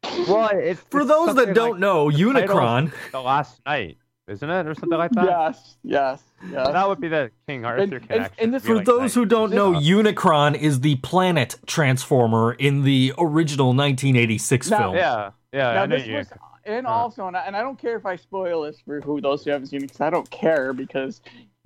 [0.02, 2.92] Well, it's For it's those that don't like know, Unicron.
[3.12, 3.98] the Last Knight,
[4.28, 5.24] isn't it, or something like that?
[5.26, 6.66] Yes, yes, yes.
[6.68, 8.34] That would be the King Arthur And- and- connection.
[8.38, 12.82] and this- For like those who don't know, Uh, Unicron is the planet transformer in
[12.82, 14.96] the original 1986 Now- film.
[14.96, 16.16] yeah, yeah, Now I know this you.
[16.16, 16.32] was,
[16.64, 16.90] and Uh.
[16.90, 19.50] also, and I, and I don't care if I spoil this for who those who
[19.50, 21.20] haven't seen it, because I don't care because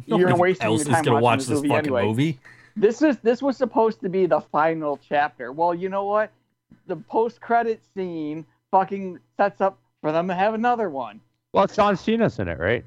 [0.07, 2.07] Nobody you're wasting else your is time gonna watching watch this this movie fucking anyway.
[2.07, 2.39] movie.
[2.77, 5.51] This is this was supposed to be the final chapter.
[5.51, 6.31] Well, you know what?
[6.87, 11.21] The post credit scene fucking sets up for them to have another one.
[11.53, 12.85] Well, John Cena's in it, right?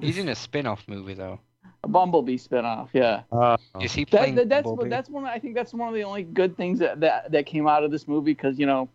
[0.00, 1.40] He's in a spin-off movie though.
[1.84, 3.22] A Bumblebee spinoff, yeah.
[3.30, 4.90] Uh, Is he playing that, that's Bumblebee?
[4.90, 5.24] that's one.
[5.24, 7.90] I think that's one of the only good things that that, that came out of
[7.90, 8.88] this movie because you know,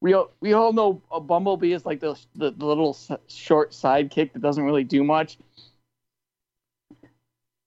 [0.00, 4.32] we all, we all know a Bumblebee is like the, the the little short sidekick
[4.32, 5.38] that doesn't really do much.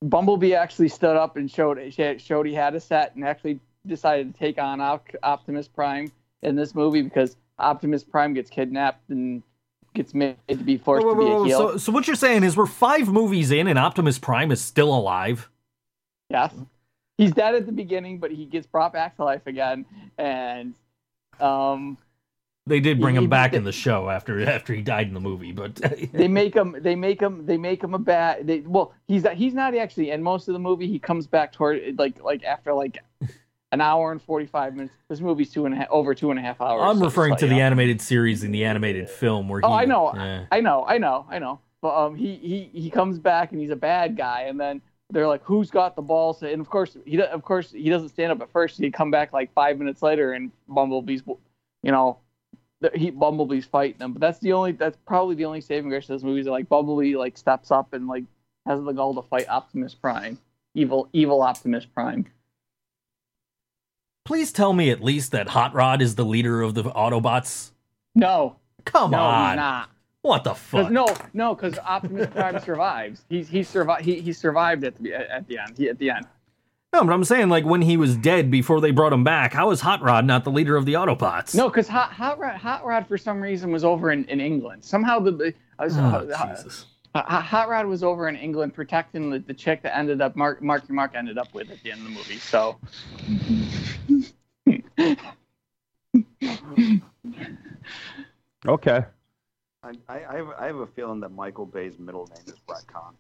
[0.02, 1.78] Bumblebee actually stood up and showed
[2.22, 3.60] showed he had a set and actually
[3.90, 6.12] decided to take on Op- Optimus Prime
[6.44, 9.44] in this movie because Optimus Prime gets kidnapped and
[9.94, 11.58] gets made to be forced Whoa, whoa, to be whoa, a heel.
[11.72, 14.96] So, so what you're saying is we're five movies in and Optimus Prime is still
[14.96, 15.50] alive.
[16.30, 16.54] Yes.
[17.18, 19.86] He's dead at the beginning, but he gets brought back to life again.
[20.18, 20.74] And
[21.42, 21.98] um,
[22.68, 25.14] They did bring He- him back they- in the show after after he died in
[25.16, 25.76] the movie, but
[26.14, 29.54] they make him they make him they make him a bad they well he's he's
[29.54, 33.00] not actually in most of the movie he comes back toward like like after like
[33.72, 36.42] an hour and 45 minutes this movie's two and a half over two and a
[36.42, 39.66] half hours I'm referring to the animated series and the animated film where he.
[39.66, 40.14] Oh, I know.
[40.16, 40.46] Yeah.
[40.52, 41.60] I know, I know, I know.
[41.82, 45.28] But um, he he he comes back and he's a bad guy, and then they're
[45.28, 48.32] like, "Who's got the balls?" to-" And of course, he of course he doesn't stand
[48.32, 48.78] up at first.
[48.78, 51.24] He come back like five minutes later, and Bumblebee's,
[51.84, 52.18] you know,
[52.94, 54.14] he Bumblebee's fighting him.
[54.14, 56.52] But that's the only that's probably the only saving grace of this movie is that,
[56.52, 58.26] like Bumblebee like steps up and like
[58.66, 60.38] has the goal to fight Optimus Prime,
[60.74, 62.26] evil evil Optimus Prime.
[64.30, 67.72] Please tell me at least that Hot Rod is the leader of the Autobots.
[68.14, 69.50] No, Come no, on.
[69.50, 69.90] he's not.
[70.22, 70.92] What the fuck?
[70.92, 73.24] no, no, because Optimus Prime survives.
[73.28, 74.06] He's he survived.
[74.06, 75.74] He, he survived at the at the end.
[75.80, 76.28] He, at the end.
[76.94, 79.72] No, but I'm saying like when he was dead before they brought him back, how
[79.72, 81.56] is Hot Rod not the leader of the Autobots?
[81.56, 84.84] No, because Hot, Hot Rod Hot Rod for some reason was over in, in England.
[84.84, 86.86] Somehow the uh, Oh, uh, Jesus.
[87.16, 90.62] Hot Hot Rod was over in England protecting the, the chick that ended up Mark
[90.62, 92.38] Marky Mark ended up with at the end of the movie.
[92.38, 92.78] So
[98.68, 99.06] okay.
[99.82, 102.86] I, I, I, have, I have a feeling that Michael Bay's middle name is Brett
[102.88, 103.16] Kahn.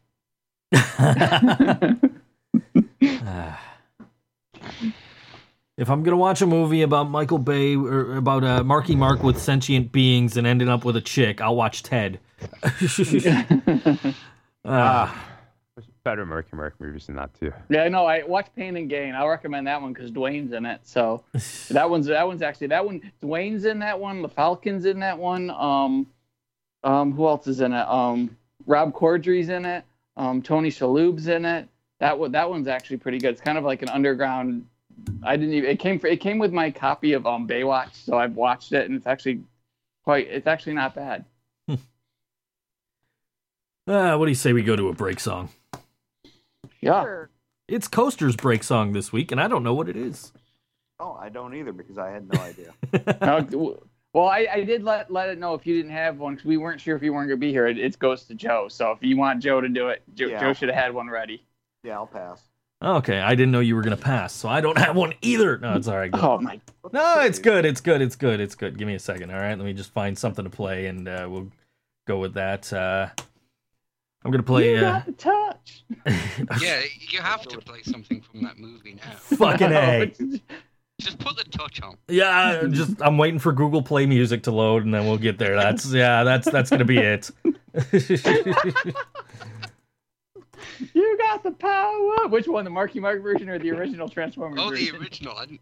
[5.79, 9.41] If I'm gonna watch a movie about Michael Bay or about uh, Marky Mark with
[9.41, 12.19] sentient beings and ending up with a chick, I'll watch Ted.
[14.65, 15.25] Ah,
[15.75, 17.51] There's better American Mercury movies than that too.
[17.69, 19.15] Yeah, no, I watch Pain and Gain.
[19.15, 20.81] I'll recommend that one because Dwayne's in it.
[20.83, 21.23] So
[21.69, 23.01] that one's that one's actually that one.
[23.21, 24.21] Dwayne's in that one.
[24.21, 25.49] The Falcons in that one.
[25.51, 26.07] Um,
[26.83, 27.87] um, who else is in it?
[27.87, 28.35] Um,
[28.65, 29.83] Rob Corddry's in it.
[30.17, 31.67] Um, Tony Shalhoub's in it.
[31.99, 33.31] That one that one's actually pretty good.
[33.31, 34.65] It's kind of like an underground.
[35.23, 35.69] I didn't even.
[35.69, 38.85] It came for, it came with my copy of um Baywatch, so I've watched it
[38.85, 39.41] and it's actually
[40.03, 40.27] quite.
[40.27, 41.23] It's actually not bad.
[43.89, 45.49] Ah, what do you say we go to a break song?
[46.81, 47.01] Yeah.
[47.03, 47.29] Sure.
[47.67, 50.31] It's Coaster's break song this week, and I don't know what it is.
[50.99, 52.73] Oh, I don't either because I had no idea.
[53.21, 53.79] No,
[54.13, 56.57] well, I, I did let let it know if you didn't have one because we
[56.57, 57.67] weren't sure if you weren't gonna be here.
[57.67, 58.67] It, it goes to Joe.
[58.69, 60.39] So if you want Joe to do it, Joe, Yeah.
[60.39, 61.43] Joe should have had one ready.
[61.83, 62.41] Yeah, I'll pass.
[62.81, 65.57] Okay, I didn't know you were gonna pass, so I don't have one either.
[65.59, 66.09] No, it's all right.
[66.11, 66.19] Go.
[66.19, 66.59] Oh my!
[66.91, 67.65] No, it's good.
[67.65, 68.01] It's good.
[68.01, 68.39] It's good.
[68.39, 68.77] It's good.
[68.77, 69.31] Give me a second.
[69.31, 71.51] All right, let me just find something to play, and uh, we'll
[72.07, 72.71] go with that.
[72.73, 73.09] Uh,
[74.24, 74.72] I'm gonna play.
[74.72, 75.84] you Uh, got the touch.
[76.61, 79.11] Yeah, you have to play something from that movie now.
[79.15, 80.11] fucking a.
[80.99, 81.95] Just put the touch on.
[82.09, 85.55] Yeah, just I'm waiting for Google Play Music to load, and then we'll get there.
[85.55, 86.26] That's yeah.
[86.26, 87.32] That's that's gonna be it.
[90.93, 92.28] You got the power.
[92.28, 95.38] Which one, the Marky Mark version or the original Transformers Oh, the original.
[95.38, 95.61] I didn't...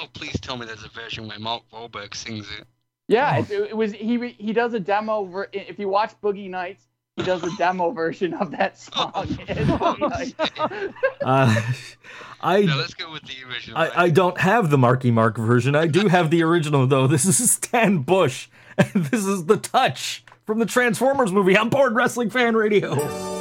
[0.00, 2.66] Oh, please tell me there's a version where Mark Wahlberg sings it.
[3.08, 4.28] Yeah, it, it was he.
[4.30, 5.24] He does a demo.
[5.24, 9.26] Ver, if you watch Boogie Nights, he does a demo version of that song.
[9.48, 10.34] in Boogie Nights.
[11.22, 11.60] Uh,
[12.42, 13.78] I No, let's go with the original.
[13.78, 15.74] I, I don't have the Marky Mark version.
[15.74, 17.06] I do have the original though.
[17.06, 21.94] This is Stan Bush, and this is the touch from the Transformers movie on Board
[21.94, 23.34] Wrestling Fan Radio.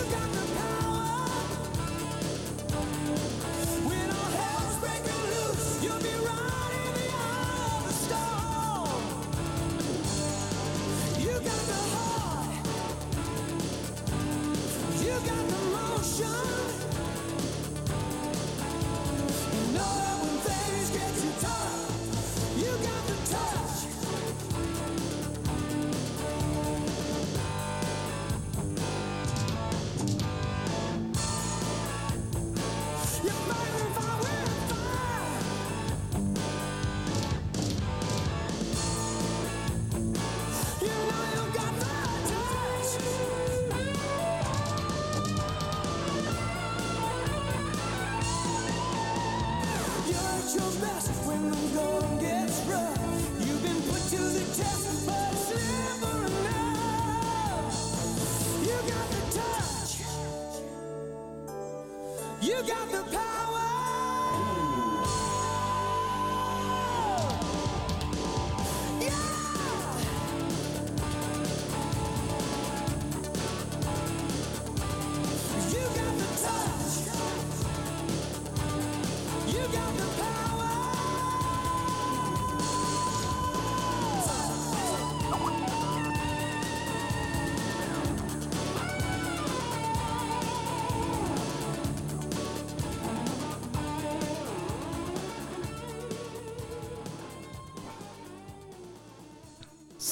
[0.00, 0.79] You got the power.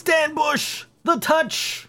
[0.09, 1.87] Stan Bush, the touch.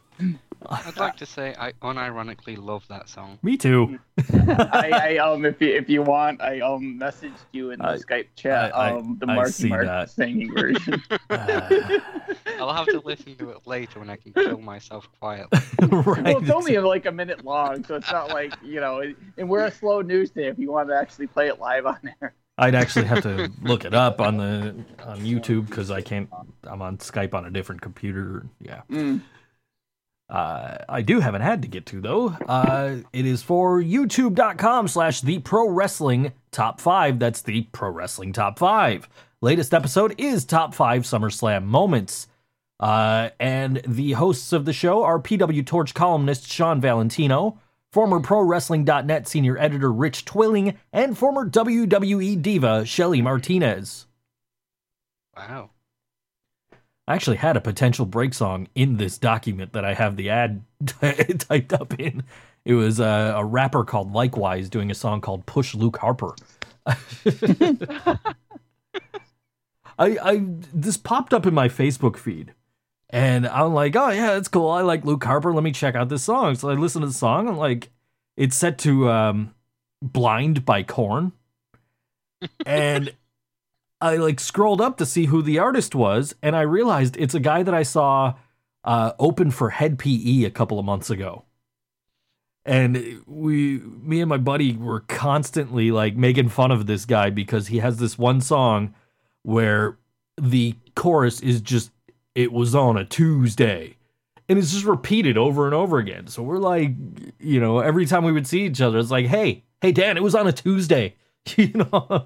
[0.70, 3.40] I'd like to say I unironically love that song.
[3.42, 3.98] Me too.
[4.34, 7.96] I, I um if you if you want I um messaged you in the I-
[7.98, 10.10] Skype chat I- I- um the I Marky see Mark that.
[10.10, 11.02] singing version.
[11.30, 15.58] I'll have to listen to it later when I can kill myself quietly.
[15.82, 16.24] right.
[16.26, 19.02] well, it's only like a minute long, so it's not like you know.
[19.38, 20.48] And we're a slow news day.
[20.48, 23.86] If you want to actually play it live on there, I'd actually have to look
[23.86, 24.76] it up on the
[25.06, 26.30] on YouTube because I can't.
[26.64, 28.46] I'm on Skype on a different computer.
[28.60, 28.82] Yeah.
[28.92, 29.22] Mm.
[30.30, 32.28] Uh, I do have an ad to get to though.
[32.48, 37.18] Uh, it is for youtube.com slash the pro wrestling top five.
[37.18, 39.10] That's the pro wrestling top five.
[39.42, 42.28] Latest episode is top five SummerSlam moments.
[42.80, 47.58] Uh, and the hosts of the show are PW Torch columnist Sean Valentino,
[47.92, 54.08] former ProWrestling.net senior editor Rich Twilling, and former WWE diva Shelly Martinez.
[55.36, 55.72] Wow.
[57.08, 60.64] I actually had a potential break song in this document that I have the ad
[61.40, 62.24] typed up in.
[62.66, 66.36] It was a, a rapper called Likewise doing a song called Push Luke Harper.
[70.00, 70.44] I, I
[70.74, 72.54] this popped up in my Facebook feed,
[73.10, 74.70] and I'm like, oh yeah, that's cool.
[74.70, 75.54] I like Luke Harper.
[75.54, 76.56] Let me check out this song.
[76.56, 77.48] So I listen to the song.
[77.48, 77.90] I'm like,
[78.38, 79.56] it's set to um,
[80.02, 81.32] "Blind" by Korn,
[82.66, 83.14] and
[84.00, 87.40] I like scrolled up to see who the artist was, and I realized it's a
[87.40, 88.36] guy that I saw
[88.84, 91.46] uh, open for Hed PE a couple of months ago.
[92.66, 97.68] And we, me and my buddy, were constantly like making fun of this guy because
[97.68, 98.94] he has this one song
[99.44, 99.98] where
[100.40, 101.92] the chorus is just
[102.40, 103.98] "It was on a Tuesday,"
[104.48, 106.28] and it's just repeated over and over again.
[106.28, 106.92] So we're like,
[107.40, 110.24] you know, every time we would see each other, it's like, "Hey, hey, Dan, it
[110.24, 111.16] was on a Tuesday,"
[111.58, 112.26] you know.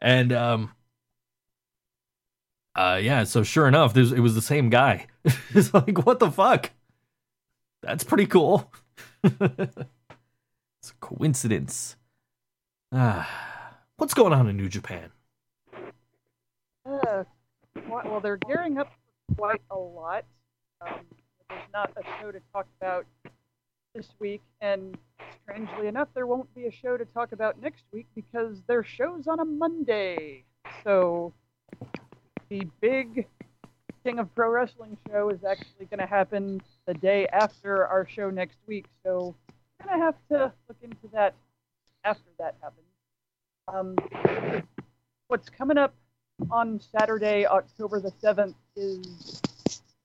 [0.00, 0.70] and um
[2.76, 5.06] uh yeah so sure enough there's, it was the same guy.
[5.54, 6.70] It's like what the fuck?
[7.82, 8.72] That's pretty cool.
[10.80, 11.96] It's a coincidence.
[12.92, 13.28] Ah
[13.98, 15.10] what's going on in new japan?
[16.86, 17.24] Uh,
[17.88, 18.90] well, they're gearing up
[19.36, 20.24] quite a lot.
[20.80, 21.00] Um,
[21.48, 23.06] there's not a show to talk about
[23.94, 24.96] this week, and
[25.42, 29.26] strangely enough, there won't be a show to talk about next week because their show's
[29.26, 30.44] on a Monday.
[30.84, 31.32] So
[32.48, 33.26] the big
[34.04, 38.30] King of Pro Wrestling show is actually going to happen the day after our show
[38.30, 38.86] next week.
[39.04, 39.34] So
[39.78, 41.34] we're going to have to look into that
[42.04, 42.86] after that happens.
[43.68, 44.64] Um,
[45.28, 45.94] what's coming up
[46.50, 49.42] on Saturday, October the 7th, is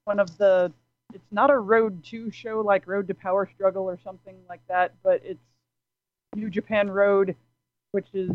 [0.06, 0.72] one of the.
[1.14, 4.94] It's not a Road to show like Road to Power Struggle or something like that,
[5.04, 5.44] but it's
[6.36, 7.36] New Japan Road,
[7.92, 8.32] which is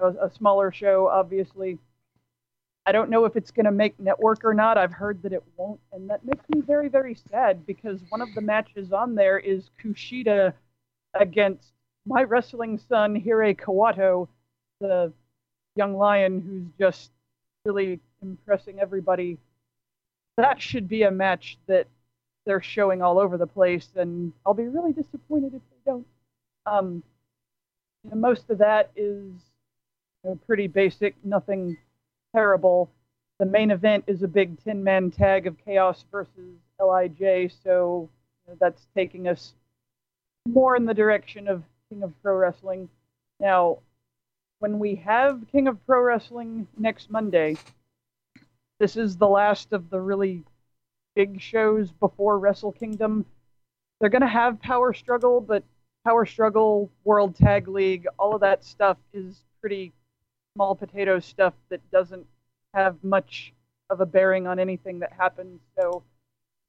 [0.00, 1.78] a, a smaller show, obviously.
[2.86, 4.78] I don't know if it's going to make network or not.
[4.78, 8.32] I've heard that it won't, and that makes me very, very sad because one of
[8.34, 10.54] the matches on there is Kushida
[11.12, 11.72] against
[12.06, 14.26] my wrestling son, Hirai Kawato,
[14.80, 15.12] the
[15.76, 17.10] young lion who's just
[17.66, 19.38] really impressing everybody.
[20.36, 21.86] That should be a match that
[22.46, 26.06] they're showing all over the place, and I'll be really disappointed if they don't.
[26.66, 27.02] Um,
[28.04, 29.32] you know, most of that is
[30.24, 31.76] you know, pretty basic, nothing
[32.34, 32.90] terrible.
[33.38, 38.08] The main event is a big 10 man tag of Chaos versus LIJ, so
[38.46, 39.54] you know, that's taking us
[40.46, 42.88] more in the direction of King of Pro Wrestling.
[43.40, 43.78] Now,
[44.58, 47.56] when we have King of Pro Wrestling next Monday,
[48.78, 50.44] this is the last of the really
[51.14, 53.26] big shows before Wrestle Kingdom.
[54.00, 55.64] They're going to have Power Struggle, but
[56.04, 59.92] Power Struggle, World Tag League, all of that stuff is pretty
[60.54, 62.26] small potato stuff that doesn't
[62.72, 63.52] have much
[63.90, 65.60] of a bearing on anything that happens.
[65.78, 66.04] So,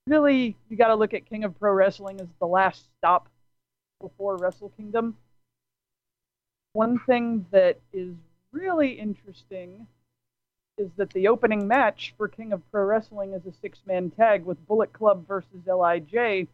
[0.07, 3.29] really, you got to look at King of Pro Wrestling as the last stop
[4.01, 5.15] before Wrestle Kingdom.
[6.73, 8.15] One thing that is
[8.51, 9.85] really interesting
[10.79, 14.45] is that the opening match for King of Pro Wrestling is a six man tag
[14.45, 16.47] with Bullet Club versus LIJ,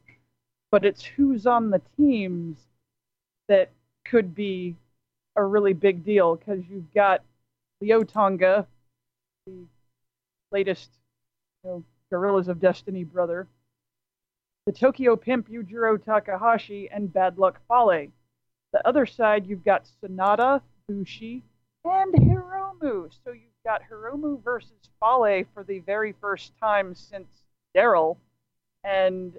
[0.72, 2.58] but it's who's on the teams
[3.48, 3.70] that
[4.04, 4.76] could be
[5.36, 7.22] a really big deal because you've got
[7.82, 8.66] Leo Tonga,
[9.46, 9.66] the
[10.52, 10.90] latest
[11.64, 13.48] you know, Guerrillas of Destiny brother,
[14.66, 18.08] the Tokyo Pimp Yujiro Takahashi, and Bad Luck Fale.
[18.74, 21.44] The other side, you've got Sanada, Bushi,
[21.84, 22.14] and
[22.82, 23.10] Hiromu.
[23.24, 27.28] So you've got Hiromu versus Fale for the very first time since
[27.76, 28.18] Daryl.
[28.84, 29.34] And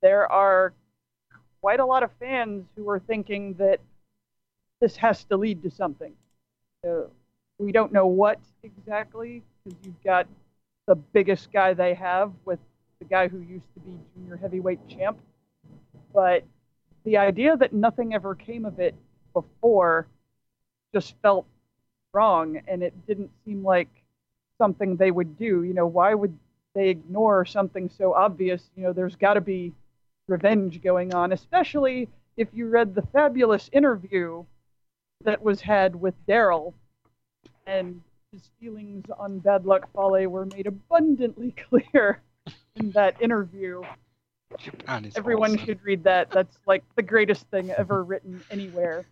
[0.00, 0.72] there are
[1.60, 3.80] quite a lot of fans who are thinking that
[4.80, 6.12] this has to lead to something.
[6.86, 7.02] Uh,
[7.58, 10.26] we don't know what exactly, because you've got
[10.86, 12.58] the biggest guy they have with
[12.98, 15.18] the guy who used to be junior heavyweight champ.
[16.12, 16.44] But
[17.04, 18.94] the idea that nothing ever came of it
[19.32, 20.06] before
[20.92, 21.46] just felt
[22.12, 23.88] wrong and it didn't seem like
[24.58, 25.62] something they would do.
[25.64, 26.36] You know, why would
[26.74, 28.62] they ignore something so obvious?
[28.76, 29.72] You know, there's got to be
[30.28, 34.44] revenge going on, especially if you read the fabulous interview
[35.24, 36.74] that was had with Daryl
[37.66, 38.00] and
[38.32, 42.20] his feelings on Bad Luck Fale were made abundantly clear
[42.76, 43.82] in that interview.
[45.16, 45.64] Everyone awesome.
[45.64, 46.30] should read that.
[46.30, 49.06] That's like the greatest thing ever written anywhere.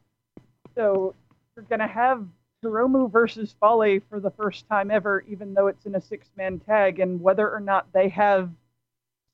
[0.75, 1.15] So
[1.57, 2.27] you're gonna have
[2.65, 7.01] Hiromu versus Fale for the first time ever, even though it's in a six-man tag,
[7.01, 8.51] and whether or not they have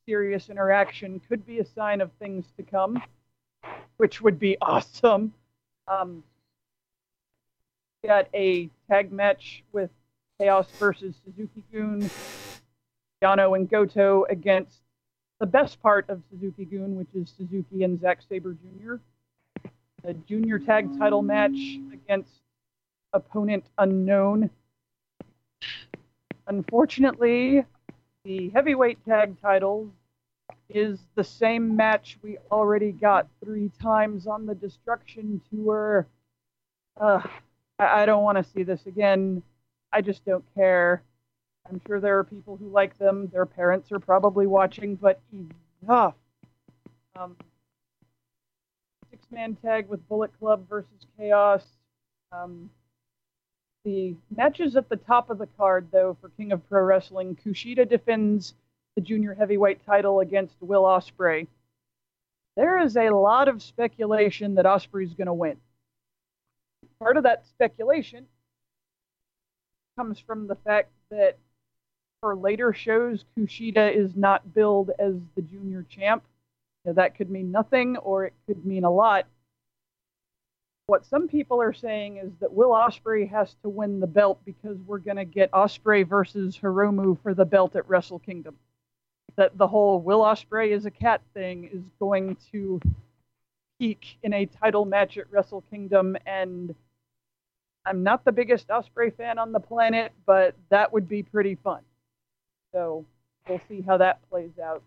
[0.07, 3.03] serious interaction could be a sign of things to come,
[3.97, 5.35] which would be awesome.
[5.89, 6.23] Um,
[8.05, 9.91] got a tag match with
[10.39, 12.09] Chaos versus Suzuki Gun,
[13.23, 14.83] Yano and Goto against
[15.41, 18.95] the best part of Suzuki Gun, which is Suzuki and Zack Sabre Jr.
[20.05, 22.31] A junior tag title match against
[23.13, 24.51] opponent unknown.
[26.47, 27.65] Unfortunately,
[28.25, 29.91] the heavyweight tag titles
[30.69, 36.07] is the same match we already got three times on the Destruction Tour.
[37.01, 37.21] Uh,
[37.79, 39.43] I, I don't want to see this again.
[39.93, 41.03] I just don't care.
[41.69, 43.29] I'm sure there are people who like them.
[43.33, 45.21] Their parents are probably watching, but
[45.83, 46.15] enough.
[47.17, 47.37] Um,
[49.11, 51.65] six man tag with Bullet Club versus Chaos.
[52.31, 52.71] Um,
[53.87, 57.89] the matches at the top of the card, though, for King of Pro Wrestling, Kushida
[57.89, 58.53] defends
[58.97, 61.47] the junior heavyweight title against Will Ospreay.
[62.57, 65.57] There is a lot of speculation that Ospreay's going to win.
[66.99, 68.27] Part of that speculation
[69.97, 71.39] comes from the fact that
[72.21, 76.25] for later shows, Kushida is not billed as the junior champ.
[76.85, 79.27] Now, that could mean nothing or it could mean a lot.
[80.89, 84.79] What some people are saying is that Will Ospreay has to win the belt because
[84.87, 88.57] we're going to get Ospreay versus Hiromu for the belt at Wrestle Kingdom.
[89.35, 92.81] That the whole Will Ospreay is a cat thing is going to
[93.81, 96.73] peak in a title match at Wrestle Kingdom, and
[97.85, 101.83] I'm not the biggest Ospreay fan on the planet, but that would be pretty fun.
[102.73, 103.05] So
[103.49, 104.85] we'll see how that plays out.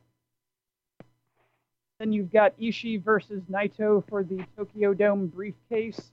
[1.99, 6.11] Then you've got Ishii versus Naito for the Tokyo Dome briefcase.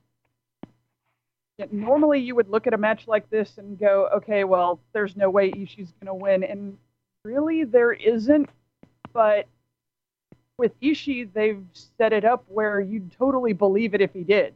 [1.71, 5.31] Normally you would look at a match like this and go, okay, well, there's no
[5.31, 6.43] way Ishii's going to win.
[6.43, 6.77] And
[7.25, 8.51] really, there isn't.
[9.13, 9.47] But
[10.59, 11.65] with Ishii, they've
[11.99, 14.55] set it up where you'd totally believe it if he did.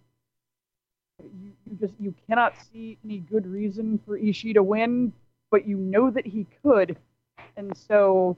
[1.22, 5.12] You, you just you cannot see any good reason for Ishii to win,
[5.50, 6.96] but you know that he could,
[7.56, 8.36] and so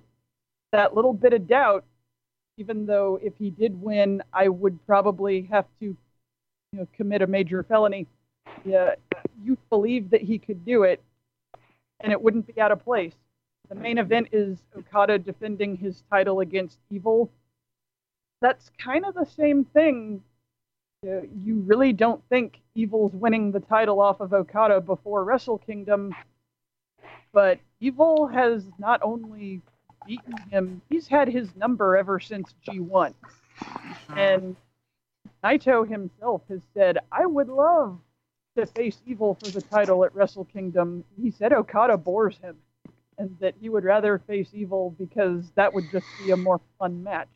[0.72, 1.84] that little bit of doubt,
[2.62, 5.96] even though if he did win, I would probably have to, you
[6.72, 8.06] know, commit a major felony.
[8.64, 8.94] Yeah,
[9.42, 11.02] you believe that he could do it,
[11.98, 13.14] and it wouldn't be out of place.
[13.68, 17.32] The main event is Okada defending his title against Evil.
[18.40, 20.22] That's kind of the same thing.
[21.02, 26.14] You really don't think Evil's winning the title off of Okada before Wrestle Kingdom,
[27.32, 29.62] but Evil has not only
[30.06, 33.14] beaten him, he's had his number ever since G1.
[34.16, 34.56] And
[35.44, 37.98] Naito himself has said, I would love
[38.56, 41.04] to face Evil for the title at Wrestle Kingdom.
[41.20, 42.56] He said Okada bores him
[43.18, 47.02] and that he would rather face Evil because that would just be a more fun
[47.02, 47.28] match.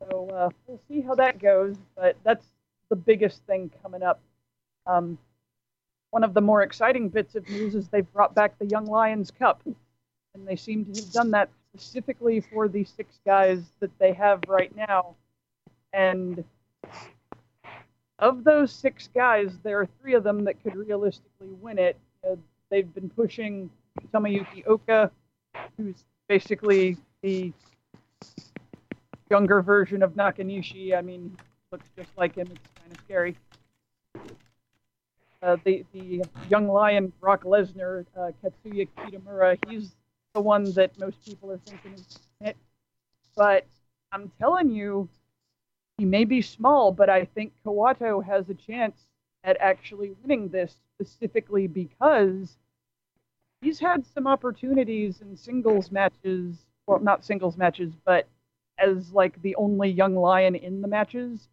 [0.00, 2.46] So uh, we'll see how that goes, but that's
[2.88, 4.20] the biggest thing coming up.
[4.86, 5.18] Um,
[6.10, 9.30] one of the more exciting bits of news is they've brought back the Young Lions
[9.30, 9.62] Cup,
[10.38, 14.40] and they seem to have done that specifically for the six guys that they have
[14.48, 15.14] right now.
[15.92, 16.44] And
[18.18, 21.96] of those six guys, there are three of them that could realistically win it.
[22.28, 22.36] Uh,
[22.70, 23.70] they've been pushing
[24.12, 25.10] Tomoyuki Oka,
[25.76, 27.52] who's basically the
[29.30, 30.96] younger version of Nakanishi.
[30.96, 31.36] I mean,
[31.72, 32.48] looks just like him.
[32.50, 33.36] It's kind of scary.
[35.40, 39.92] Uh, the the young lion Brock Lesnar, uh, Katsuya Kitamura, he's
[40.34, 42.56] the one that most people are thinking is it.
[43.36, 43.66] But
[44.12, 45.08] I'm telling you,
[45.98, 48.96] he may be small, but I think Kawato has a chance
[49.44, 52.56] at actually winning this specifically because
[53.60, 56.56] he's had some opportunities in singles matches,
[56.86, 58.26] well, not singles matches, but
[58.78, 61.48] as like the only young lion in the matches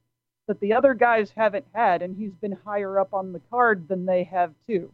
[0.47, 4.05] that the other guys haven't had, and he's been higher up on the card than
[4.05, 4.91] they have too.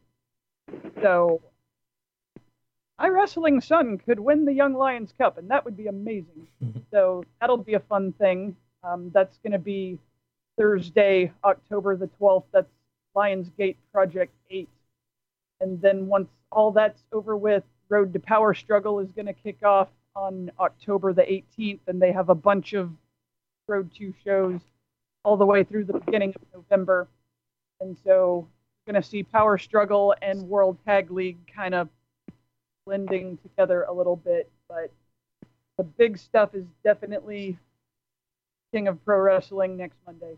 [1.01, 1.41] So
[3.01, 6.47] iWrestling son could win the Young Lions Cup, and that would be amazing.
[6.91, 8.55] so that'll be a fun thing.
[8.83, 9.99] Um, that's going to be
[10.57, 12.45] Thursday, October the 12th.
[12.51, 12.71] That's
[13.15, 14.69] Lionsgate Project 8.
[15.59, 19.63] And then once all that's over with, Road to Power Struggle is going to kick
[19.63, 22.89] off on October the 18th, and they have a bunch of
[23.67, 24.59] Road 2 shows
[25.23, 27.07] all the way through the beginning of November.
[27.79, 28.47] And so
[28.85, 31.89] we're going to see Power Struggle and World Tag League kind of
[32.91, 34.51] blending together a little bit.
[34.67, 34.91] But
[35.77, 37.57] the big stuff is definitely
[38.73, 40.35] King of Pro Wrestling next Monday.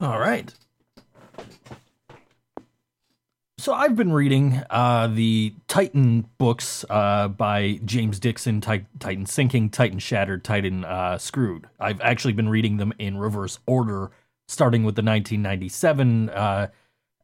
[0.00, 0.52] All right.
[3.58, 9.68] So I've been reading uh, the Titan books uh, by James Dixon, Ti- Titan Sinking,
[9.68, 11.68] Titan Shattered, Titan uh, Screwed.
[11.78, 14.10] I've actually been reading them in reverse order,
[14.48, 16.30] starting with the 1997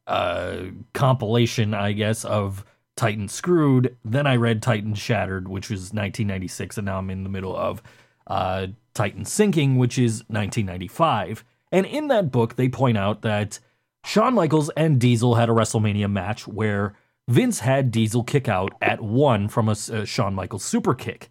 [0.09, 0.65] uh,
[0.95, 2.65] compilation, I guess, of
[2.97, 3.97] Titan Screwed.
[4.05, 7.83] Then I read Titan Shattered, which was 1996, and now I'm in the middle of
[8.27, 11.45] uh, Titan Sinking, which is 1995.
[11.71, 13.61] And in that book, they point out that
[14.05, 16.95] Shawn Michaels and Diesel had a WrestleMania match where
[17.29, 21.31] Vince had Diesel kick out at one from a uh, Shawn Michaels super kick.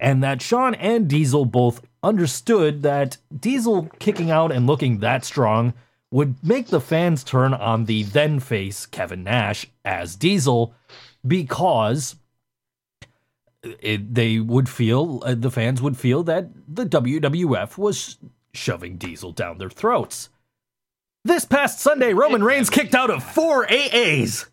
[0.00, 5.74] And that Shawn and Diesel both understood that Diesel kicking out and looking that strong
[6.14, 10.72] would make the fans turn on the then face Kevin Nash as Diesel
[11.26, 12.14] because
[13.64, 18.18] it, they would feel, uh, the fans would feel that the WWF was
[18.52, 20.28] shoving Diesel down their throats.
[21.24, 24.46] This past Sunday, Roman Reigns kicked out of four AAs.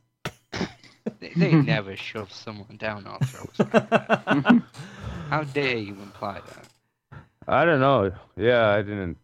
[1.19, 3.59] They, they never shove someone down our throats.
[3.59, 4.63] like that.
[5.29, 7.21] How dare you imply that?
[7.47, 8.11] I don't know.
[8.35, 9.19] Yeah, I didn't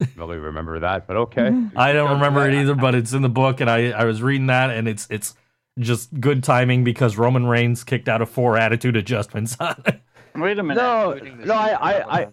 [0.16, 1.48] really remember that, but okay.
[1.76, 4.46] I don't remember it either, but it's in the book, and I, I was reading
[4.46, 5.34] that, and it's it's
[5.78, 10.00] just good timing because Roman Reigns kicked out of four attitude adjustments on it.
[10.34, 10.80] Wait a minute.
[10.80, 11.14] No,
[11.44, 12.26] no, I, I, I,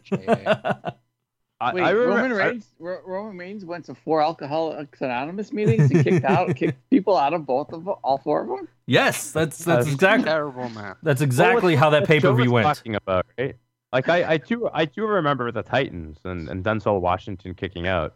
[1.60, 2.68] I, Wait, I remember, Roman Reigns.
[2.78, 7.34] Ro- Roman Reigns went to four Alcoholics Anonymous meetings and kicked out, kicked people out
[7.34, 8.68] of both of all four of them.
[8.86, 10.96] Yes, that's that's Uh, exactly Terrible man.
[11.02, 12.68] that's exactly how that pay per view went.
[12.68, 13.56] Talking about right?
[13.94, 18.16] Like I, I do, I do remember the Titans and, and Denzel Washington kicking out,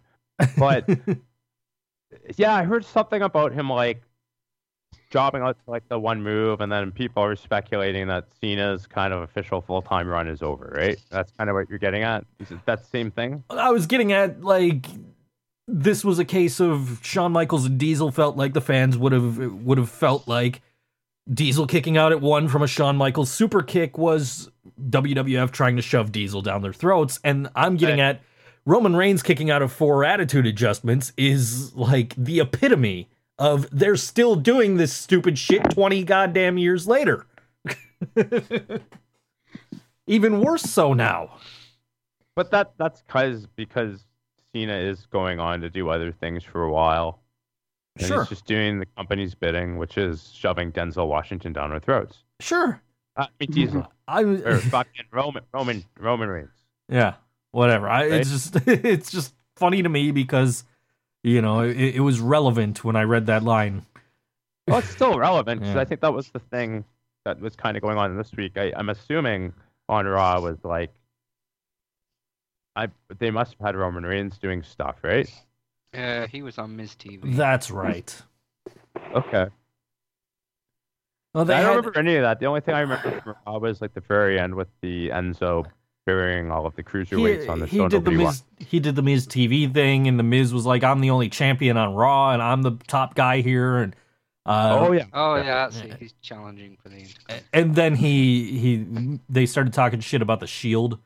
[0.57, 0.87] but
[2.35, 4.01] yeah, I heard something about him like
[5.09, 9.13] jobbing out to, like the one move, and then people are speculating that Cena's kind
[9.13, 10.73] of official full time run is over.
[10.75, 10.97] Right?
[11.09, 12.25] That's kind of what you're getting at.
[12.39, 13.43] Is it that same thing?
[13.49, 14.87] I was getting at like
[15.67, 19.37] this was a case of Shawn Michaels and Diesel felt like the fans would have
[19.37, 20.61] would have felt like
[21.31, 24.49] Diesel kicking out at one from a Shawn Michaels super kick was
[24.89, 28.15] WWF trying to shove Diesel down their throats, and I'm getting Right.
[28.15, 28.21] at
[28.65, 34.35] Roman Reigns kicking out of four attitude adjustments is like the epitome of they're still
[34.35, 37.25] doing this stupid shit 20 goddamn years later.
[40.07, 41.37] Even worse so now.
[42.35, 44.05] But that that's cause because
[44.53, 47.21] Cena is going on to do other things for a while.
[47.97, 48.21] And Sure.
[48.23, 52.23] he's just doing the company's bidding, which is shoving Denzel Washington down our throats.
[52.39, 52.81] Sure.
[53.17, 53.91] Uh, I mean, Diesel.
[54.07, 56.49] I was or fucking Roman Roman Roman Reigns.
[56.87, 57.15] Yeah,
[57.51, 57.89] whatever.
[57.89, 60.63] I, it's just it's just funny to me because
[61.23, 63.85] you know it, it was relevant when I read that line.
[64.67, 65.81] Well, it's still relevant because Yeah.
[65.81, 66.85] I think that was the thing
[67.25, 68.53] that was kind of going on this week.
[68.57, 69.53] I, I'm assuming
[69.89, 70.93] on Raw was like,
[72.75, 72.87] I
[73.19, 75.29] they must have had Roman Reigns doing stuff, right?
[75.93, 77.35] Yeah, he was on Miz TV.
[77.35, 78.15] That's right.
[79.13, 79.47] Okay.
[81.33, 82.39] Well, they I don't had, remember any of that.
[82.39, 85.65] The only thing I remember from Raw was like the very end with the Enzo
[86.05, 87.87] burying all of the cruiserweights on the he show.
[87.87, 90.99] did the Miz he did the Miz TV thing, and the Miz was like, "I'm
[90.99, 93.95] the only champion on Raw, and I'm the top guy here." And
[94.45, 95.05] uh, Oh yeah.
[95.13, 95.97] Oh yeah, that's it.
[95.99, 97.05] He's challenging for the
[97.53, 100.99] and then he he they started talking shit about the Shield,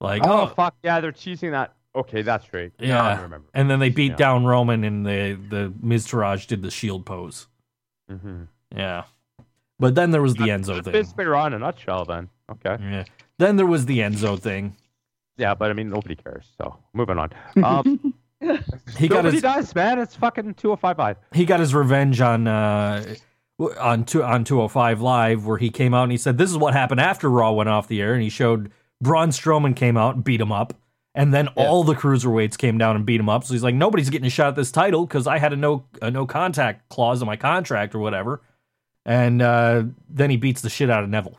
[0.00, 1.74] like Oh, oh, fuck yeah, they're teasing that.
[1.94, 2.72] Okay, that's right.
[2.78, 3.48] Now I yeah, remember.
[3.52, 4.16] and then they beat Yeah.
[4.16, 7.48] down Roman, and the the Miztourage did the Shield pose.
[8.10, 8.42] Mm-hmm.
[8.76, 9.04] Yeah,
[9.78, 10.92] but then there was the Enzo That's thing.
[10.92, 12.04] basically Raw in a nutshell.
[12.04, 12.76] Then okay.
[12.80, 13.04] Yeah,
[13.38, 14.76] then there was the Enzo thing.
[15.36, 16.46] Yeah, but I mean nobody cares.
[16.58, 17.30] So moving on.
[17.64, 18.14] Um,
[18.96, 19.98] He got nobody his does, man.
[19.98, 21.16] It's fucking two hundred five five.
[21.34, 23.14] he got his revenge on uh
[23.78, 26.72] on two on 205 live where he came out and he said this is what
[26.72, 28.70] happened after Raw went off the air and he showed
[29.02, 30.72] Braun Strowman came out and beat him up
[31.20, 34.10] and then all the cruiserweights came down and beat him up so he's like nobody's
[34.10, 37.20] getting a shot at this title cuz I had a no a no contact clause
[37.22, 38.40] in my contract or whatever
[39.04, 41.38] and uh then he beats the shit out of Neville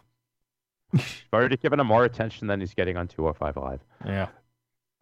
[1.34, 3.80] Already given him more attention than he's getting on two hundred five live.
[4.06, 4.28] yeah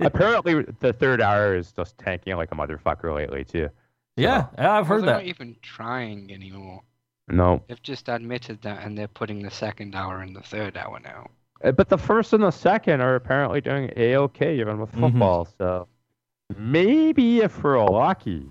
[0.00, 3.70] Apparently, the third hour is just tanking like a motherfucker lately too.
[4.16, 5.22] Yeah, yeah, I've Well, heard they're that.
[5.22, 6.82] not even trying anymore.
[7.28, 11.00] No, They've just admitted that, and they're putting the second hour and the third hour
[11.00, 11.28] now.
[11.64, 15.00] Uh, but the first and the second are apparently doing a okay even with Mhm.
[15.00, 15.44] football.
[15.58, 15.88] So
[16.56, 18.50] maybe if we're lucky,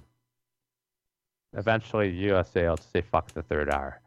[1.54, 4.02] eventually USA will say fuck the third hour.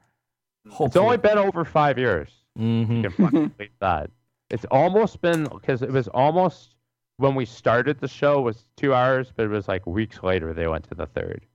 [0.80, 2.30] It's only been over five years.
[2.56, 4.10] hmm You can fucking believe that.
[4.50, 6.74] It's almost been because it was almost
[7.18, 10.66] when we started the show was two hours, but it was like weeks later they
[10.66, 11.46] went to the third.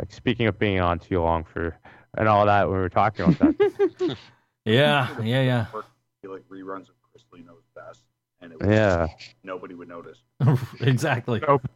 [0.00, 1.76] Like speaking of being on too long for
[2.16, 4.16] and all that when we were talking about that.
[4.64, 5.66] Yeah, yeah, yeah.
[6.22, 8.04] Be like reruns of Chrisley Knows Best,
[8.40, 9.08] and it was yeah.
[9.42, 10.18] nobody would notice.
[10.80, 11.40] exactly.
[11.46, 11.66] Nope.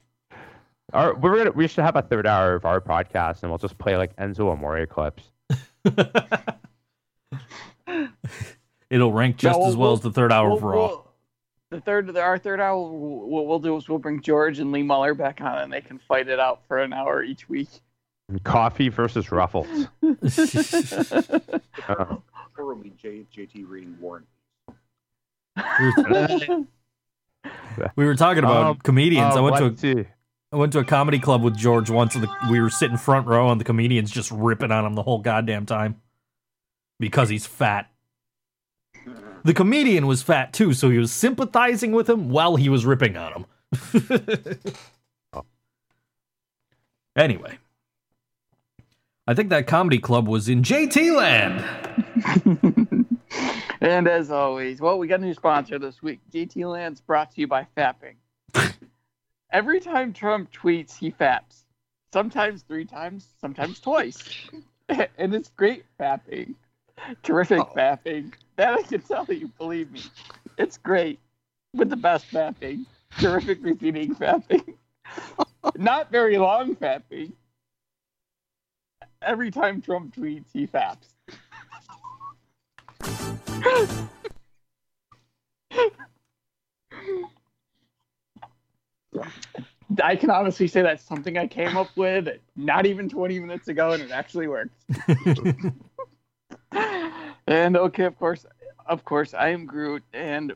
[0.93, 3.77] Our, we're gonna, we should have a third hour of our podcast and we'll just
[3.77, 5.25] play like Enzo Amore clips.
[8.89, 10.77] It'll rank just No, as well we'll- as the third hour We'll- of Raw.
[10.87, 11.03] we'll-
[11.71, 15.15] the third, our third hour, what we'll do is we'll bring George and Lee Muller
[15.15, 17.69] back on, and they can fight it out for an hour each week.
[18.45, 19.89] Coffee versus Ruffles.
[21.89, 22.17] Uh,
[22.57, 24.25] Or will be J, JT reading Warren.
[27.97, 29.37] we were talking about Um, comedians.
[29.37, 30.11] I uh, went to a let's.
[30.53, 33.27] I went to a comedy club with George once, and the, we were sitting front
[33.27, 36.01] row, and the comedians just ripping on him the whole goddamn time
[37.01, 37.91] because he's fat.
[39.45, 43.17] The comedian was fat too, so he was sympathizing with him while he was ripping
[43.17, 44.57] on him.
[47.17, 47.59] Anyway,
[49.27, 51.65] I think that comedy club was in JT Land.
[53.81, 56.21] and as always, well, we got a new sponsor this week.
[56.33, 58.17] GT Land's brought to you by Fapping.
[59.53, 61.65] Every time Trump tweets, he faps.
[62.13, 64.49] Sometimes three times, sometimes twice.
[64.89, 66.55] and it's great fapping.
[67.23, 67.73] Terrific oh.
[67.77, 68.33] fapping.
[68.57, 70.03] That I can tell you, believe me.
[70.59, 71.21] It's great.
[71.75, 72.87] With the best fapping.
[73.19, 74.75] Terrific repeating fapping.
[75.77, 77.33] Not very long fapping.
[79.23, 81.09] Every time Trump tweets, he faps.
[90.03, 93.93] I can honestly say that's something I came up with not even 20 minutes ago,
[93.93, 94.75] and it actually worked.
[97.47, 98.47] and okay, of course,
[98.87, 100.53] of course, I am Groot, and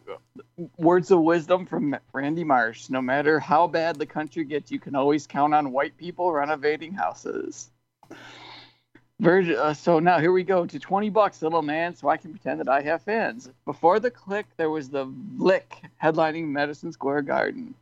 [0.76, 4.94] words of wisdom from Randy Marsh: No matter how bad the country gets, you can
[4.94, 7.70] always count on white people renovating houses.
[9.20, 12.30] Virgin, uh, so now here we go to 20 bucks, little man, so I can
[12.30, 13.50] pretend that I have fans.
[13.66, 17.74] Before the click, there was the Lick headlining Madison Square Garden.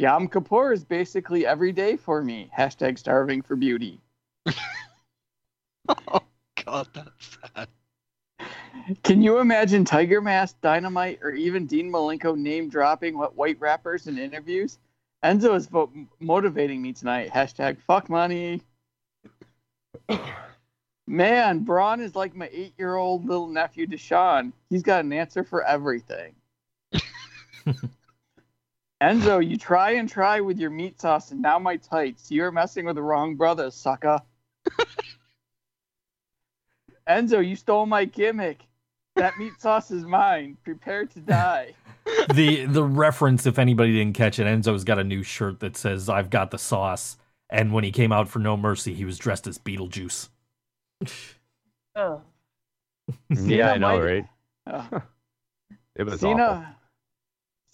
[0.00, 2.50] Yom Kippur is basically every day for me.
[2.56, 4.00] Hashtag starving for beauty.
[6.06, 6.20] Oh
[6.64, 7.68] God, that's sad.
[9.02, 14.06] Can you imagine Tiger Mask, Dynamite, or even Dean Malenko name dropping what white rappers
[14.06, 14.78] in interviews?
[15.24, 15.90] Enzo is vo-
[16.20, 17.30] motivating me tonight.
[17.30, 18.62] Hashtag fuck money.
[21.06, 24.52] Man, Braun is like my eight year old little nephew Deshaun.
[24.68, 26.34] He's got an answer for everything.
[29.02, 32.30] Enzo, you try and try with your meat sauce and now my tights.
[32.30, 34.20] You're messing with the wrong brother, sucker.
[37.08, 38.60] Enzo, you stole my gimmick.
[39.16, 40.58] That meat sauce is mine.
[40.64, 41.74] Prepare to die.
[42.34, 46.08] the the reference, if anybody didn't catch it, Enzo's got a new shirt that says
[46.08, 47.16] "I've got the sauce,"
[47.50, 50.28] and when he came out for No Mercy, he was dressed as Beetlejuice.
[51.96, 52.20] Ugh.
[53.28, 54.26] Yeah, I know, might- right?
[54.66, 55.02] Ugh.
[55.96, 56.66] It was Cena, awful.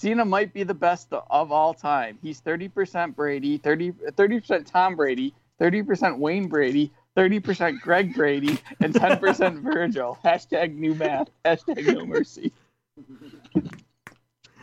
[0.00, 2.18] Cena might be the best of all time.
[2.22, 9.62] He's 30% Brady, 30, 30% Tom Brady, 30% Wayne Brady, 30% Greg Brady, and 10%
[9.62, 10.18] Virgil.
[10.24, 11.28] Hashtag new math.
[11.44, 12.52] Hashtag no mercy.
[13.54, 13.60] I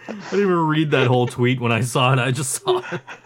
[0.07, 2.19] didn't even read that whole tweet when I saw it.
[2.19, 3.01] I just saw it.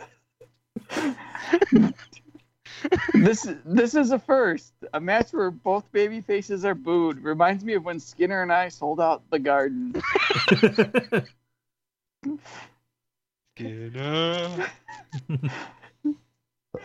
[3.13, 4.73] This this is a first.
[4.93, 7.19] A match where both baby faces are booed.
[7.23, 9.95] Reminds me of when Skinner and I sold out the garden.
[13.55, 14.67] Skinner.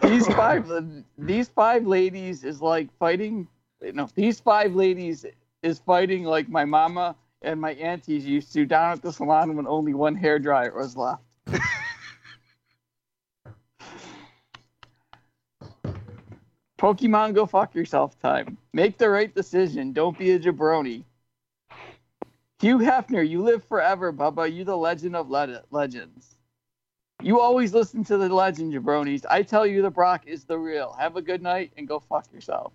[0.02, 0.70] these five
[1.18, 3.47] these five ladies is like fighting
[3.93, 5.26] no these five ladies
[5.62, 9.66] is fighting like my mama and my aunties used to down at the salon when
[9.66, 11.22] only one hair dryer was left
[16.83, 21.05] pokemon go fuck yourself time make the right decision don't be a jabroni
[22.61, 26.37] hugh hefner you live forever bubba you the legend of le- legends
[27.23, 29.25] you always listen to the legend, jabronis.
[29.31, 30.93] I tell you, the Brock is the real.
[30.99, 32.73] Have a good night and go fuck yourself.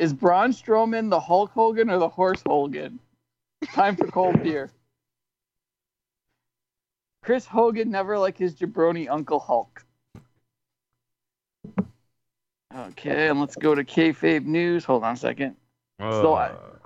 [0.00, 2.98] Is Braun Strowman the Hulk Hogan or the Horace Hogan?
[3.72, 4.70] Time for cold beer.
[7.22, 9.84] Chris Hogan never like his jabroni Uncle Hulk.
[12.74, 14.84] Okay, and let's go to kayfabe news.
[14.84, 15.56] Hold on a second.
[16.00, 16.76] So I- Uh,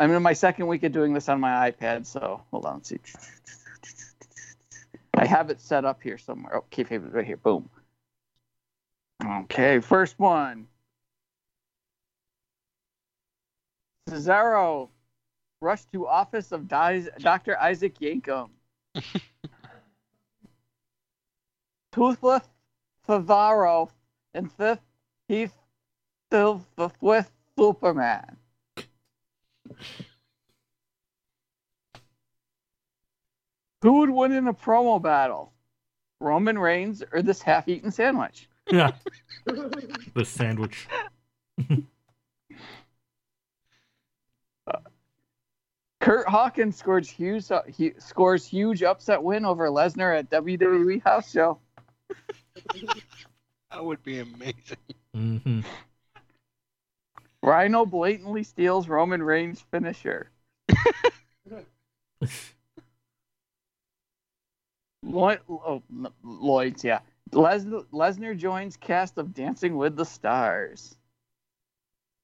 [0.00, 2.76] I'm in my second week of doing this on my iPad, so hold on.
[2.76, 3.00] Let's see.
[5.14, 6.56] I have it set up here somewhere.
[6.56, 7.36] Oh, kayfabe is right here.
[7.36, 7.68] Boom.
[9.22, 10.68] Okay, first one.
[14.08, 14.88] Cesaro
[15.60, 17.58] rushed to office of Dr.
[17.60, 18.48] Isaac Yankem.
[21.92, 22.48] Toothless
[23.06, 23.90] Cesaro
[24.34, 24.84] insists
[25.28, 25.50] he's
[26.28, 27.26] still the Swiss
[27.56, 28.36] Superman.
[33.82, 35.52] Who would win in a promo battle?
[36.20, 38.48] Roman Reigns or this half-eaten sandwich?
[38.68, 38.90] Yeah.
[39.44, 40.88] the sandwich.
[46.00, 51.30] Kurt Hawkins scores huge uh, he scores huge upset win over Lesnar at WWE House
[51.30, 51.58] Show.
[53.70, 54.78] That would be amazing.
[55.18, 55.60] Hmm
[57.42, 60.30] Rhino blatantly steals Roman Reigns' finisher.
[65.02, 67.00] Lloyd, oh, n- Lloyd's, yeah.
[67.32, 70.96] Les, Lesnar joins cast of Dancing with the Stars.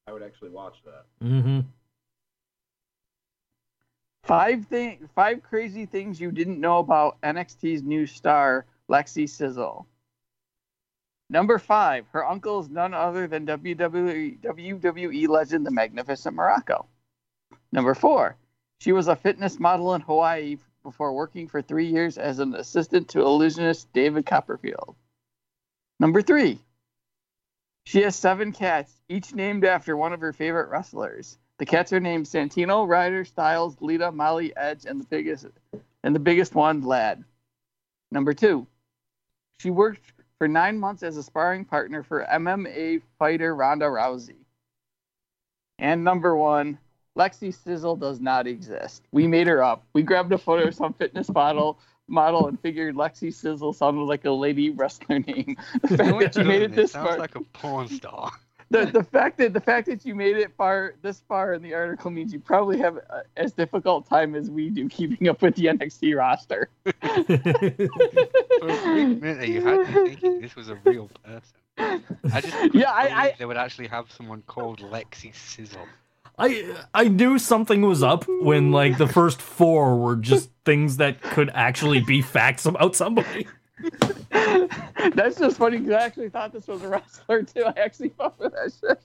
[0.06, 1.06] I would actually watch that.
[1.20, 1.60] hmm
[4.24, 9.86] Five thing, five crazy things you didn't know about NXT's new star, Lexi Sizzle.
[11.30, 16.86] Number five, her uncle is none other than WWE, WWE legend, the Magnificent Muraco.
[17.72, 18.36] Number four,
[18.78, 23.08] she was a fitness model in Hawaii before working for three years as an assistant
[23.08, 24.94] to illusionist David Copperfield.
[25.98, 26.60] Number three,
[27.84, 31.38] she has seven cats, each named after one of her favorite wrestlers.
[31.58, 35.46] The cats are named Santino, Ryder, Styles, Lita, Molly, Edge, and the biggest
[36.02, 37.24] and the biggest one, Lad.
[38.10, 38.66] Number two,
[39.58, 40.13] she worked
[40.44, 44.44] for nine months as a sparring partner for MMA fighter Ronda Rousey.
[45.78, 46.76] And number one,
[47.18, 49.04] Lexi Sizzle does not exist.
[49.10, 49.86] We made her up.
[49.94, 54.26] We grabbed a photo of some fitness model model and figured Lexi Sizzle sounded like
[54.26, 55.56] a lady wrestler name.
[55.80, 58.30] The fact that you made it this sounds far, like a porn star.
[58.70, 61.74] The, the fact that the fact that you made it far this far in the
[61.74, 65.54] article means you probably have uh, as difficult time as we do keeping up with
[65.56, 66.68] the NXT roster.
[66.84, 72.02] For a minute, you had me thinking this was a real person.
[72.32, 75.86] I just Yeah, I- I- they would actually have someone called Lexi Sizzle.
[76.38, 81.20] I I knew something was up when like the first four were just things that
[81.22, 83.46] could actually be facts about somebody.
[85.14, 87.64] That's just funny because I actually thought this was a wrestler too.
[87.64, 89.00] I actually thought with that shit.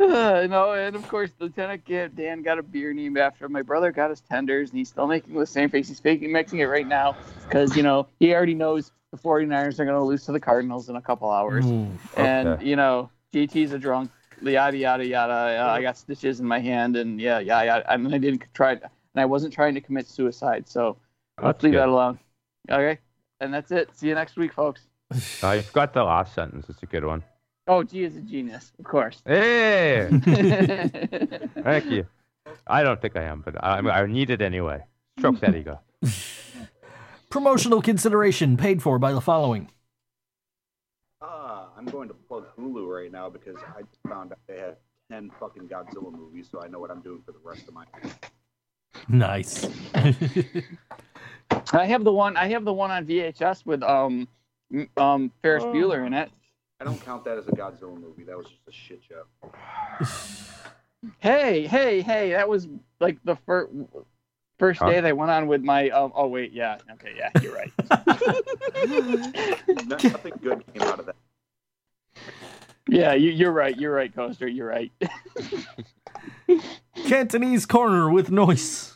[0.00, 3.52] Uh, no, and of course, Lieutenant Ga- Dan got a beer named after him.
[3.52, 5.88] My brother got his tenders, and he's still making the same face.
[5.88, 9.84] He's faking mixing it right now because you know he already knows the 49ers are
[9.84, 11.66] going to lose to the Cardinals in a couple hours.
[11.66, 11.88] Ooh.
[12.16, 14.10] And you know, JT's a drunk.
[14.40, 15.32] Yada yada yada.
[15.32, 17.82] Uh, I got stitches in my hand, and yeah, yeah, yeah.
[17.88, 18.82] And I didn't try, and
[19.16, 20.68] I wasn't trying to commit suicide.
[20.68, 20.96] So
[21.40, 21.80] let's leave good.
[21.80, 22.18] that alone.
[22.70, 22.98] Okay,
[23.40, 23.90] and that's it.
[23.96, 24.82] See you next week, folks.
[25.42, 26.66] I forgot the last sentence.
[26.68, 27.22] It's a good one.
[27.68, 29.22] Oh, G is a genius, of course.
[29.24, 30.08] Hey,
[31.62, 32.06] thank you.
[32.66, 34.84] I don't think I am, but I, I need it anyway.
[35.18, 35.80] Stroke that ego.
[37.30, 39.70] Promotional consideration paid for by the following.
[41.20, 44.76] Ah, I'm going to plug Hulu right now because I just found out they have
[45.10, 47.84] 10 fucking Godzilla movies, so I know what I'm doing for the rest of my
[49.08, 49.68] Nice.
[51.72, 52.36] I have the one.
[52.36, 54.28] I have the one on VHS with um,
[54.96, 55.72] um Ferris Oh.
[55.72, 56.30] Bueller in it.
[56.80, 58.24] I don't count that as a Godzilla movie.
[58.24, 59.24] That was just a shit show.
[61.18, 62.30] Hey, hey, hey!
[62.32, 62.68] That was
[63.00, 63.70] like the first
[64.58, 64.90] first Huh?
[64.90, 65.90] day they went on with my.
[65.90, 67.72] Um, oh wait, yeah, okay, yeah, you're right.
[69.86, 71.16] Nothing good came out of that.
[72.88, 73.76] Yeah, you, you're right.
[73.76, 74.48] You're right, Coaster.
[74.48, 74.92] You're right.
[77.06, 78.94] Cantonese corner with noise.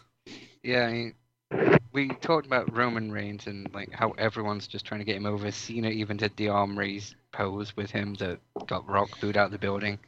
[0.63, 1.15] Yeah, I mean,
[1.93, 5.51] we talked about Roman Reigns and like how everyone's just trying to get him over.
[5.51, 9.53] Cena even did the arm raise pose with him that got Rock booed out of
[9.53, 9.99] the building.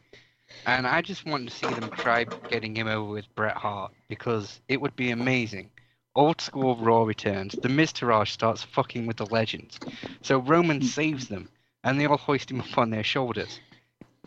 [0.66, 4.60] And I just want to see them try getting him over with Bret Hart because
[4.68, 5.70] it would be amazing.
[6.14, 7.54] Old school Raw returns.
[7.62, 9.78] The Miztourage starts fucking with the legends.
[10.22, 11.48] So Roman saves them,
[11.84, 13.60] and they all hoist him up on their shoulders.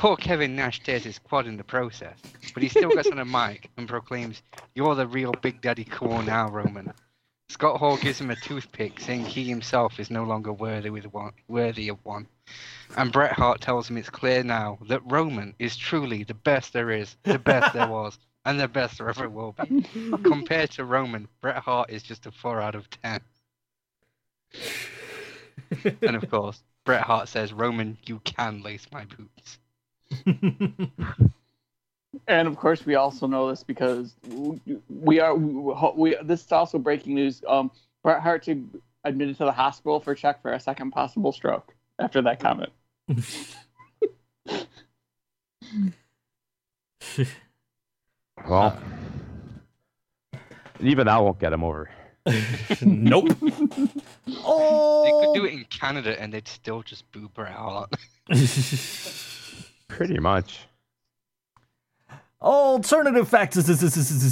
[0.02, 2.18] Poor Kevin Nash tears his quad in the process,
[2.56, 4.42] but he still gets on a mic and proclaims,
[4.74, 6.92] You're the real Big Daddy cool now, Roman.
[7.50, 11.34] Scott Hall gives him a toothpick, saying he himself is no longer worthy, with one,
[11.48, 12.26] worthy of one.
[12.98, 16.90] And Bret Hart tells him it's clear now that Roman is truly the best there
[16.90, 19.84] is, the best there was, and the best there ever will be.
[20.24, 23.22] Compared to Roman, Bret Hart is just a 4 out of 10.
[26.02, 29.60] and of course, Bret Hart says, Roman, you can lace my boots.
[32.28, 34.16] And of course, we also know this because
[34.90, 36.16] we are we.
[36.24, 37.42] This is also breaking news.
[37.48, 37.72] Um,
[38.04, 38.48] Bret Hart
[39.04, 42.72] admitted to the hospital for check for a second possible stroke after that comment.
[48.48, 48.78] Well,
[50.80, 51.90] even that won't get him over.
[52.82, 53.30] nope.
[54.44, 55.04] oh.
[55.04, 55.34] They could oh.
[55.36, 57.94] do it in Canada and they'd still just boo Bret Hart.
[59.92, 60.68] Pretty much.
[62.42, 63.56] Alternative facts.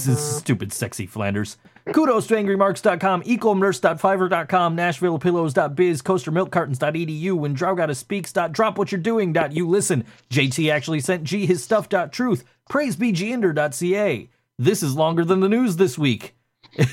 [0.07, 1.57] is Stupid, sexy Flanders.
[1.93, 10.05] Kudos to angrymarks.com, ecomnurse.fiverr.com, nashvillepillows.biz, coastermilkcartons.edu, when drowgoddespeaks.dropwhatyourdoing.you listen.
[10.31, 11.87] JT actually sent G his stuff.
[11.89, 12.45] Truth.
[12.67, 14.29] Praise stuff.truth, praisebginder.ca.
[14.57, 16.35] This is longer than the news this week.
[16.73, 16.87] it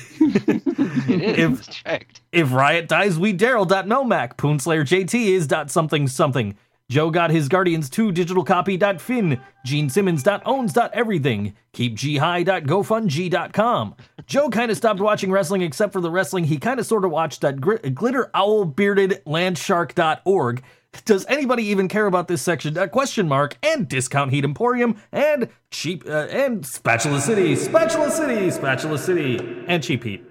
[1.09, 1.37] is.
[1.37, 2.21] If- it's checked.
[2.31, 4.35] If Riot dies, we Daryl.nomac.
[4.37, 6.55] Poonslayer JT is dot something something.
[6.89, 9.41] Joe got his Guardians 2 digital copy dot fin.
[9.65, 11.53] Gene Simmons dot owns everything.
[11.73, 13.95] Keep G high dot gofundg.com.
[14.25, 17.11] Joe kind of stopped watching wrestling except for the wrestling he kind of sort of
[17.11, 20.63] watched at gr- glitter owl bearded landshark.org.
[21.03, 22.77] Does anybody even care about this section?
[22.77, 28.49] Uh, question mark and discount heat emporium and cheap uh, and spatula city, spatula city,
[28.49, 29.37] spatula city,
[29.67, 30.23] and cheap heat.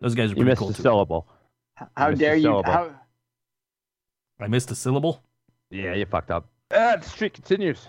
[0.00, 0.82] Those guys are pretty You missed cool a too.
[0.82, 1.26] syllable.
[1.96, 2.42] How Missed a dare you?
[2.42, 2.72] syllable.
[2.72, 2.90] How,
[4.38, 5.22] I missed a syllable.
[5.74, 6.46] Yeah, you fucked up.
[6.70, 7.88] Ah, the streak continues.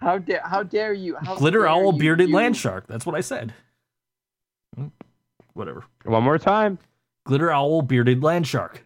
[0.00, 0.42] how dare?
[0.44, 1.14] How dare you?
[1.16, 2.86] How Glitter dare owl you bearded do- land shark.
[2.88, 3.54] That's what I said.
[4.74, 4.88] Hmm,
[5.54, 5.84] Whatever.
[6.04, 6.78] One more time.
[7.24, 8.84] Glitter owl bearded land shark.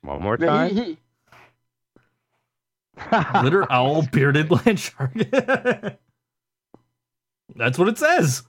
[0.00, 0.70] One more time.
[0.74, 0.98] he- he-
[3.40, 5.12] Glitter owl bearded land shark.
[7.56, 8.42] That's what it says.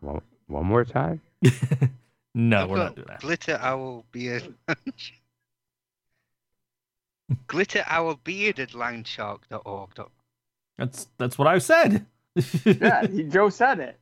[0.00, 1.20] one, one more time.
[2.34, 3.20] no, I've we're not doing that.
[3.20, 4.54] Glitter owl beard.
[7.46, 9.90] Glitter owl bearded landshark.org.
[10.76, 12.06] That's that's what I said.
[12.64, 14.00] yeah, Joe said it.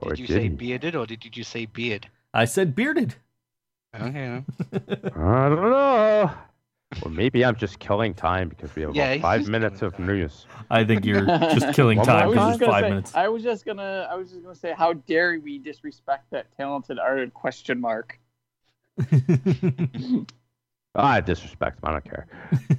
[0.00, 2.08] Or Did you did say bearded or did you just say beard?
[2.32, 3.16] I said bearded.
[3.94, 4.44] Okay.
[4.72, 6.30] I don't know.
[7.02, 10.00] Or maybe I'm just killing time because we have Yeah, about five minutes killing of
[10.00, 10.46] news.
[10.70, 12.54] I think you're just killing time because time?
[12.54, 13.14] it's five say, minutes.
[13.14, 14.08] I was just gonna.
[14.10, 17.34] I was just gonna say, how dare we disrespect that talented artist?
[17.34, 18.18] Question mark.
[20.94, 21.76] I disrespect.
[21.76, 22.26] him, I don't care.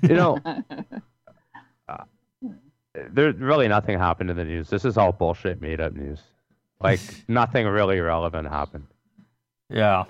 [0.01, 0.37] You know,
[1.87, 2.03] uh,
[3.11, 4.69] there's really nothing happened in the news.
[4.69, 6.19] This is all bullshit, made up news.
[6.81, 8.87] Like nothing really relevant happened.
[9.69, 10.05] yeah.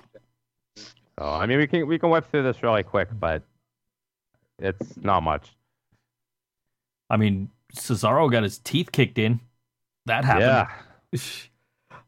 [0.76, 3.42] So I mean, we can we can whip through this really quick, but
[4.60, 5.54] it's not much.
[7.08, 9.40] I mean, Cesaro got his teeth kicked in.
[10.06, 10.68] That happened.
[11.12, 11.20] Yeah.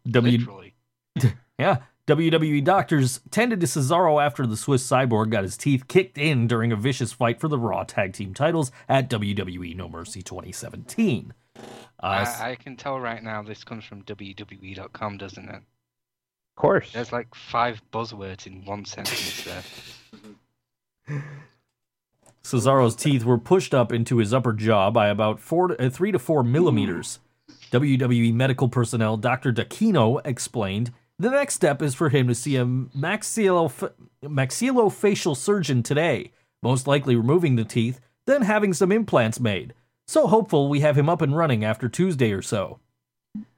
[0.10, 0.74] W Literally.
[1.58, 6.48] Yeah, WWE doctors tended to Cesaro after the Swiss cyborg got his teeth kicked in
[6.48, 11.32] during a vicious fight for the Raw Tag Team titles at WWE No Mercy 2017.
[11.56, 11.60] Uh,
[12.02, 15.54] I, I can tell right now this comes from WWE.com, doesn't it?
[15.54, 16.92] Of course.
[16.92, 21.22] There's like five buzzwords in one sentence there.
[22.42, 26.12] Cesaro's teeth were pushed up into his upper jaw by about four to, uh, three
[26.12, 27.20] to four millimeters.
[27.70, 29.52] WWE medical personnel Dr.
[29.52, 33.92] Dakino explained the next step is for him to see a maxillo-
[34.24, 36.32] maxillofacial surgeon today,
[36.62, 39.74] most likely removing the teeth, then having some implants made.
[40.06, 42.80] So hopeful we have him up and running after Tuesday or so.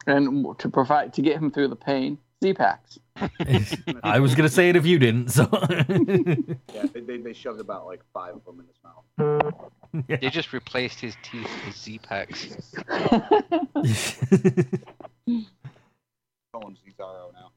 [0.07, 2.99] And to provide to get him through the pain, Z-packs.
[4.03, 5.31] I was gonna say it if you didn't.
[5.31, 9.05] So Yeah, they, they, they shoved about like five of them in his mouth.
[10.09, 12.75] They just replaced his teeth with Z-Packs.
[16.53, 17.51] Call him Cesaro now.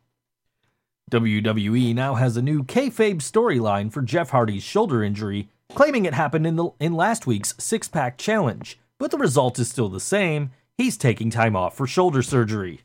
[1.11, 6.48] WWE now has a new kayfabe storyline for Jeff Hardy's shoulder injury, claiming it happened
[6.48, 8.80] in the in last week's six pack challenge.
[8.98, 10.52] But the result is still the same.
[10.77, 12.81] He's taking time off for shoulder surgery.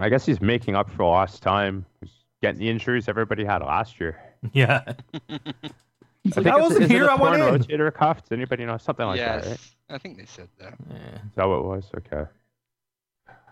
[0.00, 1.84] I guess he's making up for lost time.
[2.00, 2.10] He's
[2.42, 4.20] getting the injuries everybody had last year.
[4.52, 4.82] Yeah.
[5.28, 5.40] I,
[6.36, 8.22] like, "I wasn't is it here, a I went torn in." rotator cuff?
[8.22, 9.50] Does anybody know something like yes, that?
[9.50, 9.60] Right?
[9.90, 10.74] I think they said that.
[10.88, 10.96] Yeah.
[10.96, 11.90] Is that what it was?
[11.98, 12.24] Okay.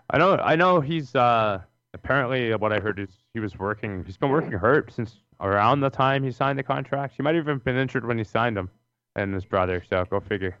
[0.09, 0.35] I know.
[0.37, 1.61] I know he's uh
[1.93, 4.03] apparently what I heard is he was working.
[4.05, 7.13] He's been working hurt since around the time he signed the contract.
[7.15, 8.69] He might have even been injured when he signed him,
[9.15, 9.83] and his brother.
[9.87, 10.57] So go figure.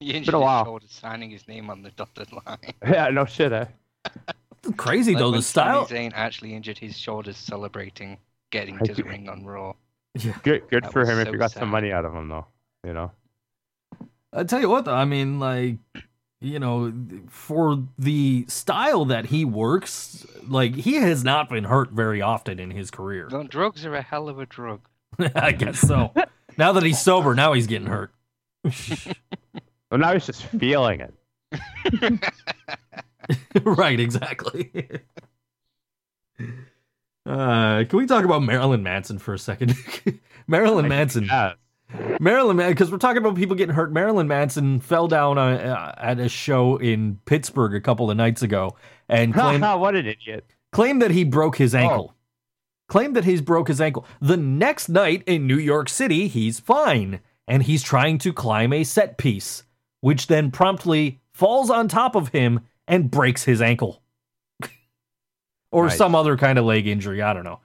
[0.00, 0.64] He injured been a his while.
[0.64, 2.58] shoulder signing his name on the dotted line.
[2.86, 3.08] yeah.
[3.08, 3.52] No shit.
[3.52, 3.64] Eh?
[4.64, 5.86] It's crazy Like though, the style.
[5.86, 8.18] Sami Zayn actually injured his shoulders celebrating
[8.50, 9.74] getting I to the ring on Raw.
[10.14, 10.36] Yeah.
[10.42, 10.68] Good.
[10.68, 11.60] Good That for was him if you got sad.
[11.60, 12.46] some money out of him though.
[12.84, 13.10] You know.
[14.32, 15.76] I tell you what, though, I mean, like
[16.40, 16.92] you know,
[17.28, 22.70] for the style that he works, like he has not been hurt very often in
[22.72, 23.28] his career.
[23.30, 24.80] Well, drugs are a hell of a drug.
[25.36, 26.12] I guess so.
[26.58, 28.12] now that he's sober, now he's getting hurt.
[29.90, 31.12] Well, now he's just feeling it.
[33.62, 34.70] right, exactly.
[37.24, 39.74] Uh, can we talk about Marilyn Manson for a second?
[40.46, 41.28] Marilyn Manson.
[42.20, 43.92] Marilyn Manson, because we're talking about people getting hurt.
[43.92, 48.42] Marilyn Manson fell down uh, uh, at a show in Pittsburgh a couple of nights
[48.42, 48.76] ago
[49.08, 50.44] and claimed, what an idiot.
[50.72, 52.14] claimed that he broke his ankle.
[52.88, 54.06] Claimed that he's broke his ankle.
[54.20, 58.84] The next night in New York City, he's fine and he's trying to climb a
[58.84, 59.64] set piece,
[60.00, 64.02] which then promptly falls on top of him and breaks his ankle.
[65.70, 65.96] or Nice.
[65.96, 67.22] some other kind of leg injury.
[67.22, 67.60] I don't know.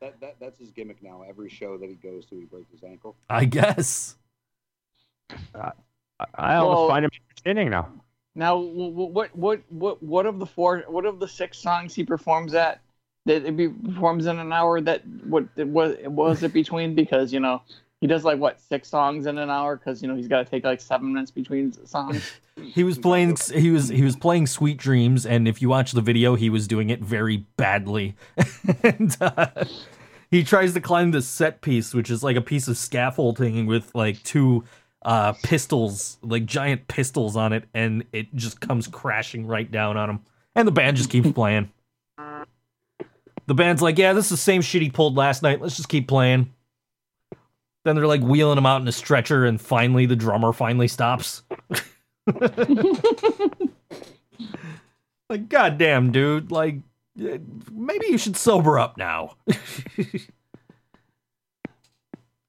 [0.00, 1.22] That, that, that's his gimmick now.
[1.28, 3.16] Every show that he goes to, he breaks his ankle.
[3.30, 4.16] I guess.
[5.54, 5.72] I,
[6.34, 7.88] I almost Well- find him entertaining now.
[8.36, 10.82] Now, wh- wh- what what what what of the four?
[10.88, 12.80] What of the six songs he performs at?
[13.26, 14.80] That it be performs in an hour.
[14.80, 16.96] That what it was it was it between?
[16.96, 17.62] Because you know
[18.04, 19.76] he does like what six songs in an hour?
[19.76, 22.32] Because you know he's got to take like seven minutes between songs.
[22.62, 26.00] He was playing he was he was playing Sweet Dreams and if you watch the
[26.00, 28.14] video he was doing it very badly.
[28.84, 29.48] and uh,
[30.30, 33.92] he tries to climb this set piece which is like a piece of scaffolding with
[33.92, 34.62] like two
[35.02, 40.08] uh pistols, like giant pistols on it and it just comes crashing right down on
[40.08, 40.20] him.
[40.54, 41.72] And the band just keeps playing.
[43.46, 45.60] The band's like, "Yeah, this is the same shit he pulled last night.
[45.60, 46.52] Let's just keep playing."
[47.84, 51.42] Then they're like wheeling him out in a stretcher and finally the drummer finally stops.
[55.28, 56.50] like goddamn dude.
[56.50, 56.78] Like
[57.16, 59.36] maybe you should sober up now.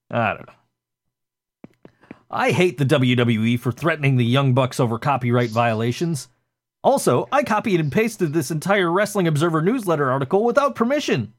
[0.09, 0.53] I don't know.
[2.31, 6.29] I hate the wwe for threatening the young bucks over copyright violations.
[6.83, 11.33] Also i copied and pasted this entire wrestling observer newsletter article without permission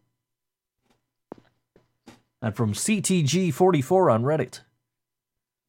[2.42, 4.60] and from ctg44 on reddit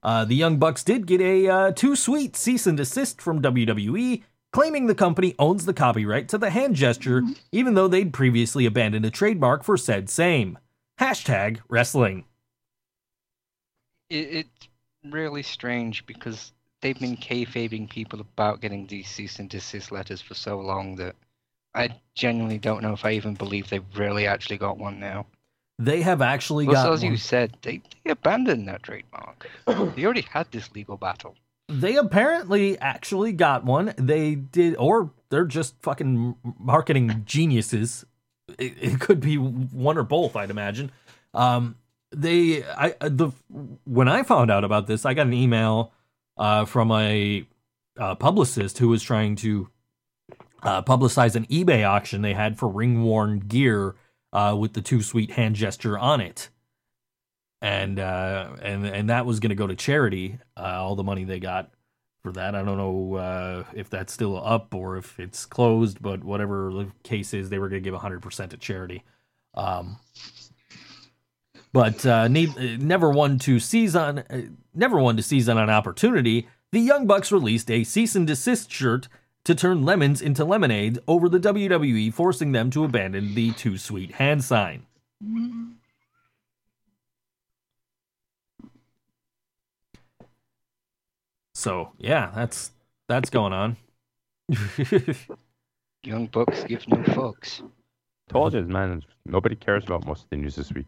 [0.03, 4.23] uh, the Young Bucks did get a uh, too sweet cease and desist from WWE,
[4.53, 9.05] claiming the company owns the copyright to the hand gesture, even though they'd previously abandoned
[9.05, 10.57] a trademark for said same.
[10.99, 12.25] Hashtag wrestling.
[14.09, 14.69] It's
[15.03, 20.35] really strange because they've been kayfabing people about getting these cease and desist letters for
[20.35, 21.15] so long that
[21.75, 25.25] I genuinely don't know if I even believe they've really actually got one now.
[25.79, 26.93] They have actually Plus, got.
[26.93, 29.49] as you said, they, they abandoned that trademark.
[29.67, 31.35] they already had this legal battle.
[31.69, 33.93] They apparently actually got one.
[33.97, 38.05] They did, or they're just fucking marketing geniuses.
[38.57, 40.91] It, it could be one or both, I'd imagine.
[41.33, 41.75] Um,
[42.11, 43.31] they, I, the
[43.85, 45.91] when I found out about this, I got an email
[46.37, 47.45] uh, from a
[47.99, 49.69] uh, publicist who was trying to
[50.63, 53.95] uh, publicize an eBay auction they had for ring worn gear
[54.33, 56.49] uh, with the two sweet hand gesture on it
[57.61, 60.37] and uh, and and that was going to go to charity.
[60.55, 61.71] Uh, all the money they got
[62.21, 62.55] for that.
[62.55, 66.91] I don't know uh, if that's still up or if it's closed, but whatever the
[67.03, 69.03] case is, they were going to give hundred percent to charity.
[69.55, 69.97] Um,
[71.73, 74.41] but uh, need, never one to seize on, uh,
[74.73, 76.47] never one to seize on an opportunity.
[76.71, 79.07] The Young Bucks released a cease and desist shirt
[79.47, 84.11] to turn lemons into lemonade over the WWE, forcing them to abandon the too sweet
[84.11, 84.85] hand sign.
[91.55, 92.71] So yeah, that's
[93.07, 93.77] that's going on.
[96.03, 97.61] Young Bucks give no fucks.
[98.27, 99.01] Told you, man.
[99.25, 100.87] Nobody cares about most of the news this week.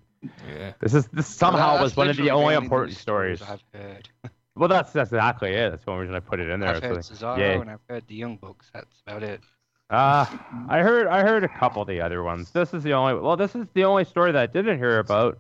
[0.54, 0.74] yeah.
[0.82, 3.42] This is this somehow That's was one of the only only important stories.
[3.42, 4.10] I've heard.
[4.60, 5.70] Well, that's that's exactly it.
[5.72, 6.70] That's the only reason I put it in there.
[6.70, 7.54] I've It's heard like, Cesaro yay.
[7.56, 8.70] and I've heard the Young Bucks.
[8.74, 9.42] That's about it.
[9.90, 10.26] Uh,
[10.68, 12.52] I heard I heard a couple of the other ones.
[12.52, 15.40] This is the only well, this is the only story that I didn't hear about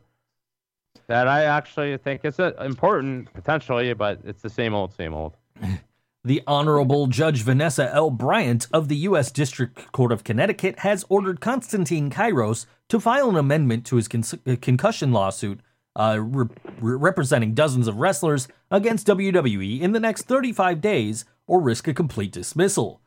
[1.07, 5.35] that I actually think is uh, important potentially, but it's the same old, same old.
[6.25, 8.09] The Honorable Judge Vanessa L.
[8.11, 9.31] Bryant of the U.S.
[9.31, 14.25] District Court of Connecticut has ordered Konstantine Kyros to file an amendment to his con-
[14.45, 15.61] uh, concussion lawsuit
[15.99, 16.47] uh, re-
[16.79, 21.93] re- representing dozens of wrestlers against WWE in the next 35 days or risk a
[21.93, 23.01] complete dismissal.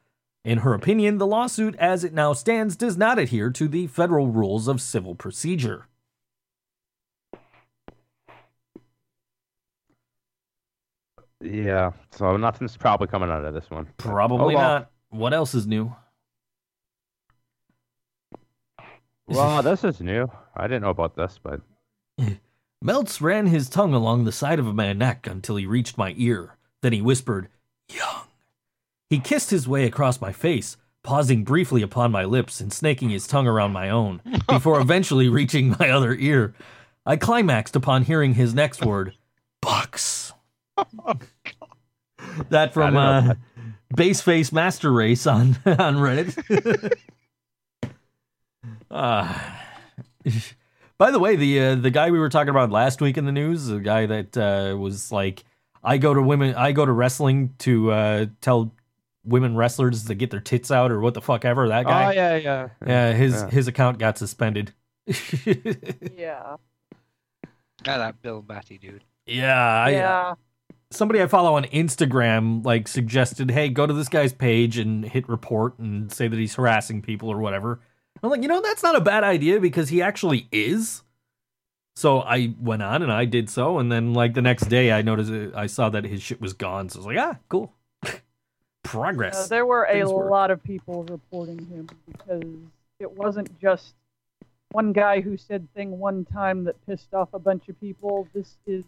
[0.44, 4.26] In her opinion, the lawsuit as it now stands does not adhere to the federal
[4.28, 5.86] rules of civil procedure.
[11.40, 13.88] Yeah, so nothing's probably coming out of this one.
[13.96, 14.68] Probably Oh, well.
[14.78, 14.90] not.
[15.10, 15.94] What else is new?
[19.26, 20.30] Well, this is new.
[20.54, 21.60] I didn't know about this, but
[22.82, 26.56] Meltz ran his tongue along the side of my neck until he reached my ear.
[26.80, 27.48] Then he whispered,
[27.88, 28.24] Young.
[29.08, 33.26] He kissed his way across my face, pausing briefly upon my lips and snaking his
[33.26, 36.54] tongue around my own, before eventually reaching my other ear.
[37.06, 39.14] I climaxed upon hearing his next word,
[39.60, 40.32] Bucks.
[42.48, 43.34] that from uh,
[43.94, 46.94] Baseface Master Race on on Reddit.
[48.90, 49.38] uh,
[51.02, 53.32] by the way, the uh, the guy we were talking about last week in the
[53.32, 55.42] news, the guy that uh, was like,
[55.82, 58.72] I go to women, I go to wrestling to uh, tell
[59.24, 61.66] women wrestlers to get their tits out or what the fuck ever.
[61.66, 62.68] That guy, Oh yeah, yeah.
[62.86, 63.50] yeah, his yeah.
[63.50, 64.74] his account got suspended.
[65.06, 66.56] Yeah.
[67.84, 69.02] Ah, that Bill Batty dude.
[69.26, 70.34] yeah, I, yeah.
[70.92, 75.28] somebody I follow on Instagram like suggested, hey, go to this guy's page and hit
[75.28, 77.80] report and say that he's harassing people or whatever.
[78.22, 81.02] I'm like, you know, that's not a bad idea because he actually is.
[81.96, 85.02] So I went on and I did so, and then like the next day, I
[85.02, 86.88] noticed it, I saw that his shit was gone.
[86.88, 87.72] So I was like, ah, cool,
[88.82, 89.44] progress.
[89.44, 90.30] Uh, there were a Things work.
[90.30, 92.42] lot of people reporting him because
[92.98, 93.94] it wasn't just
[94.70, 98.26] one guy who said thing one time that pissed off a bunch of people.
[98.32, 98.84] This is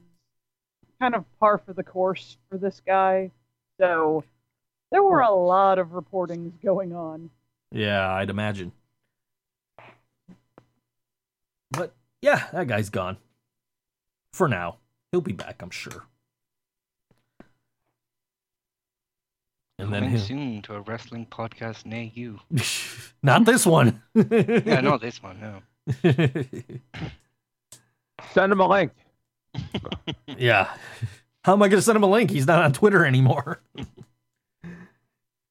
[0.99, 3.31] kind of par for the course for this guy.
[3.79, 4.25] So
[4.91, 7.29] there were a lot of reportings going on.
[7.71, 8.73] Yeah, I'd imagine.
[11.71, 11.93] But
[12.25, 13.19] yeah, that guy's gone.
[14.33, 14.79] For now.
[15.13, 16.07] He'll be back, I'm sure.
[19.79, 20.21] And then Coming he'll...
[20.21, 22.41] soon to a wrestling podcast near you.
[23.23, 24.03] Not this one.
[24.15, 25.61] Yeah, not this one, no.
[28.33, 28.93] Send him a link.
[30.39, 30.75] yeah.
[31.45, 32.31] How am I going to send him a link?
[32.31, 33.61] He's not on Twitter anymore.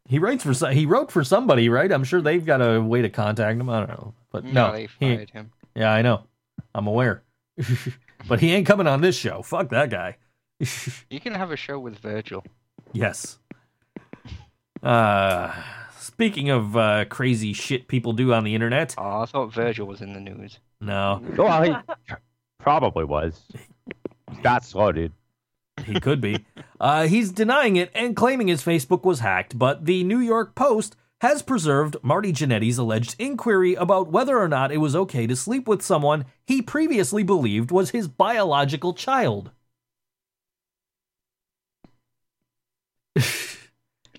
[0.07, 1.91] he writes for he wrote for somebody, right?
[1.91, 3.69] I'm sure they've got a way to contact him.
[3.69, 5.51] I don't know, but no, they he- him.
[5.75, 6.23] Yeah, I know.
[6.75, 7.23] I'm aware.
[8.27, 9.41] but he ain't coming on this show.
[9.41, 10.17] Fuck that guy.
[11.09, 12.43] You can have a show with Virgil.
[12.93, 13.37] yes.
[14.81, 15.53] Uh
[15.97, 18.95] speaking of uh crazy shit people do on the internet.
[18.97, 20.59] Oh, I thought Virgil was in the news.
[20.81, 21.73] No, Well, he
[22.59, 23.41] probably was.
[24.41, 25.13] That's slow, dude.
[25.85, 26.45] he could be.
[26.79, 30.97] Uh he's denying it and claiming his Facebook was hacked, but the New York Post
[31.23, 35.69] has preserved Marty Jannetty's alleged inquiry about whether or not it was okay to sleep
[35.69, 39.51] with someone he previously believed was his biological child.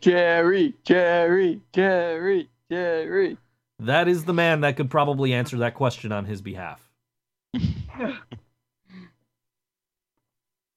[0.01, 3.37] Jerry, Jerry, Jerry, Jerry.
[3.79, 6.91] That is the man that could probably answer that question on his behalf.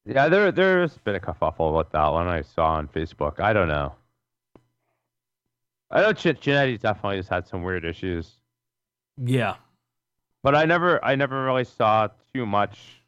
[0.04, 3.40] Yeah, there there's been a kerfuffle with that one I saw on Facebook.
[3.40, 3.92] I don't know.
[5.90, 8.36] I know Ch- Jannetty's definitely has had some weird issues,
[9.16, 9.54] Yeah.
[10.42, 13.02] but I never I never really saw too much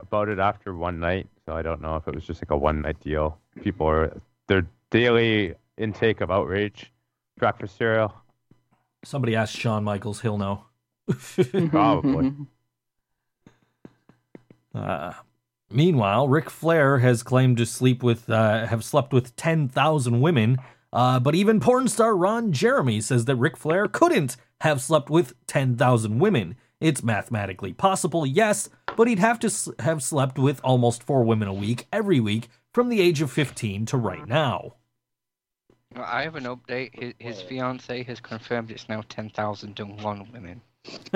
[0.00, 1.28] about it after one night.
[1.46, 3.38] So I don't know if it was just like a one night deal.
[3.62, 6.92] People are their daily intake of outrage,
[7.38, 8.12] breakfast cereal.
[9.04, 10.64] Somebody asked Shawn Michaels, he'll know.
[11.70, 12.32] Probably.
[14.74, 15.14] Uh,
[15.70, 20.58] meanwhile, Ric Flair has claimed to sleep with, uh, have slept with 10,000 women.
[20.92, 25.34] Uh, but even porn star Ron Jeremy says that Ric Flair couldn't have slept with
[25.46, 26.56] 10,000 women.
[26.80, 31.48] It's mathematically possible, yes, but he'd have to s- have slept with almost four women
[31.48, 34.74] a week every week from the age of 15 to right now.
[35.96, 36.90] I have an update.
[36.94, 40.60] His, his fiance has confirmed it's now 10,001 women.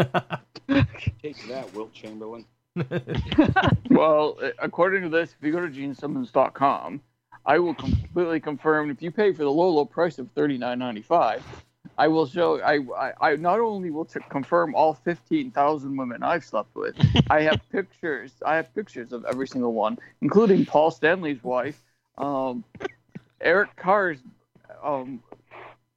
[1.22, 2.44] Take that, Wilt Chamberlain.
[3.90, 7.02] Well, uh, according to this, if you go to genesimmons.com,
[7.46, 10.78] I will completely confirm if you pay for the low, low price of thirty nine
[10.78, 11.42] ninety five,
[11.96, 12.60] I will show.
[12.60, 16.94] I, I I not only will t- confirm all fifteen thousand women I've slept with.
[17.30, 18.32] I have pictures.
[18.44, 21.80] I have pictures of every single one, including Paul Stanley's wife,
[22.18, 22.64] um,
[23.40, 24.18] Eric Carr's,
[24.82, 25.22] um,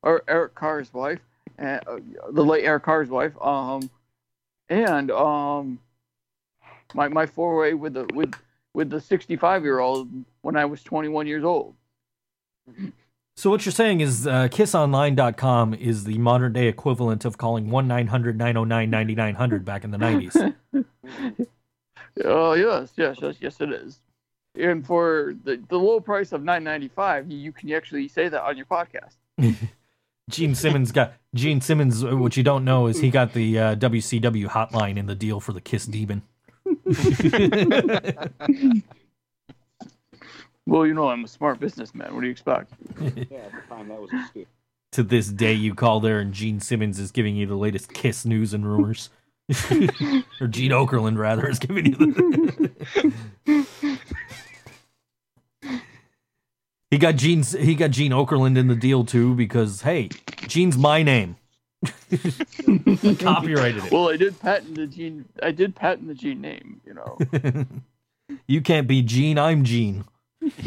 [0.01, 1.19] or Eric Carr's wife,
[1.57, 1.99] and uh,
[2.31, 3.89] the late Eric Carr's wife, um,
[4.69, 5.79] and um,
[6.93, 8.33] my my four way with the with
[8.73, 10.09] with the sixty five year old
[10.41, 11.75] when I was twenty one years old.
[13.35, 19.65] So what you're saying is uh, kissonline.com is the modern day equivalent of calling 1-900-909-9900
[19.65, 20.53] back in the 90s.
[22.23, 23.99] Oh yes, yes, yes, yes, it is.
[24.55, 28.39] And for the, the low price of nine ninety five, you can actually say that
[28.43, 29.15] on your podcast.
[30.29, 32.03] Gene Simmons got Gene Simmons.
[32.03, 35.39] uh, What you don't know is he got the uh, WCW hotline in the deal
[35.39, 36.21] for the Kiss Demon.
[40.65, 42.13] Well, you know I'm a smart businessman.
[42.13, 42.71] What do you expect?
[43.01, 44.45] Yeah, at the time that was a steal.
[44.93, 48.25] to this day, you call there, and Gene Simmons is giving you the latest Kiss
[48.25, 49.09] news and rumors,
[50.39, 52.71] or Gene Okerlund rather is giving you the.
[56.89, 60.09] He got Gene's he got Gene Okerlund in the deal too because hey,
[60.47, 61.37] Gene's my name.
[63.19, 63.91] Copyrighted it.
[63.91, 65.25] Well, I did patent the Gene.
[65.41, 66.81] I did patent the Gene name.
[66.85, 67.17] You know,
[68.47, 70.05] you can't be Gene, I'm Gene.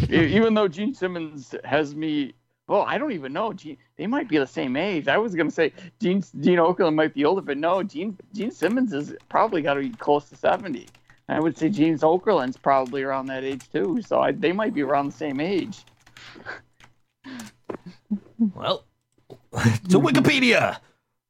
[0.09, 2.35] Even though Gene Simmons has me.
[2.69, 3.53] Well, I don't even know.
[3.53, 5.09] Gene, they might be the same age.
[5.09, 8.93] I was gonna say Gene Gene Okerlund might be older, but no, Gene Gene Simmons
[8.93, 10.87] is probably got to be close to seventy.
[11.29, 14.01] I would say Gene Okerlund's probably around that age too.
[14.03, 15.85] So I, they might be around the same age.
[18.55, 18.85] Well,
[19.89, 20.79] to Wikipedia.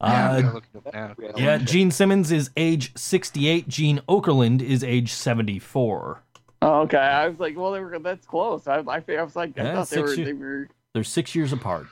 [0.02, 1.32] Yeah, Uh, gonna look it up now.
[1.36, 3.66] yeah, Gene Simmons is age 68.
[3.68, 6.22] Gene Okerlund is age 74.
[6.62, 8.66] Oh, okay, I was like, well, they were that's close.
[8.66, 10.68] I, I, I was like, I Yeah, thought they were, year- they were.
[10.94, 11.86] They're six years apart.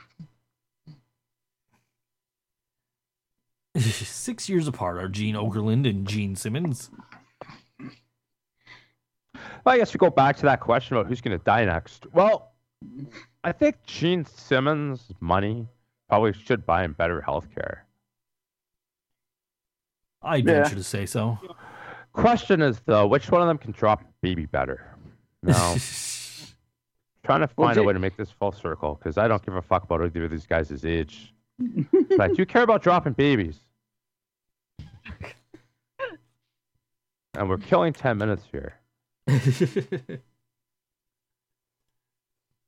[3.77, 6.91] six years apart are Gene Okerlund and Gene Simmons.
[9.65, 12.07] Well, I guess we go back to that question about who's going to die next.
[12.13, 12.53] Well,
[13.43, 15.67] I think Gene Simmons' money
[16.09, 17.84] probably should buy him better health care.
[20.25, 20.63] I'd Yeah.
[20.63, 21.39] venture to say so.
[22.13, 24.97] Question is, though, which one of them can drop baby better?
[25.43, 25.53] No.
[27.25, 29.55] trying to Well, find a way to make this full circle because I don't give
[29.57, 31.35] a fuck about either of these guys' age.
[31.59, 33.61] but I do care about dropping babies.
[37.37, 38.75] And we're killing 10 minutes here.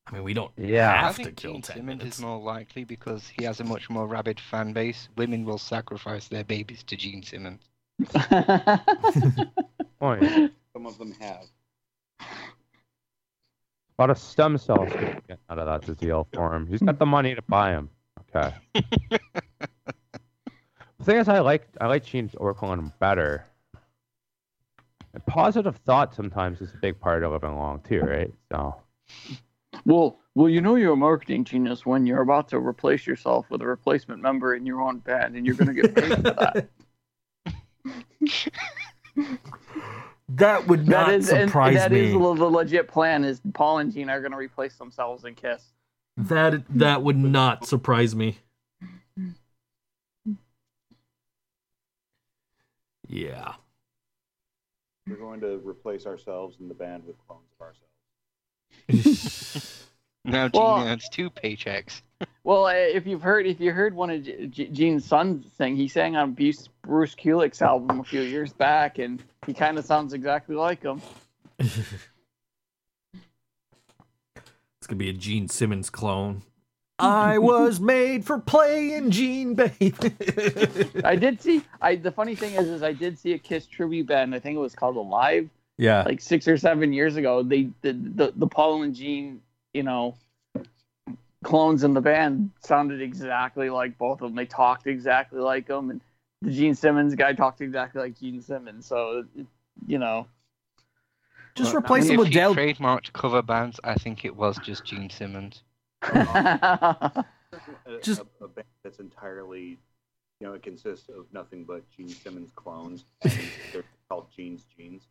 [0.09, 0.93] I mean, we don't Yeah.
[0.93, 2.19] I have to think kill Gene 10 Simmons minutes.
[2.19, 5.09] is more likely because he has a much more rabid fan base.
[5.17, 7.63] Women will sacrifice their babies to Gene Simmons.
[9.99, 10.53] Oh, Point.
[10.75, 11.47] Some of them have.
[12.21, 12.27] A
[13.99, 16.67] lot of stem cells to get out of that deal for him.
[16.67, 17.89] He's got the money to buy him.
[18.35, 18.55] Okay.
[19.11, 19.19] the
[21.05, 23.47] thing is, I like I like Gene Okerlund better.
[25.15, 28.31] And positive thought sometimes is a big part of living long too, right?
[28.53, 28.77] So
[29.87, 33.63] Well, well, you know you're a marketing genius when you're about to replace yourself with
[33.63, 36.69] a replacement member in your own band, and you're going to get paid for that.
[40.29, 42.01] That would not that is, and surprise that me.
[42.01, 43.25] That is the the legit plan.
[43.25, 45.63] Is Paul and Gene are going to replace themselves in Kiss?
[46.17, 48.39] That that would not surprise me.
[53.07, 53.55] Yeah.
[55.07, 57.96] We're going to replace ourselves in the band with clones of ourselves.
[60.25, 62.03] Now Gene Well- earns two paychecks.
[62.45, 65.77] Well, uh, if you've heard, if you heard one of G- G- Gene's sons sing,
[65.77, 69.85] he sang on Bruce, Bruce Kulick's album a few years back, and he kind of
[69.85, 71.01] sounds exactly like him.
[74.79, 76.43] It's gonna be a Gene Simmons clone.
[77.01, 79.93] I was made for playing Gene, baby.
[81.05, 81.63] I did see.
[81.81, 84.35] I the funny thing is, is I did see a Kiss tribute band.
[84.35, 85.51] I think it was called Alive.
[85.79, 86.03] Yeah.
[86.03, 87.43] like six or seven years ago.
[87.43, 89.41] They the the, the Paul and Gene,
[89.73, 90.17] you know,
[91.45, 94.37] clones in the band sounded exactly like both of them.
[94.37, 96.01] They talked exactly like them, and
[96.43, 98.87] the Gene Simmons guy talked exactly like Gene Simmons.
[98.87, 99.25] So,
[99.87, 100.27] you know,
[101.55, 104.85] Just Well, replace him if with he trademarked cover bands, I think it was just
[104.85, 105.63] Gene Simmons.
[108.03, 109.79] Just- a, a band that's entirely,
[110.41, 113.05] you know, it consists of nothing but Gene Simmons clones,
[113.73, 115.07] they're called Gene's Jeans.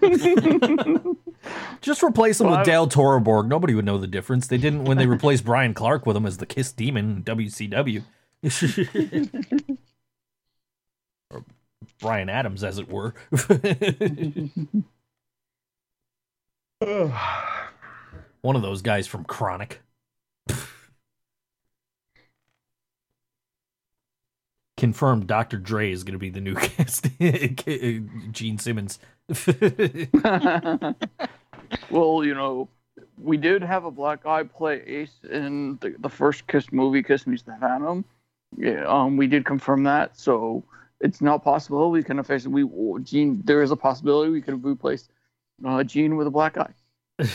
[1.80, 3.46] Just replace him Well, with Dale Torborg.
[3.48, 4.46] Nobody would know the difference.
[4.46, 8.02] They didn't when they replaced Brian Clark with him as the Kiss Demon in WCW.
[11.30, 11.44] or
[12.00, 13.14] Brian Adams, as it were.
[18.42, 19.78] One of those guys from Kronik.
[24.76, 25.56] Confirmed Dr.
[25.56, 27.08] Dre is going to be the new cast.
[28.32, 28.98] Gene Simmons.
[31.90, 32.68] well, you know,
[33.18, 37.26] we did have a black guy play Ace in the, the first Kiss movie, Kiss
[37.26, 38.04] Meets the Phantom.
[38.56, 40.62] Yeah, um, we did confirm that, so
[41.00, 43.42] it's not possible we can officially we Gene.
[43.44, 45.08] There is a possibility we could replace
[45.64, 46.72] uh, Gene with a black guy.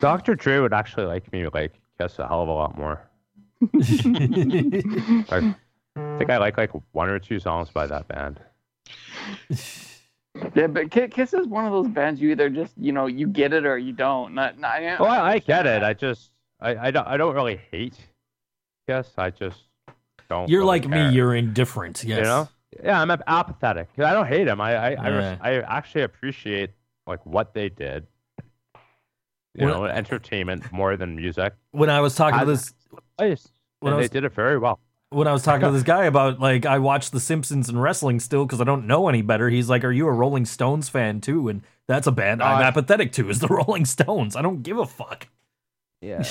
[0.00, 0.34] Dr.
[0.34, 3.09] Dre would actually like me like guess a hell of a lot more.
[3.62, 5.54] I
[6.18, 8.40] think I like like one or two songs by that band.
[10.54, 13.52] Yeah, but Kiss is one of those bands you either just you know you get
[13.52, 14.34] it or you don't.
[14.34, 15.82] Not, not I, Oh, I, I get it.
[15.82, 16.30] I just
[16.60, 17.98] I, I don't I don't really hate
[18.88, 19.10] Kiss.
[19.18, 19.58] I just
[20.28, 20.48] don't.
[20.48, 21.14] You're really like care, me.
[21.14, 22.04] You're indifferent.
[22.04, 22.18] Yes.
[22.18, 22.48] You know?
[22.84, 23.88] Yeah, I'm apathetic.
[23.98, 24.60] I don't hate them.
[24.60, 26.70] I I I, res- I actually appreciate
[27.06, 28.06] like what they did.
[29.56, 31.54] You Well- know, entertainment more than music.
[31.72, 32.72] When I was talking I- to this,
[33.18, 34.80] When And I they did it very well.
[35.10, 38.20] when I was talking to this guy about like I watch The Simpsons and wrestling
[38.20, 39.48] still because I don't know any better.
[39.48, 42.62] He's like, "Are you a Rolling Stones fan too?" And that's a band I'm Uh,
[42.68, 43.28] apathetic to.
[43.30, 44.36] Is the Rolling Stones?
[44.36, 45.28] I don't give a fuck.
[46.00, 46.22] Yeah.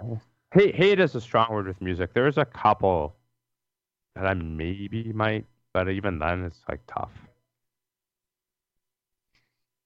[0.54, 2.12] hate hate is a strong word with music.
[2.14, 3.16] There's a couple
[4.14, 7.12] that I maybe might, but even then it's like tough.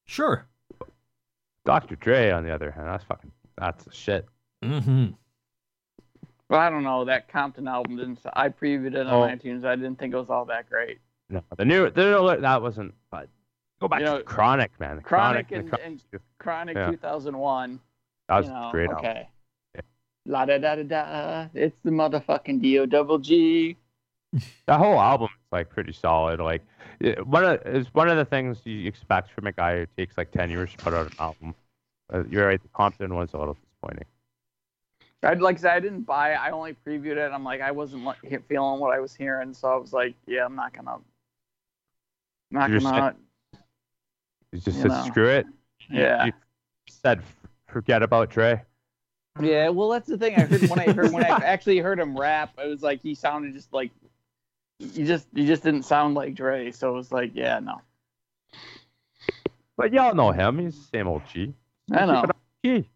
[0.04, 0.46] Sure.
[1.64, 1.96] Dr.
[1.96, 4.26] Dre, on the other hand, that's fucking that's the shit.
[4.62, 5.08] hmm
[6.52, 8.18] But I don't know that Compton album didn't.
[8.34, 9.34] I previewed it on Oh.
[9.34, 9.64] iTunes.
[9.64, 10.98] I didn't think it was all that great.
[11.30, 12.92] No, the new the new, that wasn't.
[13.10, 13.30] But
[13.80, 15.00] go back You know, to Chronic, man.
[15.00, 16.90] Chronic the and- Chronic- and- Chronic Yeah.
[16.90, 17.80] 2001.
[18.28, 18.98] that was you know, a great album.
[19.06, 19.28] okay.
[20.26, 21.48] La da da da da.
[21.54, 23.78] It's the motherfucking D O double G.
[24.66, 26.38] That whole album is like pretty solid.
[26.38, 26.60] Like
[27.00, 30.18] it- one of is one of the things you expect from a guy who takes
[30.18, 31.54] like ten years to put out an album.
[32.12, 32.62] Uh, you're right.
[32.62, 34.04] The Compton was a little disappointing.
[35.24, 36.36] I'd like I said, I didn't buy it.
[36.36, 37.30] I only previewed it.
[37.32, 38.18] I'm like, I wasn't like,
[38.48, 40.98] feeling what I was hearing, so I was like, yeah, I'm not gonna,
[42.50, 43.14] not You're gonna,
[44.50, 45.04] You just You said know.
[45.06, 45.46] screw it.
[45.90, 46.32] Yeah, You
[46.88, 47.22] said
[47.66, 48.62] forget about Dre.
[49.40, 49.68] yeah.
[49.68, 50.34] Well, that's the thing.
[50.34, 53.14] I heard when I heard when I actually heard him rap, it was like he
[53.14, 53.92] sounded just like,
[54.78, 56.72] you just you just didn't sound like Dre.
[56.72, 57.80] So it was like, yeah, no,
[59.76, 60.58] But y'all know him.
[60.58, 61.54] He's the same old G.
[61.92, 62.24] I know.
[62.64, 62.88] G.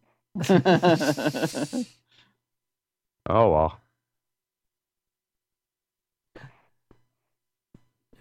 [3.29, 3.81] Oh well.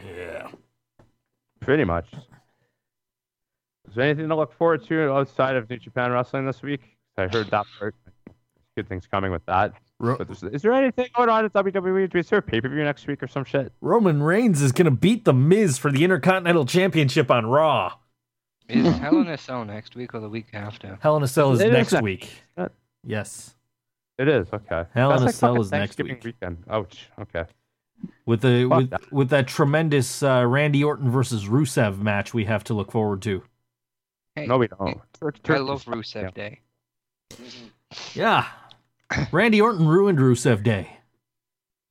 [0.03, 0.49] Yeah.
[1.61, 2.07] Pretty much.
[3.87, 6.81] Is there anything to look forward to outside of New Japan Wrestling this week?
[7.17, 7.95] I heard that part.
[8.75, 9.73] Good things coming with that.
[9.99, 12.13] Ro- But is, is there anything going on at WWE?
[12.13, 13.71] Is there a pay per view next week or some shit?
[13.79, 17.93] Roman Reigns is gonna beat the Miz for the Intercontinental Championship on Raw.
[18.67, 20.97] Is Hell in a Cell next week or the week after?
[21.01, 22.29] Hell in a Cell is It is next next- week.
[23.07, 23.55] Yes,
[24.17, 24.85] It is okay.
[24.93, 26.23] Hell in That's a like Cell is next Thanksgiving week.
[26.23, 26.63] Weekend.
[26.69, 27.09] Ouch.
[27.19, 27.45] Okay.
[28.25, 29.11] with the Fuck with that.
[29.11, 33.43] with that tremendous uh, Randy Orton versus Rusev match we have to look forward to.
[34.35, 34.99] Hey, No, we don't.
[35.43, 35.95] Tur- I love fine.
[35.95, 36.29] Rusev Yeah.
[36.31, 36.59] Day.
[38.13, 38.45] Yeah,
[39.31, 40.97] Randy Orton ruined Rusev Day.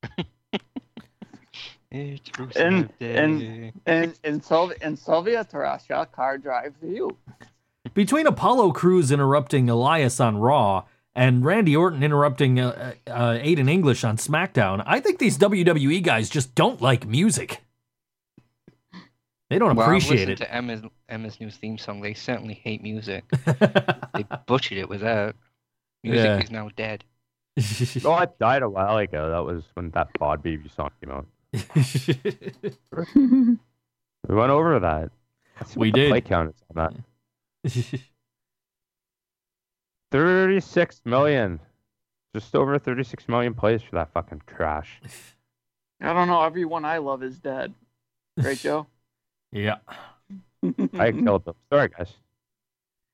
[1.90, 3.16] It's Rusev And- Day.
[3.16, 7.16] and- and and Sol and Sylvia Tarasha car drive for you.
[7.94, 10.84] Between Apollo Crews interrupting Elias on Raw
[11.14, 16.28] and Randy Orton interrupting uh, uh, Aiden English on SmackDown, I think these WWE guys
[16.28, 17.60] just don't like music.
[19.50, 20.36] They don't well, I've appreciate listened it.
[20.38, 22.00] to Emma's, Emma's new theme song.
[22.00, 23.24] They certainly hate music.
[24.14, 25.34] They butchered it with that.
[26.04, 26.38] Music Yeah.
[26.40, 27.02] is now dead.
[28.04, 29.30] Oh, I died a while ago.
[29.30, 31.26] That was when that Bod Baby song came out.
[34.26, 35.10] We went over that.
[35.76, 36.08] We did.
[36.10, 37.04] Play count is on
[37.64, 38.00] that.
[40.14, 41.58] 36 million.
[42.36, 45.00] Just over 36 million plays for that fucking trash.
[46.00, 46.40] I don't know.
[46.40, 47.74] Everyone I love is dead.
[48.36, 48.86] Right, Joe?
[49.52, 49.78] yeah.
[50.98, 51.56] I killed them.
[51.68, 52.12] Sorry, guys.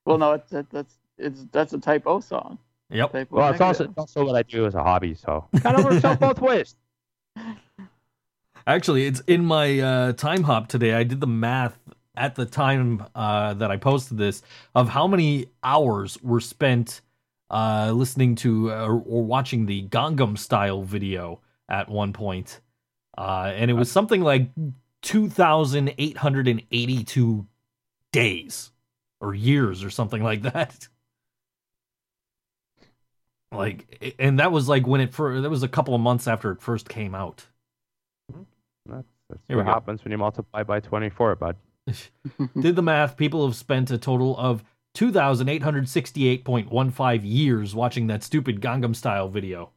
[0.05, 2.59] well, no, it's that, that's it's that's a typo song.
[2.91, 3.13] Yep.
[3.13, 5.85] Typo Well, it's also, it's also what I do as a hobby, so kind of
[5.85, 6.77] works out both ways.
[8.67, 10.93] Actually, it's in my uh, time hop today.
[10.93, 11.79] I did the math
[12.17, 14.43] at the time uh, that I posted this
[14.75, 17.03] of how many hours were spent
[17.51, 22.61] uh, listening to uh, or watching the Gangnam Style video at one point.
[23.17, 24.51] Uh, and it was something like
[25.03, 27.47] 2,882
[28.13, 28.71] days
[29.21, 30.89] or years or something like that.
[33.53, 36.53] Like, and that was like when it first, that was a couple of months after
[36.53, 37.45] it first came out.
[38.87, 39.67] That's, that's what go.
[39.73, 41.57] happens when you multiply by 24, bud.
[42.61, 44.63] did the math, people have spent a total of
[44.95, 49.71] 2,868.15 years watching that stupid Gangnam Style video.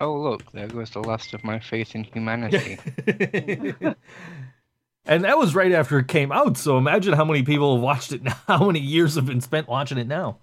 [0.00, 2.78] Oh, look, there goes the last of my faith in humanity.
[5.04, 8.12] and that was right after it came out, so imagine how many people have watched
[8.12, 10.38] it now, how many years have been spent watching it now.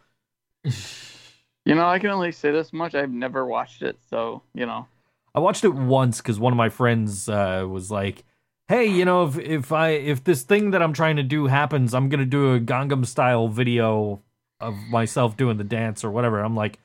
[1.66, 2.96] You know, I can only say this much.
[2.96, 4.88] I've never watched it, so you know.
[5.34, 8.24] I watched it once because one of my friends uh, was like,
[8.68, 11.94] "Hey, you know, if if I if this thing that I'm trying to do happens,
[11.94, 14.22] I'm gonna do a Gangnam Style video
[14.60, 16.80] of myself doing the dance or whatever." I'm like,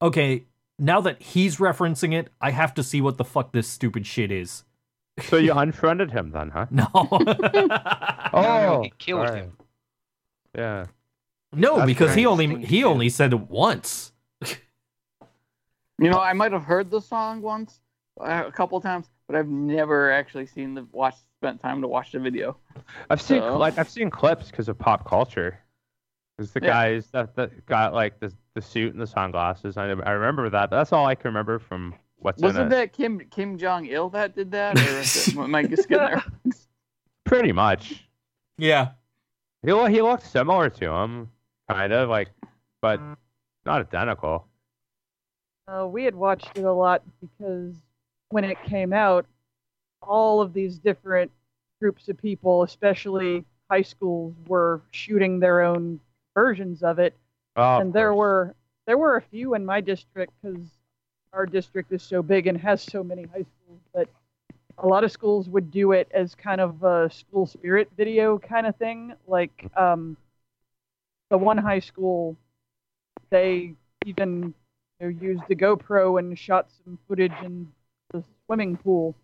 [0.00, 0.44] "Okay,
[0.78, 4.30] now that he's referencing it, I have to see what the fuck this stupid shit
[4.30, 4.64] is."
[5.20, 6.66] So you unfriended him then, huh?
[6.70, 9.40] No, Oh, no, he killed sorry.
[9.40, 9.52] him.
[10.56, 10.86] Yeah.
[11.52, 12.86] no, That's because he only he too.
[12.86, 14.12] only said it once.
[15.98, 17.78] You know, I might have heard the song once,
[18.20, 21.14] uh, a couple times, but I've never actually seen the watch.
[21.40, 22.56] Spent time to watch the video.
[23.10, 25.58] I've seen So- like I've seen clips because of pop culture.
[26.36, 26.68] Because the Yeah.
[26.68, 29.76] guys that, that got like the the suit and the sunglasses.
[29.76, 30.70] I I remember that.
[30.70, 32.70] But that's all I can remember from what's Wasn't in it.
[32.76, 36.06] that Kim Kim Jong Il that did that, or is it, am I just getting
[36.44, 36.52] there?
[37.24, 38.06] Pretty much.
[38.58, 38.90] Yeah.
[39.62, 41.28] He he looked similar to him,
[41.68, 42.28] kind of like,
[42.80, 43.00] but
[43.66, 44.46] not identical.
[45.66, 47.74] Uh, we had watched it a lot because
[48.32, 49.26] when it came out,
[50.00, 51.30] all of these different
[51.80, 56.00] groups of people, especially high schools, were shooting their own
[56.34, 57.14] versions of it.
[57.56, 58.54] Oh, and there were
[58.86, 60.66] there were a few in my district because
[61.32, 63.80] our district is so big and has so many high schools.
[63.94, 64.08] But
[64.78, 68.66] a lot of schools would do it as kind of a school spirit video kind
[68.66, 69.14] of thing.
[69.26, 70.16] Like um,
[71.30, 72.36] the one high school,
[73.30, 73.74] they
[74.06, 74.54] even
[75.00, 77.66] you know, used the GoPro and shot some footage the
[78.52, 79.14] swimming pool,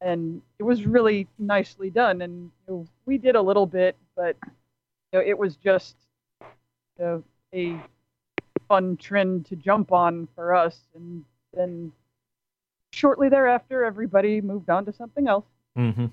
[0.00, 2.22] and it was really nicely done.
[2.22, 5.96] And you know, we did a little bit, but you know, it was just
[6.40, 7.76] you know, a
[8.68, 10.78] fun trend to jump on for us.
[10.94, 11.90] And then
[12.92, 15.46] shortly thereafter, everybody moved on to something else.
[15.76, 16.06] Mm-hmm.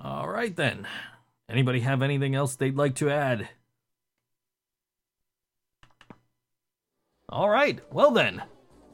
[0.00, 0.86] All right then.
[1.50, 3.50] Anybody have anything else they'd like to add?
[7.30, 7.78] All right.
[7.92, 8.42] Well then,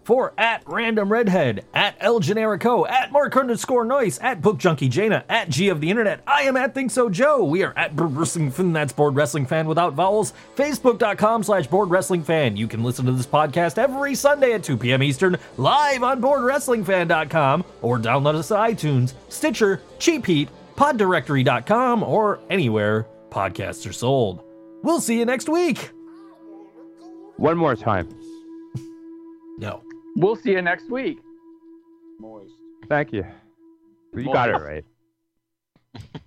[0.04, 5.24] for at Random Redhead, at El Generico, at Mark underscore Noise, at Book Junkie Jaina,
[5.28, 7.42] at G of the Internet, I am at Think So Joe.
[7.42, 10.32] We are at Board Wrestling Fan, that's Board Wrestling Fan without vowels.
[10.54, 12.56] Facebook.com slash Board Wrestling Fan.
[12.56, 15.02] You can listen to this podcast every Sunday at 2 p.m.
[15.02, 23.06] Eastern, live on BoardWrestlingFan.com, or download us at iTunes, Stitcher, Cheap Heat, PodDirectory.com, or anywhere
[23.30, 24.44] podcasts are sold.
[24.82, 25.90] We'll see you next week.
[27.38, 28.08] One more time.
[29.58, 29.82] No.
[30.16, 31.18] We'll see you next week.
[32.18, 32.52] Moist.
[32.88, 33.24] Thank you.
[34.14, 34.84] You got it right.